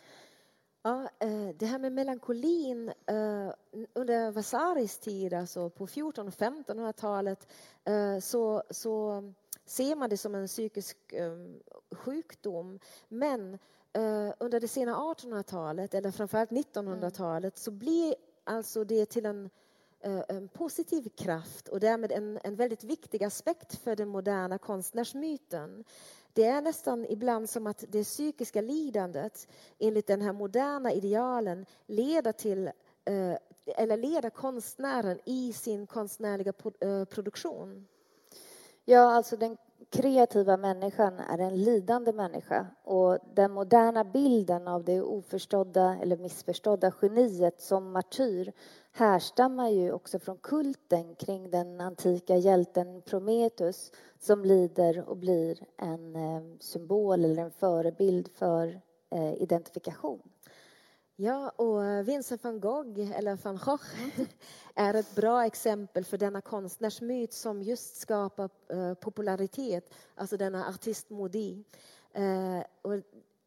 Ja, 0.84 1.10
eh, 1.20 1.49
det 1.56 1.66
här 1.66 1.80
med 1.80 1.91
melankolin 1.91 2.89
eh, 2.89 3.49
under 3.93 4.32
Vasaris 4.32 4.97
tid, 4.97 5.34
alltså 5.34 5.70
på 5.70 5.84
1400 5.84 6.28
och 6.28 6.56
1500-talet, 6.56 7.47
eh, 7.84 8.20
så, 8.20 8.64
så 8.70 9.24
ser 9.66 9.95
man 9.95 10.10
det 10.10 10.18
som 10.18 10.36
en 10.36 10.47
psykisk 10.47 10.97
sjukdom. 11.91 12.80
Men 13.08 13.58
under 14.38 14.60
det 14.60 14.68
sena 14.68 14.95
1800-talet, 14.95 15.93
eller 15.93 16.12
framförallt 16.12 16.51
1900-talet, 16.51 17.58
så 17.58 17.72
blir 17.72 18.16
alltså 18.46 18.84
det 18.84 19.06
till 19.06 19.26
en, 19.26 19.50
eh, 20.00 20.24
en 20.28 20.48
positiv 20.48 21.10
kraft 21.10 21.68
och 21.68 21.80
därmed 21.80 22.12
en, 22.12 22.39
en 22.43 22.56
väldigt 22.56 22.84
viktig 22.84 23.24
aspekt 23.24 23.76
för 23.76 23.96
den 23.96 24.08
moderna 24.08 24.58
konstnärsmyten. 24.58 25.84
Det 26.34 26.46
är 26.46 26.62
nästan 26.62 27.06
ibland 27.06 27.50
som 27.50 27.68
att 27.68 27.84
det 27.88 28.04
psykiska 28.04 28.62
lidandet 28.62 29.48
enligt 29.80 30.08
den 30.08 30.22
här 30.22 30.34
moderna 30.34 30.91
idealen 30.93 31.66
leder 31.86 32.32
till 32.32 32.68
eh, 33.06 33.38
eller 33.66 33.98
leder 33.98 34.30
konstnären 34.30 35.20
i 35.26 35.54
sin 35.54 35.88
konstnärliga 35.88 36.54
eh, 36.80 37.06
produktion. 37.06 37.88
Ja, 38.86 39.16
alltså 39.16 39.38
den 39.38 39.58
kreativa 39.96 40.58
människan 40.58 41.20
är 41.20 41.38
en 41.38 41.56
lidande 41.64 42.14
människa 42.14 42.68
och 42.84 43.18
den 43.34 43.52
moderna 43.52 44.04
bilden 44.04 44.68
av 44.68 44.84
det 44.84 45.02
oförstådda 45.02 45.98
eller 46.02 46.18
missförstådda 46.18 46.91
geniet 47.02 47.62
som 47.62 47.91
martyr 47.91 48.54
härstammar 48.91 49.70
ju 49.70 49.91
också 49.91 50.20
från 50.20 50.38
kulten 50.38 51.16
kring 51.16 51.52
den 51.52 51.82
antika 51.82 52.38
hjälten 52.38 53.02
Prometheus 53.02 53.91
som 54.20 54.46
lider 54.46 55.10
och 55.10 55.18
blir 55.18 55.60
en 55.78 56.16
eh, 56.16 56.41
symbol 56.60 57.26
eller 57.26 57.43
en 57.43 57.52
förebild 57.52 58.28
för 58.28 58.82
eh, 59.10 59.34
identifikation. 59.34 60.22
Ja, 61.18 61.49
och 61.49 62.07
Vincent 62.07 62.43
van 62.43 62.59
Gogh, 62.59 63.18
eller 63.18 63.36
van 63.43 63.59
Gogh, 63.66 63.86
är 64.76 64.93
ett 64.93 65.16
bra 65.16 65.45
exempel 65.45 66.05
för 66.05 66.18
denna 66.18 66.41
konstnärsmyt 66.41 67.34
som 67.34 67.61
just 67.61 67.97
skapar 67.97 68.49
uh, 68.74 68.93
popularitet, 68.93 69.93
alltså 70.16 70.38
denna 70.38 70.68
artistmodi. 70.68 71.63
Och 72.82 72.93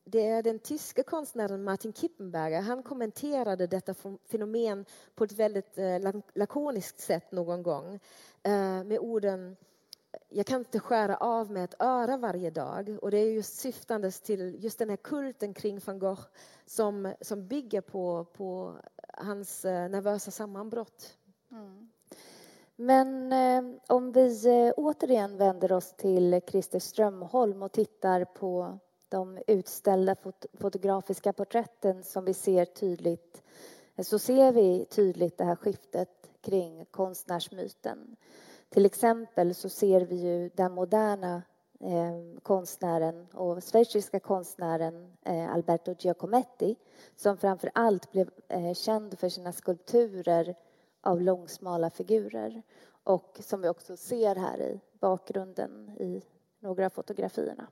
det 0.05 0.27
är 0.27 0.43
den 0.43 0.59
tyska 0.59 1.03
konstnären 1.03 1.65
Martin 1.65 1.93
Kippenberger. 1.93 2.61
Han 2.61 2.83
kommenterade 2.83 3.67
detta 3.67 3.95
fenomen 4.31 4.85
på 5.15 5.25
ett 5.25 5.33
väldigt 5.33 5.79
lakoniskt 6.35 7.01
sätt 7.01 7.33
någon 7.33 7.63
gång 7.63 8.01
med 8.85 8.99
orden 8.99 9.57
jag 10.29 10.47
kan 10.47 10.59
inte 10.59 10.81
skära 10.81 11.17
av 11.17 11.51
med 11.51 11.65
ett 11.65 11.83
öra 11.83 12.17
varje 12.17 12.51
dag. 12.51 12.99
Och 13.03 13.11
det 13.11 13.19
är 13.19 13.33
just 13.33 13.55
syftandes 13.55 14.21
till 14.21 14.65
just 14.65 14.79
den 14.79 14.91
här 14.91 14.97
kulten 14.97 15.55
kring 15.55 15.81
van 15.85 15.99
Gogh 15.99 16.23
som, 16.67 17.15
som 17.21 17.47
bygger 17.47 17.81
på, 17.81 18.25
på 18.25 18.77
hans 19.09 19.65
eh, 19.65 19.89
nervösa 19.89 20.31
sammanbrott. 20.31 21.17
Mm. 21.51 21.91
Men 22.77 23.33
eh, 23.33 23.81
om 23.87 24.13
vi 24.13 24.47
eh, 24.47 24.73
återigen 24.77 25.37
vänder 25.37 25.73
oss 25.73 25.93
till 25.97 26.41
Christer 26.47 26.79
Strömholm 26.79 27.63
och 27.63 27.73
tittar 27.73 28.25
på 28.25 28.79
de 29.09 29.39
utställda 29.47 30.15
fot 30.15 30.47
fotografiska 30.55 31.33
porträtten 31.33 32.05
som 32.05 32.25
vi 32.25 32.35
ser 32.35 32.65
tydligt 32.65 33.43
så 34.03 34.19
ser 34.19 34.53
vi 34.53 34.85
tydligt 34.85 35.39
det 35.39 35.45
här 35.45 35.57
skiftet 35.57 36.31
kring 36.41 36.85
konstnärsmyten. 36.85 38.17
Till 38.69 38.87
exempel 38.87 39.55
så 39.55 39.69
ser 39.69 40.01
vi 40.01 40.17
ju 40.17 40.51
den 40.55 40.73
moderna 40.73 41.43
eh, 41.81 42.41
konstnären 42.43 43.27
och 43.33 43.65
schweiziska 43.65 44.21
konstnären 44.21 45.17
eh, 45.25 45.55
Alberto 45.55 45.95
Giacometti 45.99 46.77
som 47.17 47.39
framför 47.39 47.71
allt 47.75 48.13
blev 48.13 48.31
eh, 48.49 48.75
känd 48.75 49.19
för 49.19 49.29
sina 49.29 49.53
skulpturer 49.53 50.55
av 51.01 51.21
långsmala 51.21 51.91
figurer 51.91 52.63
och 53.05 53.39
som 53.41 53.61
vi 53.61 53.69
också 53.69 53.97
ser 53.97 54.37
här 54.37 54.61
i 54.61 54.81
bakgrunden 55.01 55.91
i 55.91 56.23
några 56.61 56.87
av 56.87 56.91
fotografierna. 56.91 57.67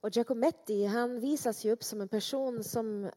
Och 0.00 0.16
Giacometti 0.16 0.86
han 0.86 1.20
visas 1.20 1.64
ju 1.64 1.72
upp 1.72 1.84
som 1.84 2.00
en 2.00 2.08
person 2.08 2.64
som 2.64 3.10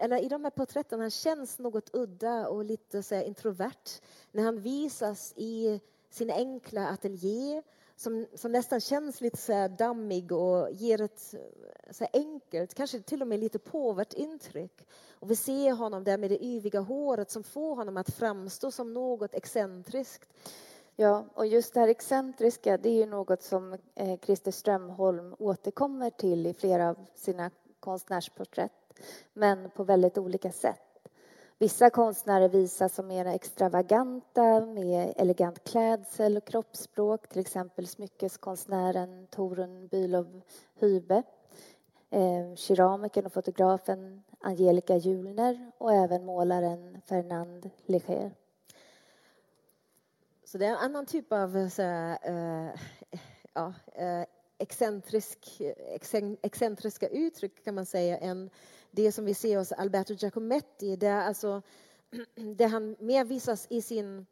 eller 0.00 0.18
i 0.24 0.28
de 0.28 0.44
här 0.44 0.50
porträtten, 0.50 1.00
han 1.00 1.10
känns 1.10 1.58
något 1.58 1.94
udda 1.94 2.48
och 2.48 2.64
lite 2.64 3.02
så 3.02 3.22
introvert 3.22 4.00
när 4.32 4.42
han 4.42 4.60
visas 4.60 5.32
i 5.36 5.80
sin 6.10 6.30
enkla 6.30 6.88
ateljé 6.88 7.62
som, 7.96 8.26
som 8.34 8.52
nästan 8.52 8.80
känns 8.80 9.20
lite 9.20 9.36
så 9.36 9.68
dammig 9.68 10.32
och 10.32 10.72
ger 10.72 11.00
ett 11.00 11.34
eh, 11.34 11.92
så 11.92 12.06
enkelt, 12.12 12.74
kanske 12.74 13.00
till 13.00 13.22
och 13.22 13.28
med 13.28 13.40
lite 13.40 13.58
påvert 13.58 14.12
intryck. 14.12 14.86
Och 15.12 15.30
vi 15.30 15.36
ser 15.36 15.72
honom 15.72 16.04
där 16.04 16.18
med 16.18 16.30
det 16.30 16.44
yviga 16.44 16.80
håret 16.80 17.30
som 17.30 17.42
får 17.42 17.76
honom 17.76 17.96
att 17.96 18.10
framstå 18.10 18.70
som 18.70 18.94
något 18.94 19.34
excentriskt. 19.34 20.28
Ja, 20.96 21.24
och 21.34 21.46
just 21.46 21.74
det 21.74 21.80
här 21.80 21.88
excentriska, 21.88 22.76
det 22.76 22.88
är 22.88 22.94
ju 22.94 23.06
något 23.06 23.42
som 23.42 23.72
eh, 23.94 24.18
Christer 24.20 24.50
Strömholm 24.50 25.34
återkommer 25.38 26.10
till 26.10 26.46
i 26.46 26.54
flera 26.54 26.88
av 26.88 27.06
sina 27.14 27.50
konstnärsporträtt, 27.80 28.72
men 29.32 29.70
på 29.70 29.84
väldigt 29.84 30.18
olika 30.18 30.52
sätt. 30.52 30.80
Vissa 31.58 31.90
konstnärer 31.90 32.48
visas 32.48 32.94
som 32.94 33.06
mer 33.06 33.26
extravaganta 33.26 34.66
med 34.66 35.14
elegant 35.16 35.64
klädsel 35.64 36.36
och 36.36 36.44
kroppsspråk, 36.44 37.28
till 37.28 37.40
exempel 37.40 37.86
smyckeskonstnären 37.86 39.26
Torun 39.30 39.88
Bülow 39.88 40.42
Hybe, 40.74 41.22
eh, 42.10 42.54
keramikern 42.56 43.26
och 43.26 43.32
fotografen 43.32 44.22
Angelica 44.40 44.96
Julner 44.96 45.72
och 45.78 45.92
även 45.92 46.24
målaren 46.24 47.00
Fernand 47.06 47.70
Léger. 47.86 48.30
Så 50.44 50.58
det 50.58 50.66
är 50.66 50.70
en 50.70 50.76
annan 50.76 51.06
typ 51.06 51.32
av 51.32 51.56
eh, 51.56 51.68
så 51.68 51.82
här, 51.82 52.18
eh, 52.22 52.80
ja, 53.54 53.74
eh, 53.92 54.24
excentrisk, 54.58 55.60
excentriska 56.42 57.08
uttryck 57.08 57.64
kan 57.64 57.74
man 57.74 57.86
säga 57.86 58.18
än 58.18 58.50
det 58.90 59.12
som 59.12 59.24
vi 59.24 59.34
ser 59.34 59.58
hos 59.58 59.72
Alberto 59.72 60.14
Giacometti 60.14 60.96
där, 60.96 61.20
alltså, 61.20 61.62
där 62.56 62.68
han 62.68 62.96
mer 62.98 63.24
visas 63.24 63.66
i 63.70 63.82
sin 63.82 64.26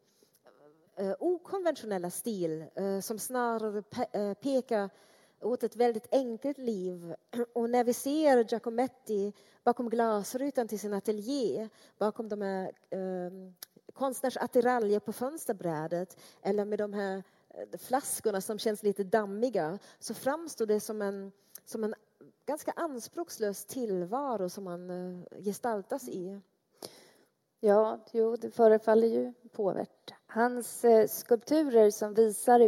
eh, 0.95 1.13
okonventionella 1.19 2.09
stil 2.09 2.65
eh, 2.75 2.99
som 2.99 3.19
snarare 3.19 3.81
pe 3.81 4.05
eh, 4.11 4.33
pekar 4.33 4.89
åt 5.41 5.63
ett 5.63 5.75
väldigt 5.75 6.07
enkelt 6.11 6.57
liv. 6.57 7.15
Och 7.53 7.69
när 7.69 7.83
vi 7.83 7.93
ser 7.93 8.51
Giacometti 8.51 9.33
bakom 9.63 9.89
glasrutan 9.89 10.67
till 10.67 10.79
sin 10.79 10.93
ateljé, 10.93 11.69
bakom 11.97 12.29
de 12.29 12.41
här 12.41 12.71
eh, 12.89 13.31
konstnärsattiraljer 13.93 14.99
på 14.99 15.13
fönsterbrädet 15.13 16.17
eller 16.41 16.65
med 16.65 16.79
de 16.79 16.93
här 16.93 17.23
flaskorna 17.77 18.41
som 18.41 18.59
känns 18.59 18.83
lite 18.83 19.03
dammiga 19.03 19.79
så 19.99 20.13
framstår 20.13 20.65
det 20.65 20.79
som 20.79 21.01
en, 21.01 21.31
som 21.65 21.83
en 21.83 21.95
ganska 22.45 22.71
anspråkslös 22.71 23.65
tillvaro 23.65 24.49
som 24.49 24.63
man 24.63 24.89
eh, 24.89 25.41
gestaltas 25.43 26.09
i. 26.09 26.27
Mm. 26.27 26.41
Ja, 27.61 27.99
jo, 28.11 28.35
det 28.35 28.51
förefaller 28.51 29.07
ju 29.07 29.33
påvärt. 29.51 30.13
Hans 30.27 30.85
eh, 30.85 31.07
skulpturer 31.07 31.91
som 31.91 32.13
visar 32.13 32.59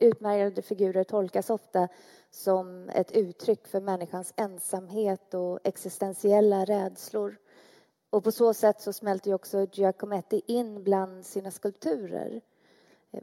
utmärglade, 0.00 0.62
figurer 0.62 1.04
tolkas 1.04 1.50
ofta 1.50 1.88
som 2.30 2.88
ett 2.88 3.12
uttryck 3.12 3.66
för 3.66 3.80
människans 3.80 4.34
ensamhet 4.36 5.34
och 5.34 5.60
existentiella 5.64 6.64
rädslor. 6.64 7.36
Och 8.10 8.24
på 8.24 8.32
så 8.32 8.54
sätt 8.54 8.80
så 8.80 8.92
smälter 8.92 9.28
ju 9.30 9.34
också 9.34 9.66
Giacometti 9.72 10.42
in 10.46 10.84
bland 10.84 11.26
sina 11.26 11.50
skulpturer. 11.50 12.40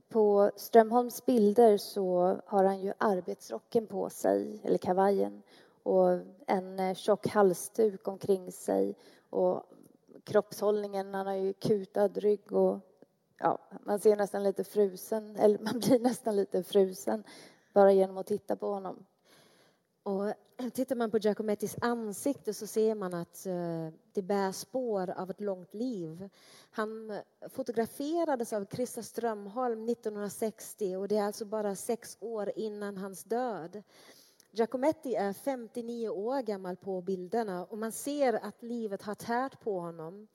På 0.09 0.51
Strömholms 0.55 1.25
bilder 1.25 1.77
så 1.77 2.37
har 2.45 2.63
han 2.63 2.81
ju 2.81 2.93
arbetsrocken 2.97 3.87
på 3.87 4.09
sig, 4.09 4.61
eller 4.63 4.77
kavajen 4.77 5.41
och 5.83 6.09
en 6.47 6.79
eh, 6.79 6.95
tjock 6.95 7.27
halsduk 7.27 8.07
omkring 8.07 8.51
sig 8.51 8.95
och 9.29 9.63
kroppshållningen, 10.23 11.13
han 11.13 11.27
har 11.27 11.33
ju 11.33 11.53
kutad 11.53 12.07
rygg 12.07 12.51
och 12.51 12.79
ja, 13.37 13.57
man 13.83 13.99
ser 13.99 14.15
nästan 14.15 14.43
lite 14.43 14.63
frusen, 14.63 15.35
eller 15.35 15.59
man 15.71 15.79
blir 15.79 15.99
nästan 15.99 16.35
lite 16.35 16.63
frusen 16.63 17.23
bara 17.73 17.91
genom 17.91 18.17
att 18.17 18.27
titta 18.27 18.55
på 18.55 18.67
honom. 18.67 19.05
Och 20.03 20.33
tittar 20.73 20.95
man 20.95 21.11
på 21.11 21.17
Giacomettis 21.17 21.75
ansikte 21.81 22.53
så 22.53 22.67
ser 22.67 22.95
man 22.95 23.13
att 23.13 23.45
eh, 23.45 23.87
det 24.13 24.21
bär 24.21 24.51
spår 24.51 25.09
av 25.09 25.29
ett 25.29 25.41
långt 25.41 25.73
liv. 25.73 26.29
Han 26.71 27.11
eh, 27.11 27.19
fotograferades 27.49 28.53
av 28.53 28.65
Krista 28.65 29.03
Strömholm 29.03 29.89
1960 29.89 30.95
och 30.95 31.07
det 31.07 31.17
är 31.17 31.23
alltså 31.23 31.45
bara 31.45 31.75
sex 31.75 32.17
år 32.19 32.51
innan 32.55 32.97
hans 32.97 33.23
död. 33.23 33.83
Giacometti 34.51 35.15
är 35.15 35.33
59 35.33 36.09
år 36.09 36.41
gammal 36.41 36.75
på 36.75 37.01
bilderna 37.01 37.65
och 37.65 37.77
man 37.77 37.91
ser 37.91 38.33
att 38.33 38.63
livet 38.63 39.01
har 39.01 39.15
tärt 39.15 39.59
på 39.59 39.79
honom. 39.79 40.27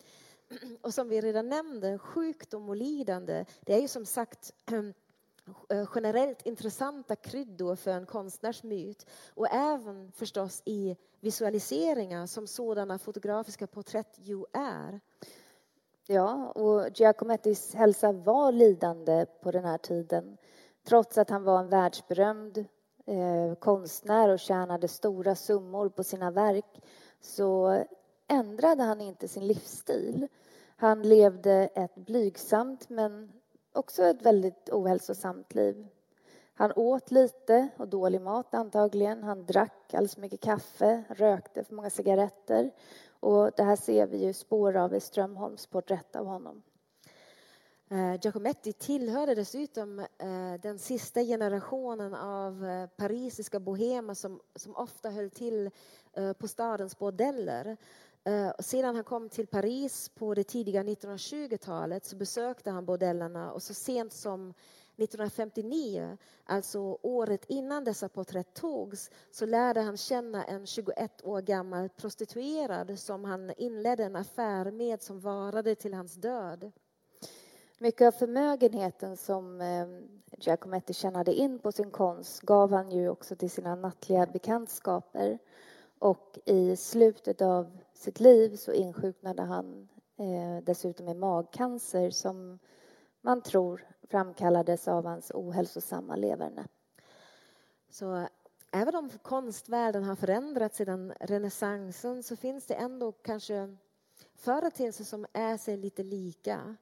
Och 0.81 0.95
som 0.95 1.09
vi 1.09 1.21
redan 1.21 1.49
nämnde, 1.49 1.99
sjukdom 1.99 2.69
och 2.69 2.77
lidande, 2.77 3.45
det 3.61 3.75
är 3.75 3.81
ju 3.81 3.89
som 3.89 4.07
sagt 4.07 4.55
Eh, 5.69 5.89
generellt 5.95 6.47
intressanta 6.47 7.17
kryddor 7.17 7.77
för 7.77 7.91
en 7.91 8.07
konstnärs 8.07 8.63
myt 8.63 9.07
och 9.35 9.55
även 9.55 10.13
förstås 10.13 10.63
i 10.65 10.97
visualiseringar 11.21 12.27
som 12.27 12.47
sådana 12.47 12.99
fotografiska 12.99 13.67
porträtt 13.67 14.19
ju 14.19 14.45
är. 14.53 15.01
Ja, 16.07 16.51
och 16.51 16.89
Giacomettis 16.95 17.75
hälsa 17.75 18.13
var 18.13 18.53
lidande 18.53 19.27
på 19.43 19.51
den 19.51 19.65
här 19.65 19.79
tiden 19.79 20.37
trots 20.85 21.19
att 21.19 21.31
han 21.31 21.45
var 21.45 21.59
en 21.59 21.69
världsberömd 21.69 22.59
eh, 23.07 23.55
konstnär 23.59 24.29
och 24.29 24.41
tjänade 24.41 24.89
stora 24.89 25.35
summor 25.35 25.89
på 25.89 26.05
sina 26.05 26.31
verk 26.31 26.83
så 27.21 27.83
ändrade 28.29 28.83
han 28.83 29.01
inte 29.01 29.29
sin 29.29 29.47
livsstil. 29.47 30.29
Han 30.77 31.03
levde 31.03 31.53
ett 31.75 31.95
blygsamt 31.95 32.89
men 32.89 33.33
också 33.77 34.03
ett 34.03 34.23
väldigt 34.23 34.69
ohälsosamt 34.73 35.55
liv. 35.55 35.87
Han 36.55 36.73
åt 36.77 37.11
lite 37.11 37.69
och 37.77 37.89
dålig 37.89 38.21
mat 38.21 38.55
antagligen. 38.55 39.23
Han 39.23 39.47
drack 39.47 39.95
alldeles 39.95 40.15
för 40.15 40.21
mycket 40.21 40.41
kaffe, 40.41 41.05
rökte 41.09 41.65
för 41.65 41.75
många 41.75 41.91
cigaretter. 41.91 42.71
Och 43.21 43.51
det 43.57 43.63
här 43.63 43.77
ser 43.77 44.07
vi 44.07 44.25
ju 44.25 44.33
spår 44.33 44.77
av 44.77 44.95
i 44.95 45.01
Strömholms 45.01 45.67
porträtt 45.67 46.17
av 46.17 46.27
honom. 46.27 46.63
Eh, 47.91 48.15
Giacometti 48.23 48.73
tillhörde 48.73 49.35
dessutom 49.35 49.99
eh, 49.99 50.55
den 50.63 50.79
sista 50.79 51.23
generationen 51.23 52.15
av 52.15 52.65
eh, 52.65 52.87
parisiska 52.87 53.61
bohemer 53.61 54.15
som, 54.15 54.41
som 54.55 54.77
ofta 54.77 55.11
höll 55.11 55.31
till 55.31 55.71
på 56.39 56.49
stadens 56.49 56.99
bordeller. 56.99 57.77
Eh, 58.27 58.53
sedan 58.59 58.95
han 58.95 59.05
kom 59.05 59.29
till 59.29 59.47
Paris 59.47 60.09
på 60.09 60.35
det 60.35 60.45
tidiga 60.45 60.83
1920-talet 60.83 62.05
så 62.05 62.17
besökte 62.17 62.71
han 62.71 62.85
bordellerna 62.85 63.53
och 63.53 63.63
så 63.63 63.75
sent 63.75 64.13
som 64.13 64.51
1959, 64.97 66.19
alltså 66.45 66.99
året 67.03 67.45
innan 67.49 67.85
dessa 67.85 68.09
porträtt 68.09 68.55
togs, 68.55 69.11
så 69.31 69.47
lärde 69.47 69.81
han 69.81 69.97
känna 69.97 70.45
en 70.45 70.67
21 70.67 71.25
år 71.25 71.41
gammal 71.41 71.89
prostituerad 71.89 72.99
som 72.99 73.25
han 73.25 73.53
inledde 73.57 74.05
en 74.05 74.17
affär 74.17 74.71
med 74.71 75.03
som 75.03 75.21
varade 75.21 75.75
till 75.75 75.95
hans 75.95 76.15
död. 76.15 76.73
Mycket 77.79 78.07
av 78.07 78.13
förmögenheten 78.13 79.17
som 79.17 79.61
eh, 79.61 79.87
Giacometti 80.39 80.95
tjänade 80.95 81.35
in 81.35 81.59
på 81.59 81.73
sin 81.73 81.91
konst 81.91 82.41
gav 82.41 82.73
han 82.73 82.91
ju 82.91 83.09
också 83.09 83.37
till 83.37 83.51
sina 83.51 83.75
nattliga 83.75 84.27
bekantskaper. 84.27 85.39
Och 85.99 86.39
i 86.45 86.77
slutet 86.77 87.43
av 87.43 87.79
sitt 87.97 88.21
liv 88.21 88.57
så 88.57 88.73
insjuknade 88.73 89.43
han 89.43 89.89
eh, 90.19 90.65
dessutom 90.65 91.09
i 91.09 91.15
magcancer 91.15 92.11
som 92.11 92.59
man 93.21 93.43
tror 93.43 93.87
framkallades 94.03 94.89
av 94.89 95.07
hans 95.07 95.31
ohälsosamma 95.35 96.17
leverne. 96.17 96.67
Så 97.91 98.29
även 98.73 98.97
om 98.97 99.11
konstvärlden 99.23 100.05
har 100.05 100.17
förändrats 100.17 100.77
sedan 100.77 101.13
renässansen 101.21 102.23
så 102.23 102.37
finns 102.37 102.67
det 102.67 102.75
ändå 102.75 103.13
kanske 103.13 103.77
företeelser 104.35 105.05
som 105.05 105.27
är 105.33 105.57
sig 105.57 105.77
lite 105.77 106.03
lika. 106.03 106.77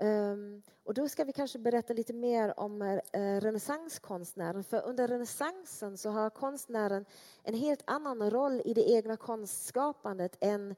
Um, 0.00 0.62
och 0.84 0.94
då 0.94 1.08
ska 1.08 1.24
vi 1.24 1.32
kanske 1.32 1.58
berätta 1.58 1.94
lite 1.94 2.12
mer 2.12 2.60
om 2.60 2.82
uh, 2.82 3.00
renässanskonstnären. 3.40 4.64
För 4.64 4.86
under 4.86 5.08
renässansen 5.08 5.98
så 5.98 6.10
har 6.10 6.30
konstnären 6.30 7.04
en 7.42 7.54
helt 7.54 7.82
annan 7.84 8.30
roll 8.30 8.62
i 8.64 8.74
det 8.74 8.90
egna 8.90 9.16
konstskapandet 9.16 10.36
än 10.40 10.74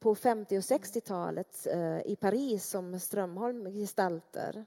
på 0.00 0.14
50 0.14 0.58
och 0.58 0.60
60-talet 0.60 1.66
uh, 1.66 1.80
eh, 1.80 2.06
i 2.06 2.16
Paris 2.16 2.66
som 2.66 3.00
Strömholm 3.00 3.64
gestaltar. 3.64 4.66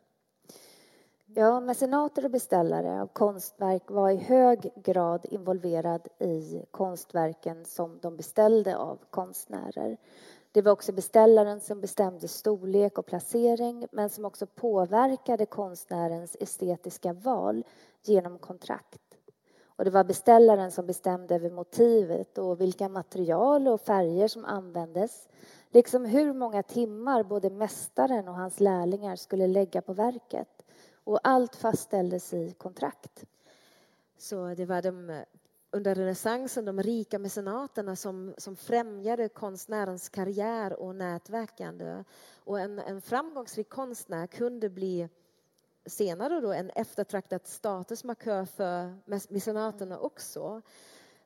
Ja, 1.26 1.60
mecenater 1.60 2.26
och 2.26 2.32
beställare 2.32 3.02
av 3.02 3.08
konstverk 3.08 3.92
var 3.92 4.10
i 4.10 4.16
hög 4.16 4.72
grad 4.76 5.26
involverad 5.32 6.08
i 6.20 6.66
konstverken 6.72 7.66
som 7.66 8.00
de 8.02 8.18
beställde 8.18 8.78
av 8.78 9.00
konstnärer. 9.10 9.98
Det 10.52 10.62
var 10.62 10.72
också 10.72 10.92
beställaren 10.92 11.60
som 11.60 11.82
bestämde 11.82 12.28
storlek 12.28 12.98
och 12.98 13.06
placering 13.06 13.88
men 13.92 14.10
som 14.10 14.26
också 14.26 14.46
påverkade 14.46 15.46
konstnärens 15.46 16.38
estetiska 16.40 17.14
val 17.14 17.64
genom 18.04 18.40
kontrakt. 18.40 19.02
Och 19.66 19.86
det 19.86 19.92
var 19.92 20.04
beställaren 20.04 20.72
som 20.72 20.86
bestämde 20.86 21.36
över 21.36 21.50
motivet 21.50 22.38
och 22.38 22.62
vilka 22.62 22.90
material 22.90 23.68
och 23.68 23.82
färger 23.82 24.28
som 24.28 24.46
användes 24.46 25.28
liksom 25.72 26.06
hur 26.06 26.34
många 26.34 26.64
timmar 26.64 27.24
både 27.24 27.50
mästaren 27.50 28.28
och 28.28 28.36
hans 28.36 28.60
lärlingar 28.60 29.16
skulle 29.16 29.48
lägga 29.48 29.82
på 29.82 29.94
verket. 29.94 30.66
Och 31.04 31.20
allt 31.24 31.56
fastställdes 31.56 32.34
i 32.34 32.52
kontrakt. 32.58 33.26
Så 34.18 34.54
det 34.58 34.66
var 34.66 34.82
de, 34.82 35.10
eh, 35.10 35.22
under 35.78 35.96
renässansen 35.96 36.66
de 36.66 36.84
rika 36.84 37.20
mecenaterna 37.20 37.96
som, 37.96 38.34
som 38.38 38.56
främjade 38.56 39.30
konstnärens 39.30 40.10
karriär 40.10 40.74
och 40.74 40.96
nätverkande. 40.96 42.04
Och 42.44 42.60
en, 42.60 42.80
en 42.80 43.02
framgångsrik 43.02 43.70
konstnär 43.70 44.28
kunde 44.28 44.70
bli 44.70 45.10
senare 45.86 46.42
då 46.42 46.54
en 46.54 46.70
eftertraktad 46.70 47.48
statusmarkör 47.48 48.46
för 48.46 48.96
mecenaterna 49.34 50.00
också. 50.00 50.62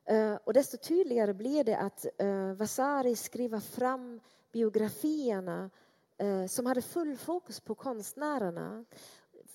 Eh, 0.04 0.34
och 0.44 0.52
desto 0.52 0.76
tydligare 0.76 1.34
blir 1.34 1.64
det 1.64 1.76
att 1.76 2.06
eh, 2.18 2.52
Vasari 2.52 3.16
skriver 3.16 3.60
fram 3.60 4.20
biografierna 4.52 5.70
eh, 6.18 6.46
som 6.46 6.66
hade 6.66 6.82
full 6.82 7.16
fokus 7.16 7.60
på 7.60 7.74
konstnärerna. 7.74 8.84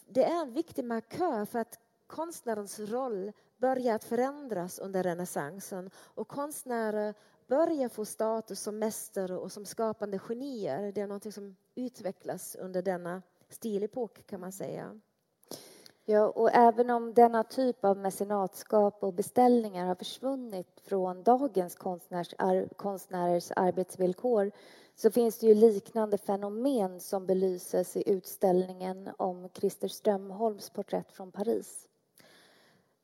Det 0.10 0.24
är 0.24 0.42
en 0.42 0.54
viktig 0.54 0.86
markör 0.86 1.46
för 1.46 1.60
att 1.60 1.80
konstnärens 2.08 2.80
roll 2.80 3.32
börjar 3.58 3.96
att 3.96 4.04
förändras 4.04 4.80
under 4.80 5.04
renässansen 5.04 5.90
och 5.96 6.28
konstnärer 6.28 7.14
börjar 7.48 7.90
få 7.90 8.06
status 8.06 8.60
som 8.60 8.80
mästare 8.80 9.38
och 9.38 9.52
som 9.52 9.66
skapande 9.66 10.20
genier. 10.20 10.92
Det 10.92 11.02
är 11.02 11.08
något 11.08 11.34
som 11.34 11.56
utvecklas 11.76 12.56
under 12.56 12.82
denna 12.82 13.22
stilepok 13.50 14.28
kan 14.28 14.40
man 14.40 14.52
säga. 14.52 15.00
Ja, 16.06 16.28
och 16.28 16.50
även 16.54 16.90
om 16.90 17.14
denna 17.14 17.44
typ 17.44 17.86
av 17.86 17.98
mecenatskap 17.98 19.04
och 19.04 19.14
beställningar 19.14 19.86
har 19.86 19.96
försvunnit 19.96 20.82
från 20.84 21.24
dagens 21.24 21.76
konstnärs, 21.76 22.34
ar, 22.38 22.68
konstnärers 22.76 23.52
arbetsvillkor 23.56 24.52
så 24.96 25.12
finns 25.12 25.40
det 25.40 25.48
ju 25.48 25.54
liknande 25.54 26.18
fenomen 26.18 27.00
som 27.00 27.26
belyses 27.26 27.98
i 27.98 28.10
utställningen 28.10 29.10
om 29.18 29.50
Christer 29.54 29.88
Strömholms 29.88 30.70
porträtt 30.70 31.12
från 31.12 31.32
Paris. 31.32 31.88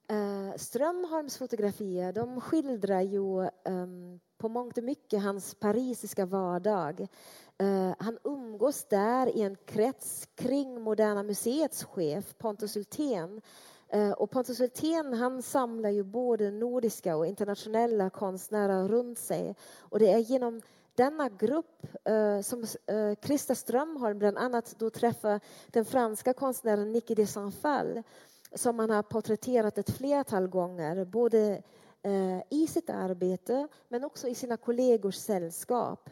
Eh, 0.07 0.57
Strömholms 0.57 1.37
fotografier 1.37 2.13
de 2.13 2.41
skildrar 2.41 3.01
ju 3.01 3.49
ehm, 3.65 4.19
på 4.37 4.49
mångt 4.49 4.77
och 4.77 4.83
mycket 4.83 5.23
hans 5.23 5.55
parisiska 5.55 6.25
vardag. 6.25 7.07
Eh, 7.57 7.95
han 7.99 8.17
umgås 8.23 8.83
där 8.83 9.37
i 9.37 9.41
en 9.41 9.55
krets 9.65 10.27
kring 10.35 10.81
Moderna 10.81 11.23
Museets 11.23 11.83
chef 11.83 12.37
Pontus 12.37 12.75
Hultén. 12.75 13.41
Eh, 13.89 14.11
och 14.11 14.31
Pontus 14.31 14.59
Hultén 14.59 15.13
han 15.13 15.41
samlar 15.41 15.89
ju 15.89 16.03
både 16.03 16.51
nordiska 16.51 17.15
och 17.15 17.27
internationella 17.27 18.09
konstnärer 18.09 18.87
runt 18.87 19.19
sig. 19.19 19.55
Och 19.79 19.99
det 19.99 20.11
är 20.11 20.19
genom 20.19 20.61
denna 20.95 21.29
grupp 21.29 21.87
som 22.43 22.65
uh, 22.91 23.55
Strömholm 23.55 24.19
bland 24.19 24.37
annat 24.37 24.75
då 24.79 24.89
träffar 24.89 25.39
den 25.67 25.85
franska 25.85 26.33
konstnären 26.33 26.91
Niki 26.91 27.15
de 27.15 27.25
Saint-Fall 27.25 28.03
som 28.55 28.79
han 28.79 28.89
har 28.89 29.03
porträtterat 29.03 29.77
ett 29.77 29.89
flertal 29.89 30.47
gånger, 30.47 31.05
både 31.05 31.61
eh, 32.01 32.39
i 32.49 32.67
sitt 32.67 32.89
arbete 32.89 33.67
men 33.87 34.03
också 34.03 34.27
i 34.27 34.35
sina 34.35 34.57
kollegors 34.57 35.15
sällskap. 35.15 36.09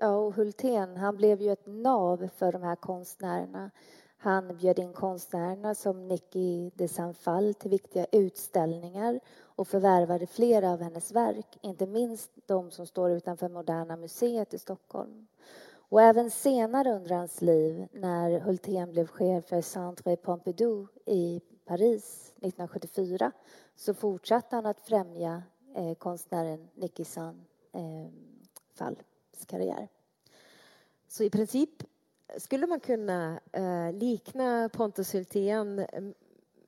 Ja, 0.00 0.16
och 0.16 0.34
Hultén, 0.34 0.96
han 0.96 1.16
blev 1.16 1.42
ju 1.42 1.52
ett 1.52 1.66
nav 1.66 2.28
för 2.36 2.52
de 2.52 2.62
här 2.62 2.76
konstnärerna. 2.76 3.70
Han 4.16 4.56
bjöd 4.56 4.78
in 4.78 4.92
konstnärerna 4.92 5.74
som 5.74 6.08
Nicky 6.08 6.70
de 6.74 6.88
Sanfal 6.88 7.54
till 7.54 7.70
viktiga 7.70 8.06
utställningar 8.12 9.20
och 9.40 9.68
förvärvade 9.68 10.26
flera 10.26 10.70
av 10.70 10.82
hennes 10.82 11.12
verk, 11.12 11.58
inte 11.60 11.86
minst 11.86 12.30
de 12.46 12.70
som 12.70 12.86
står 12.86 13.10
utanför 13.10 13.48
Moderna 13.48 13.96
museet 13.96 14.54
i 14.54 14.58
Stockholm. 14.58 15.26
Och 15.92 16.02
även 16.02 16.30
senare 16.30 16.92
under 16.92 17.16
hans 17.16 17.40
liv, 17.42 17.88
när 17.92 18.40
Hultén 18.40 18.90
blev 18.90 19.06
chef 19.06 19.44
för 19.44 19.60
Centre 19.60 20.16
Pompidou 20.16 20.88
i 21.06 21.40
Paris 21.64 22.32
1974, 22.36 23.32
så 23.76 23.94
fortsatte 23.94 24.56
han 24.56 24.66
att 24.66 24.80
främja 24.80 25.42
eh, 25.74 25.94
konstnären 25.94 26.68
Nicky 26.74 27.04
San 27.04 27.44
eh, 27.72 28.12
Falls 28.74 28.98
karriär. 29.46 29.88
Så 31.08 31.24
i 31.24 31.30
princip 31.30 31.70
skulle 32.38 32.66
man 32.66 32.80
kunna 32.80 33.40
eh, 33.52 33.92
likna 33.92 34.68
Pontus 34.68 35.14
Hultén 35.14 35.78
eh, 35.78 36.02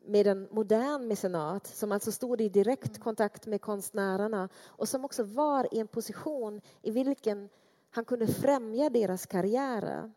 med 0.07 0.27
en 0.27 0.49
modern 0.51 1.09
mecenat 1.09 1.67
som 1.67 1.93
alltså 1.93 2.13
stod 2.13 2.41
i 2.41 2.49
direkt 2.49 3.01
kontakt 3.01 3.47
med 3.47 3.61
konstnärerna 3.61 4.49
och 4.65 4.89
som 4.89 5.05
också 5.05 5.23
var 5.23 5.75
i 5.75 5.79
en 5.79 5.89
position 5.89 6.61
i 6.83 6.91
vilken 6.91 7.49
han 7.95 8.05
kunde 8.05 8.27
främja 8.27 8.91
deras 8.91 9.27
karriärer. 9.27 10.13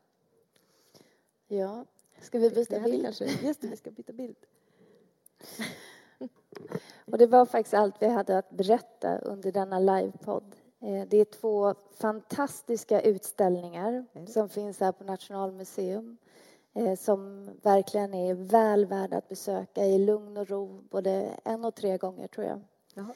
Ja, 1.48 1.86
ska 2.22 2.40
vi 2.40 2.50
byta 2.50 2.80
bild? 2.80 3.04
Kanske. 3.04 3.26
Just 3.26 3.62
det, 3.62 3.68
vi 3.68 3.78
ska 3.78 3.92
byta 3.92 4.14
bild. 4.14 4.36
Och 7.06 7.18
det 7.18 7.28
var 7.28 7.46
faktiskt 7.46 7.74
allt 7.74 7.96
vi 8.00 8.08
hade 8.08 8.38
att 8.38 8.50
berätta 8.50 9.18
under 9.18 9.52
denna 9.52 9.80
livepodd. 9.80 10.56
Eh, 10.80 11.08
det 11.08 11.18
är 11.18 11.26
två 11.26 11.76
fantastiska 11.92 13.02
utställningar 13.02 14.06
som 14.28 14.50
finns 14.50 14.80
här 14.80 14.92
på 14.92 15.04
Nationalmuseum 15.04 16.18
eh, 16.74 16.96
som 16.96 17.50
verkligen 17.62 18.14
är 18.14 18.34
väl 18.34 18.86
värda 18.86 19.18
att 19.18 19.30
besöka 19.30 19.86
i 19.86 19.98
lugn 19.98 20.38
och 20.38 20.50
ro 20.50 20.84
både 20.90 21.40
en 21.44 21.66
och 21.66 21.76
tre 21.76 21.98
gånger, 21.98 22.28
tror 22.28 22.46
jag. 22.46 22.62
Jaha. 22.94 23.14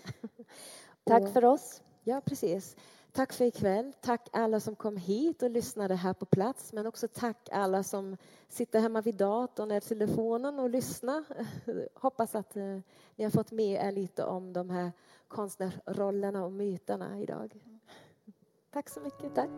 Tack 1.04 1.34
för 1.34 1.46
oss. 1.46 1.82
Ja, 2.04 2.22
precis. 2.26 2.76
Tack 3.14 3.34
för 3.34 3.46
ikväll. 3.46 3.94
Tack 4.02 4.30
alla 4.32 4.60
som 4.60 4.76
kom 4.76 4.98
hit 4.98 5.44
och 5.44 5.50
lyssnade 5.50 5.96
här 5.96 6.14
på 6.14 6.26
plats. 6.26 6.74
Men 6.74 6.88
också 6.88 7.08
tack 7.08 7.50
alla 7.52 7.84
som 7.84 8.18
sitter 8.50 8.80
hemma 8.80 9.02
vid 9.02 9.16
datorn 9.16 9.72
eller 9.72 9.82
telefonen 9.82 10.60
och 10.60 10.70
lyssnar. 10.70 11.24
Hoppas 12.00 12.36
att 12.36 12.58
eh, 12.58 12.80
ni 13.16 13.24
har 13.24 13.32
fått 13.32 13.52
med 13.52 13.88
er 13.88 13.92
lite 13.92 14.26
om 14.26 14.54
de 14.54 14.70
här 14.70 14.92
konstnärsrollerna 15.28 16.46
och 16.46 16.52
myterna 16.52 17.20
idag. 17.20 17.60
Tack 18.72 18.90
så 18.90 19.00
mycket. 19.00 19.36
Tack. 19.36 19.50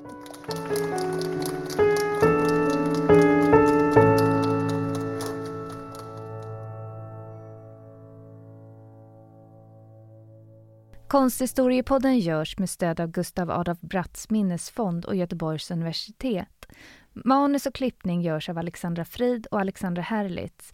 Konsthistoriepodden 11.13 12.19
görs 12.19 12.57
med 12.57 12.69
stöd 12.69 12.99
av 12.99 13.07
Gustav 13.07 13.51
Adolf 13.51 13.81
Bratts 13.81 14.29
minnesfond 14.29 15.05
och 15.05 15.15
Göteborgs 15.15 15.71
universitet. 15.71 16.67
Manus 17.13 17.65
och 17.65 17.75
klippning 17.75 18.21
görs 18.21 18.49
av 18.49 18.57
Alexandra 18.57 19.05
Frid 19.05 19.47
och 19.51 19.59
Alexandra 19.59 20.01
Herlitz 20.01 20.73